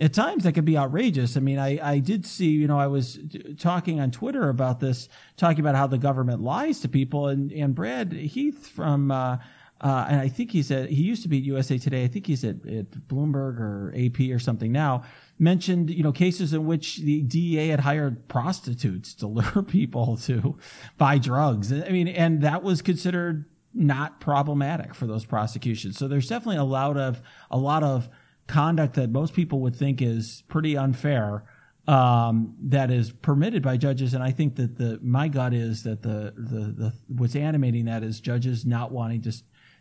at 0.02 0.14
times 0.14 0.43
that 0.43 0.54
can 0.54 0.66
be 0.66 0.76
outrageous. 0.76 1.38
I 1.38 1.41
mean, 1.41 1.60
I, 1.60 1.80
I 1.91 1.99
did 1.99 2.26
see, 2.26 2.49
you 2.49 2.68
know, 2.68 2.80
I 2.80 2.88
was 2.88 3.20
talking 3.60 3.99
on 3.99 4.10
Twitter 4.10 4.49
about 4.49 4.80
this, 4.80 5.08
talking 5.38 5.60
about 5.60 5.76
how 5.76 5.86
the 5.86 5.99
government 5.99 6.41
lies 6.41 6.80
to 6.80 6.89
people. 6.89 7.28
And, 7.28 7.52
and 7.52 7.76
Brad 7.76 8.12
Heath 8.12 8.68
from, 8.68 9.12
uh, 9.12 9.38
uh, 9.80 10.06
and 10.10 10.20
I 10.20 10.28
think 10.28 10.52
he's 10.52 10.72
at, 10.72 10.89
he 10.89 11.04
used 11.04 11.22
to 11.22 11.30
be 11.30 11.38
at 11.38 11.43
USA 11.43 11.78
Today. 11.78 12.04
I 12.04 12.08
think 12.08 12.26
he's 12.26 12.43
at, 12.43 12.66
at 12.66 12.89
Bloomberg 13.08 13.60
or 13.60 13.93
AP 13.95 14.36
or 14.36 14.39
something 14.39 14.72
now 14.72 15.04
mentioned, 15.38 15.91
you 15.91 16.02
know, 16.02 16.12
cases 16.12 16.52
in 16.54 16.66
which 16.66 16.97
the 16.97 17.22
DEA 17.22 17.68
had 17.68 17.82
hired 17.82 18.28
prostitutes 18.28 19.14
to 19.16 19.28
lure 19.28 19.64
people 19.68 20.18
to 20.18 20.58
buy 20.97 21.20
drugs. 21.20 21.72
I 21.72 21.89
mean, 21.89 22.08
and 22.08 22.41
that 22.41 22.64
was 22.64 22.82
considered 22.82 23.45
not 23.74 24.20
problematic 24.20 24.95
for 24.95 25.06
those 25.06 25.26
prosecutions. 25.26 25.97
So 25.97 26.08
there's 26.08 26.28
definitely 26.28 26.58
a 26.58 26.64
lot 26.64 26.97
of 26.97 27.22
a 27.49 27.58
lot 27.58 27.84
of 27.84 28.10
conduct 28.47 28.95
that 28.95 29.09
most 29.09 29.33
people 29.33 29.59
would 29.61 29.75
think 29.75 30.01
is 30.01 30.43
pretty 30.47 30.77
unfair 30.77 31.43
um, 31.87 32.55
that 32.61 32.91
is 32.91 33.11
permitted 33.11 33.63
by 33.63 33.77
judges. 33.77 34.13
And 34.13 34.23
I 34.23 34.31
think 34.31 34.55
that 34.55 34.77
the 34.77 34.99
my 35.01 35.27
gut 35.27 35.53
is 35.53 35.83
that 35.83 36.01
the 36.01 36.33
the, 36.35 36.59
the 36.71 36.93
what's 37.07 37.35
animating 37.35 37.85
that 37.85 38.03
is 38.03 38.19
judges 38.19 38.65
not 38.65 38.91
wanting 38.91 39.21
to 39.23 39.33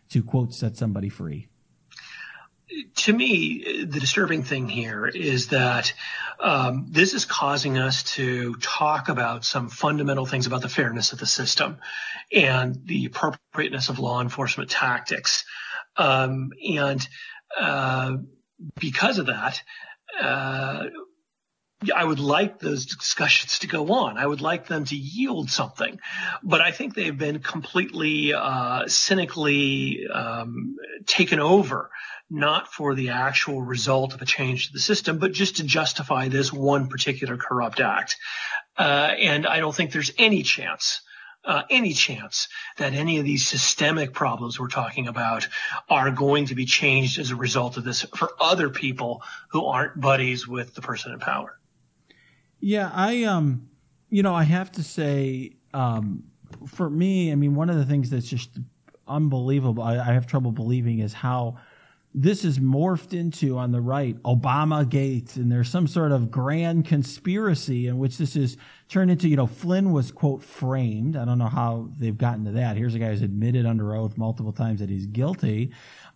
to 0.09 0.23
quote 0.23 0.53
set 0.53 0.77
somebody 0.77 1.09
free 1.09 1.47
to 2.95 3.13
me, 3.13 3.83
the 3.83 3.99
disturbing 3.99 4.43
thing 4.43 4.69
here 4.69 5.05
is 5.07 5.47
that 5.49 5.93
um, 6.39 6.87
this 6.89 7.13
is 7.13 7.25
causing 7.25 7.77
us 7.77 8.03
to 8.03 8.55
talk 8.55 9.09
about 9.09 9.45
some 9.45 9.69
fundamental 9.69 10.25
things 10.25 10.47
about 10.47 10.61
the 10.61 10.69
fairness 10.69 11.13
of 11.13 11.19
the 11.19 11.25
system 11.25 11.77
and 12.31 12.85
the 12.85 13.05
appropriateness 13.05 13.89
of 13.89 13.99
law 13.99 14.21
enforcement 14.21 14.69
tactics. 14.69 15.45
Um, 15.97 16.51
and 16.75 17.05
uh, 17.59 18.17
because 18.79 19.17
of 19.17 19.27
that, 19.27 19.61
uh, 20.19 20.85
I 21.95 22.03
would 22.03 22.19
like 22.19 22.59
those 22.59 22.85
discussions 22.85 23.59
to 23.59 23.67
go 23.67 23.91
on. 23.91 24.17
I 24.17 24.25
would 24.25 24.41
like 24.41 24.67
them 24.67 24.85
to 24.85 24.95
yield 24.95 25.49
something, 25.49 25.99
but 26.43 26.61
I 26.61 26.71
think 26.71 26.93
they've 26.93 27.17
been 27.17 27.39
completely 27.39 28.33
uh, 28.33 28.87
cynically 28.87 30.07
um, 30.07 30.75
taken 31.07 31.39
over 31.39 31.89
not 32.29 32.71
for 32.71 32.95
the 32.95 33.09
actual 33.09 33.61
result 33.61 34.13
of 34.13 34.21
a 34.21 34.25
change 34.25 34.67
to 34.67 34.73
the 34.73 34.79
system, 34.79 35.17
but 35.17 35.33
just 35.33 35.57
to 35.57 35.63
justify 35.63 36.29
this 36.29 36.53
one 36.53 36.87
particular 36.87 37.35
corrupt 37.35 37.81
act. 37.81 38.15
Uh, 38.77 39.11
and 39.19 39.45
I 39.45 39.59
don't 39.59 39.75
think 39.75 39.91
there's 39.91 40.13
any 40.17 40.43
chance, 40.43 41.01
uh, 41.43 41.63
any 41.69 41.93
chance 41.93 42.47
that 42.77 42.93
any 42.93 43.17
of 43.17 43.25
these 43.25 43.47
systemic 43.47 44.13
problems 44.13 44.59
we're 44.59 44.67
talking 44.67 45.07
about 45.07 45.47
are 45.89 46.11
going 46.11 46.45
to 46.45 46.55
be 46.55 46.65
changed 46.65 47.19
as 47.19 47.31
a 47.31 47.35
result 47.35 47.77
of 47.77 47.83
this 47.83 48.03
for 48.15 48.29
other 48.39 48.69
people 48.69 49.23
who 49.49 49.65
aren't 49.65 49.99
buddies 49.99 50.47
with 50.47 50.73
the 50.75 50.81
person 50.81 51.11
in 51.13 51.19
power. 51.19 51.57
Yeah, 52.59 52.91
I 52.93 53.23
um, 53.23 53.69
you 54.09 54.21
know, 54.21 54.35
I 54.35 54.43
have 54.43 54.71
to 54.73 54.83
say, 54.83 55.53
um, 55.73 56.25
for 56.67 56.89
me, 56.89 57.31
I 57.31 57.35
mean, 57.35 57.55
one 57.55 57.69
of 57.69 57.77
the 57.77 57.85
things 57.85 58.09
that's 58.09 58.27
just 58.27 58.51
unbelievable, 59.07 59.81
I, 59.81 59.97
I 59.97 60.13
have 60.13 60.27
trouble 60.27 60.51
believing 60.51 60.99
is 60.99 61.13
how 61.13 61.57
this 62.13 62.43
is 62.43 62.59
morphed 62.59 63.17
into 63.17 63.57
on 63.57 63.71
the 63.71 63.79
right 63.79 64.21
Obama 64.23 64.87
Gates, 64.87 65.37
and 65.37 65.51
there's 65.51 65.69
some 65.69 65.87
sort 65.87 66.11
of 66.11 66.29
grand 66.29 66.85
conspiracy 66.85 67.87
in 67.87 67.97
which 67.99 68.17
this 68.17 68.35
is 68.35 68.57
turned 68.89 69.11
into. 69.11 69.29
You 69.29 69.37
know, 69.37 69.47
Flynn 69.47 69.91
was 69.91 70.11
quote 70.11 70.43
framed. 70.43 71.15
I 71.15 71.23
don't 71.23 71.37
know 71.37 71.47
how 71.47 71.89
they've 71.97 72.17
gotten 72.17 72.45
to 72.45 72.51
that. 72.51 72.75
Here's 72.75 72.95
a 72.95 72.99
guy 72.99 73.09
who's 73.09 73.21
admitted 73.21 73.65
under 73.65 73.95
oath 73.95 74.17
multiple 74.17 74.51
times 74.51 74.81
that 74.81 74.89
he's 74.89 75.05
guilty, 75.05 75.71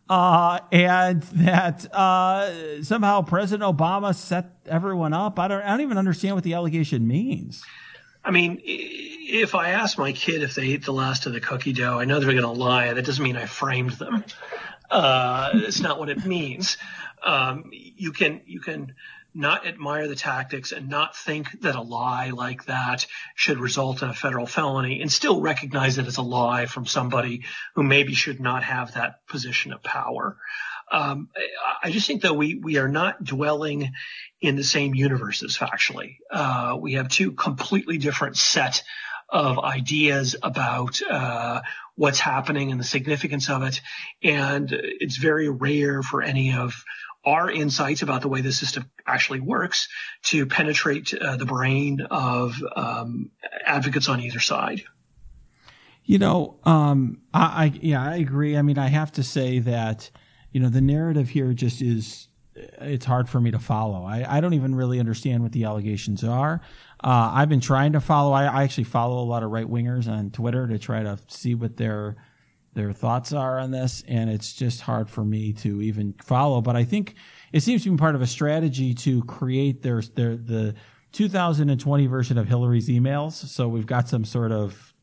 uh, 0.10 0.60
and 0.72 1.24
that 1.24 1.94
uh, 1.94 2.84
somehow 2.84 3.22
President 3.22 3.64
Obama 3.64 4.14
set 4.14 4.52
everyone 4.66 5.14
up. 5.14 5.40
I 5.40 5.48
don't. 5.48 5.62
I 5.62 5.70
don't 5.70 5.82
even 5.82 5.98
understand 5.98 6.36
what 6.36 6.44
the 6.44 6.56
allegation 6.56 7.08
means. 7.08 7.64
I 8.26 8.32
mean, 8.32 8.60
if 8.66 9.54
I 9.54 9.70
ask 9.70 9.98
my 9.98 10.12
kid 10.12 10.42
if 10.42 10.56
they 10.56 10.70
ate 10.70 10.84
the 10.84 10.92
last 10.92 11.26
of 11.28 11.34
the 11.34 11.40
cookie 11.40 11.74
dough, 11.74 12.00
I 12.00 12.06
know 12.06 12.20
they're 12.20 12.32
going 12.32 12.42
to 12.42 12.50
lie. 12.50 12.92
That 12.92 13.06
doesn't 13.06 13.24
mean 13.24 13.38
I 13.38 13.46
framed 13.46 13.92
them. 13.92 14.24
Uh, 14.90 15.52
it's 15.54 15.82
not 15.82 16.00
what 16.00 16.10
it 16.10 16.26
means. 16.26 16.78
Um, 17.24 17.70
you 17.72 18.12
can 18.12 18.42
you 18.46 18.60
can 18.60 18.94
not 19.34 19.68
admire 19.68 20.08
the 20.08 20.16
tactics 20.16 20.72
and 20.72 20.88
not 20.88 21.16
think 21.16 21.62
that 21.62 21.76
a 21.76 21.82
lie 21.82 22.30
like 22.30 22.66
that 22.66 23.06
should 23.36 23.60
result 23.60 24.02
in 24.02 24.10
a 24.10 24.14
federal 24.14 24.46
felony 24.46 25.02
and 25.02 25.12
still 25.12 25.42
recognize 25.42 25.98
it 25.98 26.08
as 26.08 26.18
a 26.18 26.22
lie 26.22 26.66
from 26.66 26.86
somebody 26.86 27.44
who 27.76 27.84
maybe 27.84 28.14
should 28.14 28.40
not 28.40 28.64
have 28.64 28.94
that 28.94 29.28
position 29.28 29.74
of 29.74 29.84
power. 29.84 30.38
Um, 30.90 31.30
I 31.84 31.92
just 31.92 32.08
think 32.08 32.22
that 32.22 32.36
we 32.36 32.56
we 32.56 32.78
are 32.78 32.88
not 32.88 33.24
dwelling 33.24 33.92
in 34.40 34.56
the 34.56 34.64
same 34.64 34.96
universes 34.96 35.58
factually. 35.58 36.18
Uh, 36.32 36.78
we 36.80 36.94
have 36.94 37.10
two 37.10 37.32
completely 37.34 37.98
different 37.98 38.38
set 38.38 38.84
of 39.28 39.60
ideas 39.60 40.36
about 40.42 41.02
uh, 41.02 41.62
what's 41.96 42.20
happening 42.20 42.72
and 42.72 42.80
the 42.80 42.86
significance 42.86 43.50
of 43.50 43.64
it, 43.64 43.82
and 44.24 44.70
it's 44.72 45.18
very 45.18 45.50
rare 45.50 46.04
for 46.04 46.22
any 46.22 46.54
of 46.54 46.84
our 47.26 47.50
insights 47.50 48.02
about 48.02 48.22
the 48.22 48.28
way 48.28 48.42
the 48.42 48.52
system 48.52 48.90
actually 49.08 49.40
works 49.40 49.88
to 50.24 50.46
penetrate 50.46 51.14
uh, 51.14 51.38
the 51.38 51.46
brain 51.46 52.02
of 52.12 52.56
um, 52.76 53.32
advocates 53.66 54.08
on 54.10 54.20
either 54.20 54.40
side. 54.40 54.84
You 56.04 56.20
know, 56.20 56.60
um, 56.66 57.22
I, 57.34 57.42
I, 57.42 57.80
yeah, 57.82 58.04
I 58.04 58.18
agree. 58.18 58.56
I 58.56 58.62
mean, 58.62 58.78
I 58.78 58.88
have 58.88 59.12
to 59.14 59.24
say 59.24 59.60
that 59.60 60.12
you 60.52 60.60
know 60.60 60.70
the 60.70 60.82
narrative 60.82 61.30
here 61.30 61.54
just 61.54 61.82
is 61.82 62.28
it's 62.56 63.06
hard 63.06 63.28
for 63.28 63.40
me 63.40 63.52
to 63.52 63.60
follow. 63.60 64.06
I, 64.06 64.38
I 64.38 64.42
don't 64.42 64.54
even 64.54 64.76
really 64.76 65.00
understand 65.00 65.44
what 65.44 65.52
the 65.52 65.66
allegations 65.66 66.24
are. 66.24 66.62
Uh, 67.04 67.32
I've 67.34 67.50
been 67.50 67.60
trying 67.60 67.94
to 67.94 68.00
follow. 68.00 68.32
I, 68.32 68.46
I 68.46 68.64
actually 68.64 68.86
follow 68.86 69.22
a 69.22 69.28
lot 69.28 69.44
of 69.44 69.52
right 69.52 69.68
wingers 69.68 70.08
on 70.08 70.32
Twitter 70.32 70.68
to 70.68 70.80
try 70.80 71.04
to 71.04 71.20
see 71.28 71.56
what 71.56 71.78
their 71.78 72.16
their 72.74 72.92
thoughts 72.92 73.32
are 73.32 73.58
on 73.58 73.72
this, 73.72 74.04
and 74.08 74.30
it's 74.30 74.54
just 74.54 74.82
hard 74.82 75.10
for 75.10 75.24
me 75.24 75.54
to 75.54 75.82
even 75.82 76.14
follow. 76.22 76.62
But 76.62 76.76
I 76.76 76.84
think 76.84 77.16
it 77.54 77.62
seems 77.62 77.84
to 77.84 77.92
be 77.92 77.98
part 77.98 78.16
of 78.16 78.22
a 78.22 78.28
strategy 78.28 78.94
to 78.96 79.24
create 79.24 79.82
their 79.82 80.02
their 80.02 80.36
the 80.36 80.76
2020 81.14 82.08
version 82.08 82.38
of 82.38 82.48
Hillary's 82.48 82.90
emails. 82.90 83.34
So 83.34 83.70
we've 83.70 83.86
got 83.86 84.10
some 84.10 84.26
sort 84.26 84.52
of 84.52 84.94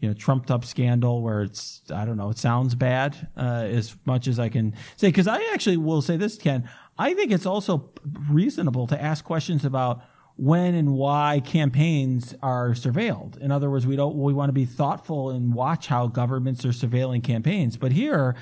you 0.00 0.08
know 0.08 0.14
trumped 0.14 0.50
up 0.50 0.64
scandal 0.64 1.22
where 1.22 1.42
it's 1.42 1.82
I 1.92 2.04
don't 2.04 2.16
know 2.16 2.30
it 2.30 2.38
sounds 2.38 2.74
bad 2.74 3.28
uh, 3.36 3.64
as 3.66 3.96
much 4.04 4.28
as 4.28 4.38
I 4.38 4.48
can 4.48 4.74
say 4.96 5.08
because 5.08 5.26
I 5.26 5.42
actually 5.52 5.78
will 5.78 6.02
say 6.02 6.16
this 6.16 6.36
Ken 6.36 6.68
I 6.98 7.14
think 7.14 7.32
it's 7.32 7.46
also 7.46 7.90
reasonable 8.30 8.86
to 8.88 9.00
ask 9.00 9.24
questions 9.24 9.64
about 9.64 10.02
when 10.36 10.74
and 10.74 10.92
why 10.92 11.40
campaigns 11.44 12.34
are 12.42 12.70
surveilled. 12.70 13.38
In 13.38 13.50
other 13.50 13.70
words, 13.70 13.86
we 13.86 13.96
don't 13.96 14.16
we 14.16 14.32
want 14.32 14.50
to 14.50 14.54
be 14.54 14.66
thoughtful 14.66 15.30
and 15.30 15.54
watch 15.54 15.86
how 15.86 16.06
governments 16.06 16.64
are 16.64 16.70
surveilling 16.70 17.22
campaigns. 17.22 17.76
But 17.76 17.92
here, 17.92 18.36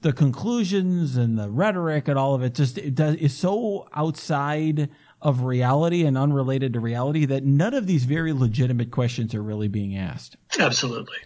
the 0.00 0.12
conclusions 0.12 1.16
and 1.16 1.38
the 1.38 1.50
rhetoric 1.50 2.08
and 2.08 2.18
all 2.18 2.34
of 2.34 2.42
it 2.42 2.54
just 2.54 2.78
it 2.78 2.94
does, 2.94 3.16
is 3.16 3.36
so 3.36 3.88
outside 3.94 4.90
of 5.20 5.42
reality 5.42 6.04
and 6.04 6.16
unrelated 6.16 6.72
to 6.72 6.80
reality 6.80 7.26
that 7.26 7.44
none 7.44 7.74
of 7.74 7.86
these 7.86 8.04
very 8.04 8.32
legitimate 8.32 8.90
questions 8.90 9.34
are 9.34 9.42
really 9.42 9.68
being 9.68 9.96
asked. 9.96 10.36
Absolutely. 10.58 11.18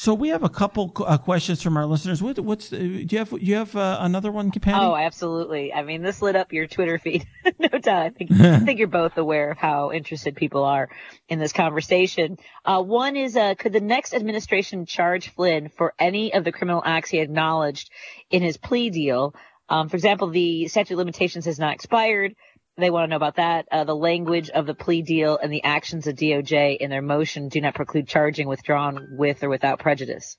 So 0.00 0.14
we 0.14 0.28
have 0.28 0.44
a 0.44 0.48
couple 0.48 0.92
uh, 1.04 1.18
questions 1.18 1.60
from 1.60 1.76
our 1.76 1.84
listeners. 1.84 2.22
What, 2.22 2.38
what's 2.38 2.68
do 2.68 2.78
you 2.78 3.18
have? 3.18 3.30
Do 3.30 3.38
you 3.40 3.56
have 3.56 3.74
uh, 3.74 3.96
another 3.98 4.30
one, 4.30 4.52
Patti? 4.52 4.78
Oh, 4.80 4.94
absolutely. 4.94 5.72
I 5.74 5.82
mean, 5.82 6.02
this 6.02 6.22
lit 6.22 6.36
up 6.36 6.52
your 6.52 6.68
Twitter 6.68 6.98
feed. 6.98 7.26
no 7.58 7.66
doubt. 7.66 8.06
I 8.06 8.10
think, 8.10 8.30
I 8.30 8.60
think 8.60 8.78
you're 8.78 8.86
both 8.86 9.18
aware 9.18 9.50
of 9.50 9.58
how 9.58 9.90
interested 9.90 10.36
people 10.36 10.62
are 10.62 10.88
in 11.28 11.40
this 11.40 11.52
conversation. 11.52 12.38
Uh, 12.64 12.80
one 12.80 13.16
is, 13.16 13.36
uh, 13.36 13.56
could 13.56 13.72
the 13.72 13.80
next 13.80 14.14
administration 14.14 14.86
charge 14.86 15.30
Flynn 15.30 15.68
for 15.68 15.94
any 15.98 16.32
of 16.32 16.44
the 16.44 16.52
criminal 16.52 16.80
acts 16.86 17.10
he 17.10 17.18
acknowledged 17.18 17.90
in 18.30 18.40
his 18.40 18.56
plea 18.56 18.90
deal? 18.90 19.34
Um, 19.68 19.88
for 19.88 19.96
example, 19.96 20.28
the 20.28 20.68
statute 20.68 20.94
of 20.94 20.98
limitations 20.98 21.46
has 21.46 21.58
not 21.58 21.74
expired. 21.74 22.36
They 22.78 22.90
want 22.90 23.04
to 23.04 23.10
know 23.10 23.16
about 23.16 23.36
that. 23.36 23.66
Uh, 23.72 23.82
the 23.82 23.96
language 23.96 24.50
of 24.50 24.64
the 24.64 24.74
plea 24.74 25.02
deal 25.02 25.36
and 25.36 25.52
the 25.52 25.64
actions 25.64 26.06
of 26.06 26.14
DOJ 26.14 26.76
in 26.76 26.90
their 26.90 27.02
motion 27.02 27.48
do 27.48 27.60
not 27.60 27.74
preclude 27.74 28.06
charging 28.06 28.46
withdrawn 28.46 29.16
with 29.18 29.42
or 29.42 29.48
without 29.48 29.80
prejudice. 29.80 30.36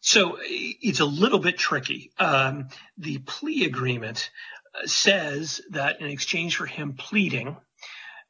So 0.00 0.38
it's 0.40 1.00
a 1.00 1.04
little 1.04 1.40
bit 1.40 1.58
tricky. 1.58 2.12
Um, 2.18 2.68
the 2.96 3.18
plea 3.18 3.64
agreement 3.64 4.30
says 4.84 5.60
that 5.70 6.00
in 6.00 6.06
exchange 6.06 6.56
for 6.56 6.66
him 6.66 6.94
pleading, 6.94 7.56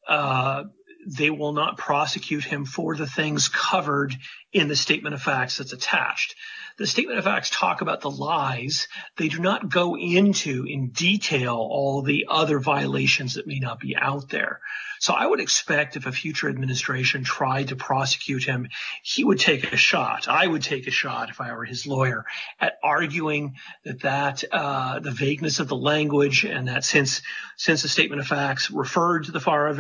uh, 0.09 0.65
they 1.07 1.31
will 1.31 1.53
not 1.53 1.77
prosecute 1.77 2.45
him 2.45 2.65
for 2.65 2.97
the 2.97 3.07
things 3.07 3.49
covered 3.49 4.15
in 4.53 4.69
the 4.69 4.77
statement 4.77 5.15
of 5.15 5.23
facts 5.23 5.59
that's 5.59 5.73
attached. 5.73 6.35
The 6.79 6.87
statement 6.87 7.19
of 7.19 7.25
facts 7.25 7.51
talk 7.51 7.81
about 7.81 8.01
the 8.01 8.11
lies. 8.11 8.89
They 9.17 9.29
do 9.29 9.39
not 9.39 9.69
go 9.69 9.97
into 9.97 10.65
in 10.67 10.89
detail 10.89 11.55
all 11.55 12.03
the 12.03 12.27
other 12.29 12.59
violations 12.59 13.35
that 13.35 13.47
may 13.47 13.59
not 13.59 13.81
be 13.81 13.97
out 13.97 14.29
there. 14.31 14.61
So 15.01 15.13
I 15.15 15.27
would 15.27 15.41
expect 15.41 15.97
if 15.97 16.07
a 16.07 16.13
future 16.13 16.49
administration 16.49 17.25
tried 17.25 17.69
to 17.69 17.77
prosecute 17.77 18.45
him, 18.45 18.69
he 19.03 19.25
would 19.25 19.41
take 19.41 19.73
a 19.73 19.77
shot. 19.77 20.29
I 20.29 20.47
would 20.47 20.63
take 20.63 20.87
a 20.87 20.93
shot 20.93 21.29
if 21.29 21.41
I 21.41 21.53
were 21.53 21.65
his 21.65 21.87
lawyer 21.87 22.25
at 22.61 22.79
arguing 22.83 23.57
that 23.85 24.01
that 24.01 24.45
uh, 24.53 25.01
the 25.01 25.11
vagueness 25.11 25.59
of 25.59 25.69
the 25.69 25.77
language 25.77 26.45
and 26.45 26.69
that 26.69 26.85
since 26.85 27.23
since 27.57 27.83
the 27.83 27.89
statement 27.89 28.21
of 28.21 28.29
facts 28.29 28.71
referred 28.71 29.25
to 29.25 29.33
the 29.33 29.41
FARA 29.41 29.75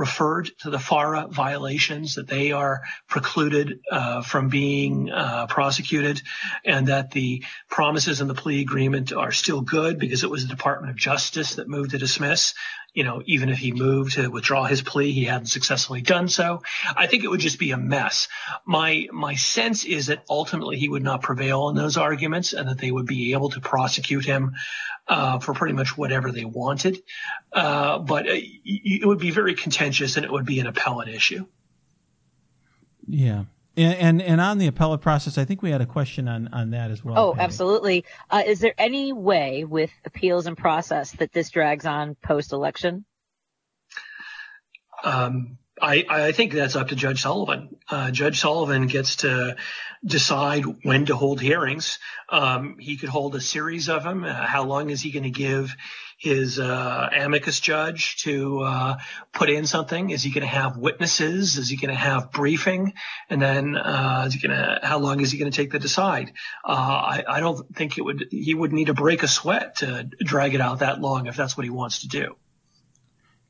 referred 0.00 0.50
to 0.60 0.70
the 0.70 0.78
FARA 0.78 1.28
violations 1.28 2.14
that 2.14 2.26
they 2.26 2.52
are 2.52 2.80
precluded 3.06 3.80
uh, 3.92 4.22
from 4.22 4.48
being 4.48 5.10
uh, 5.10 5.46
prosecuted 5.46 6.22
and 6.64 6.86
that 6.86 7.10
the 7.10 7.44
promises 7.68 8.22
in 8.22 8.26
the 8.26 8.34
plea 8.34 8.62
agreement 8.62 9.12
are 9.12 9.30
still 9.30 9.60
good 9.60 9.98
because 9.98 10.24
it 10.24 10.30
was 10.30 10.44
the 10.44 10.56
Department 10.56 10.90
of 10.90 10.96
Justice 10.96 11.56
that 11.56 11.68
moved 11.68 11.90
to 11.90 11.98
dismiss. 11.98 12.54
You 12.92 13.04
know, 13.04 13.22
even 13.26 13.48
if 13.48 13.58
he 13.58 13.72
moved 13.72 14.14
to 14.14 14.28
withdraw 14.28 14.64
his 14.64 14.82
plea, 14.82 15.12
he 15.12 15.24
hadn't 15.24 15.46
successfully 15.46 16.00
done 16.00 16.28
so. 16.28 16.62
I 16.96 17.06
think 17.06 17.24
it 17.24 17.28
would 17.28 17.40
just 17.40 17.58
be 17.58 17.70
a 17.70 17.76
mess. 17.76 18.28
My 18.64 19.08
my 19.12 19.34
sense 19.34 19.84
is 19.84 20.06
that 20.06 20.24
ultimately 20.28 20.76
he 20.76 20.88
would 20.88 21.02
not 21.02 21.22
prevail 21.22 21.68
in 21.68 21.76
those 21.76 21.96
arguments 21.96 22.52
and 22.52 22.68
that 22.68 22.78
they 22.78 22.90
would 22.90 23.06
be 23.06 23.32
able 23.32 23.50
to 23.50 23.60
prosecute 23.60 24.24
him 24.24 24.52
uh, 25.06 25.38
for 25.38 25.54
pretty 25.54 25.74
much 25.74 25.96
whatever 25.96 26.32
they 26.32 26.44
wanted. 26.44 27.02
Uh, 27.52 27.98
but 27.98 28.26
uh, 28.28 28.32
it 28.34 29.06
would 29.06 29.18
be 29.18 29.30
very 29.30 29.54
contentious 29.54 30.16
and 30.16 30.24
it 30.24 30.32
would 30.32 30.46
be 30.46 30.60
an 30.60 30.66
appellate 30.66 31.08
issue. 31.08 31.46
Yeah. 33.06 33.44
And, 33.76 33.94
and, 33.94 34.22
and 34.22 34.40
on 34.40 34.58
the 34.58 34.66
appellate 34.66 35.00
process, 35.00 35.38
I 35.38 35.44
think 35.44 35.62
we 35.62 35.70
had 35.70 35.80
a 35.80 35.86
question 35.86 36.28
on 36.28 36.48
on 36.48 36.70
that 36.70 36.90
as 36.90 37.04
well. 37.04 37.18
Oh, 37.18 37.32
Patti. 37.32 37.44
absolutely. 37.44 38.04
Uh, 38.28 38.42
is 38.46 38.60
there 38.60 38.74
any 38.76 39.12
way 39.12 39.64
with 39.64 39.90
appeals 40.04 40.46
and 40.46 40.56
process 40.56 41.12
that 41.12 41.32
this 41.32 41.50
drags 41.50 41.86
on 41.86 42.16
post 42.16 42.52
election? 42.52 43.04
Um, 45.02 45.58
I, 45.80 46.04
I, 46.08 46.32
think 46.32 46.52
that's 46.52 46.76
up 46.76 46.88
to 46.88 46.96
Judge 46.96 47.22
Sullivan. 47.22 47.76
Uh, 47.88 48.10
Judge 48.10 48.40
Sullivan 48.40 48.86
gets 48.86 49.16
to 49.16 49.56
decide 50.04 50.64
when 50.82 51.06
to 51.06 51.16
hold 51.16 51.40
hearings. 51.40 51.98
Um, 52.28 52.76
he 52.78 52.96
could 52.96 53.08
hold 53.08 53.34
a 53.34 53.40
series 53.40 53.88
of 53.88 54.02
them. 54.02 54.24
Uh, 54.24 54.46
how 54.46 54.64
long 54.64 54.90
is 54.90 55.00
he 55.00 55.10
going 55.10 55.22
to 55.22 55.30
give 55.30 55.74
his 56.20 56.58
uh, 56.58 57.08
amicus 57.16 57.60
judge 57.60 58.16
to 58.16 58.60
uh, 58.60 58.96
put 59.32 59.48
in 59.48 59.66
something? 59.66 60.10
Is 60.10 60.22
he 60.22 60.30
going 60.30 60.42
to 60.42 60.54
have 60.54 60.76
witnesses? 60.76 61.56
Is 61.56 61.70
he 61.70 61.76
going 61.76 61.94
to 61.94 61.98
have 61.98 62.30
briefing? 62.30 62.92
And 63.30 63.40
then 63.40 63.74
uh, 63.74 64.24
is 64.26 64.34
he 64.34 64.46
going 64.46 64.56
to? 64.56 64.80
How 64.82 64.98
long 64.98 65.20
is 65.20 65.32
he 65.32 65.38
going 65.38 65.50
to 65.50 65.56
take 65.56 65.72
to 65.72 65.78
decide? 65.78 66.32
Uh, 66.62 66.72
I, 66.72 67.24
I 67.26 67.40
don't 67.40 67.74
think 67.74 67.96
it 67.96 68.02
would. 68.02 68.28
He 68.30 68.54
would 68.54 68.72
need 68.72 68.88
to 68.88 68.94
break 68.94 69.22
a 69.22 69.28
sweat 69.28 69.76
to 69.76 70.10
drag 70.20 70.54
it 70.54 70.60
out 70.60 70.80
that 70.80 71.00
long 71.00 71.26
if 71.26 71.36
that's 71.36 71.56
what 71.56 71.64
he 71.64 71.70
wants 71.70 72.00
to 72.00 72.08
do. 72.08 72.36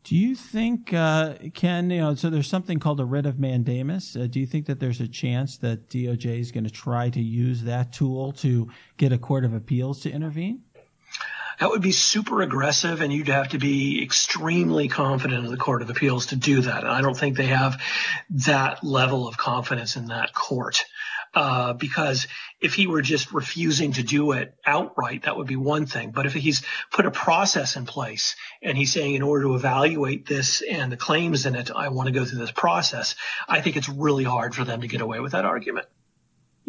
Do 0.03 0.17
you 0.17 0.35
think, 0.35 0.95
uh, 0.95 1.35
Ken, 1.53 1.91
you 1.91 2.01
know, 2.01 2.15
so 2.15 2.31
there's 2.31 2.49
something 2.49 2.79
called 2.79 3.01
a 3.01 3.05
writ 3.05 3.27
of 3.27 3.39
mandamus. 3.39 4.17
Uh, 4.17 4.27
do 4.27 4.41
you 4.41 4.47
think 4.47 4.65
that 4.67 4.81
there's 4.81 5.01
a 5.01 5.07
chance 5.07 5.59
that 5.59 5.91
DOJ 5.91 6.41
is 6.41 6.53
going 6.53 6.65
to 6.65 6.71
try 6.71 7.11
to 7.11 7.21
use 7.21 7.65
that 7.65 7.93
tool 7.93 8.33
to 8.33 8.71
get 8.97 9.13
a 9.13 9.19
court 9.19 9.45
of 9.45 9.53
appeals 9.53 10.01
to 10.01 10.11
intervene? 10.11 10.63
That 11.61 11.69
would 11.69 11.83
be 11.83 11.93
super 11.93 12.41
aggressive, 12.41 13.03
and 13.03 13.13
you'd 13.13 13.29
have 13.29 13.51
to 13.51 13.59
be 13.59 14.03
extremely 14.03 14.89
confident 14.89 15.45
in 15.45 15.51
the 15.51 15.59
Court 15.59 15.83
of 15.83 15.91
Appeals 15.91 16.27
to 16.27 16.37
do 16.37 16.63
that. 16.63 16.85
And 16.85 16.89
I 16.89 17.03
don't 17.03 17.17
think 17.17 17.37
they 17.37 17.49
have 17.49 17.83
that 18.31 18.83
level 18.83 19.29
of 19.29 19.37
confidence 19.37 19.97
in 19.97 20.07
that 20.07 20.33
court. 20.33 20.87
Uh, 21.33 21.75
because 21.75 22.27
if 22.61 22.75
he 22.75 22.89
were 22.89 23.03
just 23.03 23.33
refusing 23.33 23.93
to 23.93 24.03
do 24.03 24.33
it 24.33 24.53
outright, 24.67 25.25
that 25.25 25.37
would 25.37 25.47
be 25.47 25.55
one 25.55 25.87
thing. 25.87 26.11
But 26.11 26.27
if 26.27 26.33
he's 26.33 26.65
put 26.91 27.07
a 27.07 27.11
process 27.11 27.77
in 27.77 27.87
place 27.87 28.35
and 28.63 28.77
he's 28.77 28.93
saying, 28.93 29.15
in 29.15 29.23
order 29.23 29.45
to 29.45 29.55
evaluate 29.55 30.27
this 30.27 30.61
and 30.63 30.91
the 30.91 30.97
claims 30.97 31.47
in 31.47 31.55
it, 31.55 31.71
I 31.71 31.91
want 31.91 32.09
to 32.09 32.13
go 32.13 32.25
through 32.25 32.41
this 32.41 32.51
process, 32.51 33.15
I 33.49 33.61
think 33.61 33.77
it's 33.77 33.89
really 33.89 34.25
hard 34.25 34.57
for 34.57 34.65
them 34.65 34.81
to 34.81 34.89
get 34.89 35.03
away 35.03 35.21
with 35.21 35.33
that 35.33 35.45
argument. 35.45 35.87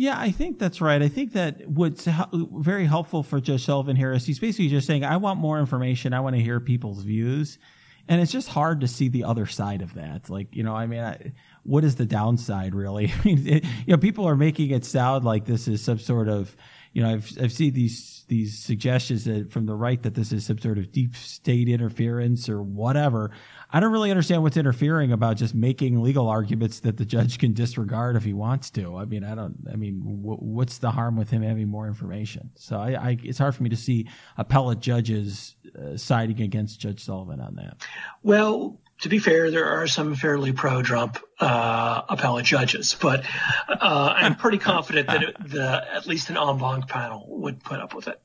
Yeah, 0.02 0.20
I 0.20 0.32
think 0.32 0.58
that's 0.58 0.82
right. 0.82 1.00
I 1.00 1.10
think 1.10 1.34
that 1.34 1.68
what's 1.68 2.08
very 2.34 2.88
helpful 2.88 3.22
for 3.22 3.40
Judge 3.40 3.66
Sullivan 3.66 3.96
here 3.96 4.14
is 4.14 4.26
he's 4.26 4.40
basically 4.40 4.68
just 4.68 4.88
saying, 4.88 5.06
I 5.06 5.18
want 5.18 5.40
more 5.40 5.60
information. 5.60 6.12
I 6.12 6.22
want 6.22 6.36
to 6.36 6.42
hear 6.42 6.60
people's 6.60 7.04
views. 7.04 7.60
and 8.08 8.20
it's 8.20 8.32
just 8.32 8.48
hard 8.48 8.82
to 8.82 8.88
see 8.88 9.10
the 9.10 9.24
other 9.26 9.46
side 9.46 9.84
of 9.84 9.94
that. 9.94 10.28
Like, 10.28 10.56
you 10.56 10.64
know, 10.64 10.76
I 10.76 10.88
mean, 10.88 11.02
I, 11.02 11.34
what 11.62 11.84
is 11.84 11.98
the 11.98 12.08
downside 12.08 12.74
really? 12.74 13.14
I 13.20 13.24
mean, 13.24 13.48
it, 13.48 13.64
you 13.64 13.94
know, 13.94 13.98
people 13.98 14.28
are 14.28 14.36
making 14.36 14.72
it 14.72 14.86
sound 14.86 15.24
like 15.24 15.46
this 15.46 15.68
is 15.68 15.84
some 15.84 16.00
sort 16.00 16.28
of, 16.28 16.58
you 16.94 17.02
know, 17.02 17.10
I've 17.10 17.32
I've 17.42 17.54
seen 17.54 17.74
these 17.74 18.26
these 18.28 18.60
suggestions 18.60 19.24
that 19.26 19.52
from 19.52 19.66
the 19.66 19.76
right 19.76 20.02
that 20.04 20.14
this 20.14 20.32
is 20.34 20.46
some 20.46 20.60
sort 20.60 20.78
of 20.78 20.92
deep 20.92 21.16
state 21.16 21.70
interference 21.70 22.50
or 22.50 22.62
whatever. 22.62 23.32
I 23.72 23.80
don't 23.80 23.94
really 23.94 24.12
understand 24.12 24.44
what's 24.44 24.58
interfering 24.58 25.14
about 25.14 25.38
just 25.38 25.56
making 25.56 26.02
legal 26.02 26.28
arguments 26.28 26.82
that 26.82 26.98
the 26.98 27.06
judge 27.06 27.40
can 27.40 27.54
disregard 27.54 28.18
if 28.18 28.24
he 28.24 28.34
wants 28.34 28.70
to. 28.72 28.98
I 28.98 29.06
mean, 29.06 29.24
I 29.24 29.36
don't. 29.36 29.56
I 29.72 29.78
mean, 29.78 30.02
what's 30.04 30.80
the 30.80 30.92
harm 30.92 31.16
with 31.16 31.30
him 31.30 31.44
having 31.44 31.70
more 31.70 31.88
information? 31.88 32.52
So 32.56 32.78
I, 32.78 32.92
I 32.92 33.18
it's 33.24 33.38
hard 33.38 33.56
for 33.56 33.64
me 33.64 33.70
to 33.70 33.78
see 33.78 34.08
appellate 34.38 34.82
judges 34.82 35.56
uh, 35.80 35.96
siding 35.96 36.42
against 36.42 36.82
Judge 36.82 37.06
Sullivan 37.06 37.40
on 37.40 37.56
that. 37.56 37.78
Well, 38.22 38.81
to 39.02 39.10
be 39.10 39.20
fair, 39.20 39.52
there 39.52 39.66
are 39.66 39.88
some 39.88 40.16
fairly 40.16 40.54
pro-Trump 40.54 41.18
uh, 41.40 42.04
appellate 42.08 42.46
judges, 42.46 42.96
but 43.00 43.26
uh, 43.68 44.14
I'm 44.16 44.36
pretty 44.36 44.60
confident 44.60 45.08
that 45.08 45.24
it, 45.24 45.36
the 45.40 45.86
at 45.94 46.08
least 46.08 46.30
an 46.30 46.38
en 46.38 46.58
banc 46.58 46.88
panel 46.88 47.26
would 47.28 47.64
put 47.64 47.80
up 47.80 47.94
with 47.94 48.08
it. 48.08 48.22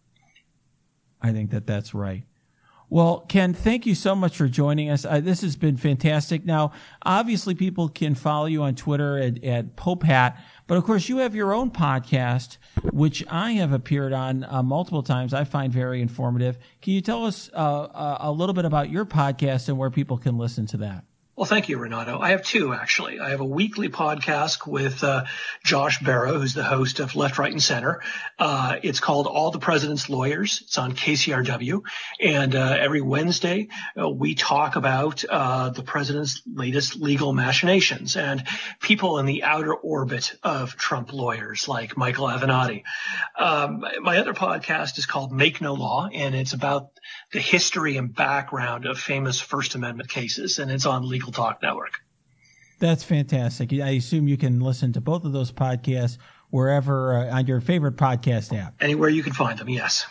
I 1.20 1.32
think 1.32 1.50
that 1.50 1.66
that's 1.66 1.94
right. 1.94 2.24
Well, 2.88 3.20
Ken, 3.28 3.52
thank 3.52 3.84
you 3.84 3.96
so 3.96 4.14
much 4.14 4.36
for 4.36 4.46
joining 4.46 4.90
us. 4.90 5.04
Uh, 5.04 5.18
this 5.18 5.40
has 5.40 5.56
been 5.56 5.76
fantastic. 5.76 6.44
Now, 6.44 6.70
obviously, 7.02 7.54
people 7.54 7.88
can 7.88 8.14
follow 8.14 8.46
you 8.46 8.62
on 8.62 8.76
Twitter 8.76 9.18
at, 9.18 9.42
at 9.42 9.74
Popehat, 9.74 10.38
but 10.68 10.78
of 10.78 10.84
course, 10.84 11.08
you 11.08 11.18
have 11.18 11.34
your 11.34 11.52
own 11.52 11.72
podcast, 11.72 12.58
which 12.92 13.24
I 13.28 13.52
have 13.52 13.72
appeared 13.72 14.12
on 14.12 14.44
uh, 14.44 14.62
multiple 14.62 15.02
times. 15.02 15.34
I 15.34 15.42
find 15.42 15.72
very 15.72 16.00
informative. 16.00 16.58
Can 16.80 16.92
you 16.92 17.00
tell 17.00 17.26
us 17.26 17.50
uh, 17.54 17.56
uh 17.56 18.18
a 18.20 18.32
little 18.32 18.54
bit 18.54 18.64
about 18.64 18.90
your 18.90 19.04
podcast 19.04 19.68
and 19.68 19.78
where 19.78 19.90
people 19.90 20.16
can 20.16 20.38
listen 20.38 20.66
to 20.66 20.76
that? 20.78 21.04
Well, 21.36 21.44
thank 21.44 21.68
you, 21.68 21.76
Renato. 21.76 22.18
I 22.18 22.30
have 22.30 22.42
two 22.42 22.72
actually. 22.72 23.20
I 23.20 23.28
have 23.28 23.40
a 23.40 23.44
weekly 23.44 23.90
podcast 23.90 24.66
with 24.66 25.04
uh, 25.04 25.26
Josh 25.62 25.98
Barro, 25.98 26.40
who's 26.40 26.54
the 26.54 26.64
host 26.64 26.98
of 26.98 27.14
Left, 27.14 27.36
Right, 27.36 27.52
and 27.52 27.62
Center. 27.62 28.00
Uh, 28.38 28.76
it's 28.82 29.00
called 29.00 29.26
All 29.26 29.50
the 29.50 29.58
President's 29.58 30.08
Lawyers. 30.08 30.62
It's 30.62 30.78
on 30.78 30.94
KCRW, 30.94 31.82
and 32.22 32.54
uh, 32.54 32.78
every 32.80 33.02
Wednesday 33.02 33.68
uh, 34.00 34.08
we 34.08 34.34
talk 34.34 34.76
about 34.76 35.26
uh, 35.28 35.68
the 35.68 35.82
president's 35.82 36.40
latest 36.50 36.96
legal 36.96 37.34
machinations 37.34 38.16
and 38.16 38.42
people 38.80 39.18
in 39.18 39.26
the 39.26 39.42
outer 39.42 39.74
orbit 39.74 40.32
of 40.42 40.74
Trump 40.76 41.12
lawyers, 41.12 41.68
like 41.68 41.98
Michael 41.98 42.28
Avenatti. 42.28 42.84
Um, 43.38 43.84
my 44.00 44.16
other 44.16 44.32
podcast 44.32 44.96
is 44.96 45.04
called 45.04 45.32
Make 45.32 45.60
No 45.60 45.74
Law, 45.74 46.08
and 46.10 46.34
it's 46.34 46.54
about 46.54 46.92
the 47.32 47.40
history 47.40 47.98
and 47.98 48.14
background 48.14 48.86
of 48.86 48.98
famous 48.98 49.38
First 49.38 49.74
Amendment 49.74 50.08
cases, 50.08 50.58
and 50.58 50.70
it's 50.70 50.86
on 50.86 51.06
Legal 51.06 51.25
Talk 51.32 51.62
Network. 51.62 51.92
That's 52.78 53.02
fantastic. 53.02 53.72
I 53.72 53.90
assume 53.90 54.28
you 54.28 54.36
can 54.36 54.60
listen 54.60 54.92
to 54.94 55.00
both 55.00 55.24
of 55.24 55.32
those 55.32 55.50
podcasts 55.50 56.18
wherever 56.50 57.16
uh, 57.16 57.36
on 57.36 57.46
your 57.46 57.60
favorite 57.60 57.96
podcast 57.96 58.56
app. 58.56 58.74
Anywhere 58.80 59.08
you 59.08 59.22
can 59.22 59.32
find 59.32 59.58
them, 59.58 59.68
yes. 59.68 60.06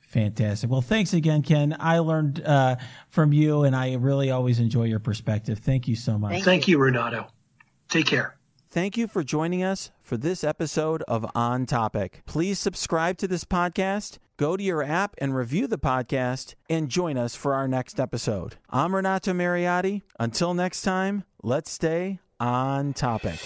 Fantastic. 0.00 0.70
Well, 0.70 0.80
thanks 0.80 1.12
again, 1.12 1.42
Ken. 1.42 1.76
I 1.78 1.98
learned 1.98 2.42
uh, 2.42 2.76
from 3.10 3.32
you, 3.32 3.64
and 3.64 3.74
I 3.74 3.94
really 3.94 4.30
always 4.30 4.60
enjoy 4.60 4.84
your 4.84 5.00
perspective. 5.00 5.58
Thank 5.58 5.88
you 5.88 5.96
so 5.96 6.16
much. 6.18 6.32
Thank, 6.32 6.44
Thank 6.44 6.68
you. 6.68 6.78
you, 6.78 6.84
Renato. 6.84 7.26
Take 7.88 8.06
care. 8.06 8.36
Thank 8.70 8.96
you 8.96 9.08
for 9.08 9.22
joining 9.22 9.62
us 9.62 9.90
for 10.02 10.16
this 10.16 10.44
episode 10.44 11.02
of 11.08 11.26
On 11.34 11.66
Topic. 11.66 12.22
Please 12.26 12.58
subscribe 12.58 13.18
to 13.18 13.28
this 13.28 13.44
podcast 13.44 14.18
Go 14.38 14.56
to 14.56 14.62
your 14.62 14.82
app 14.82 15.14
and 15.18 15.34
review 15.34 15.66
the 15.66 15.78
podcast 15.78 16.54
and 16.68 16.90
join 16.90 17.16
us 17.16 17.34
for 17.34 17.54
our 17.54 17.66
next 17.66 17.98
episode. 17.98 18.56
I'm 18.68 18.94
Renato 18.94 19.32
Mariotti. 19.32 20.02
Until 20.20 20.52
next 20.52 20.82
time, 20.82 21.24
let's 21.42 21.70
stay 21.70 22.18
on 22.38 22.92
topic. 22.92 23.40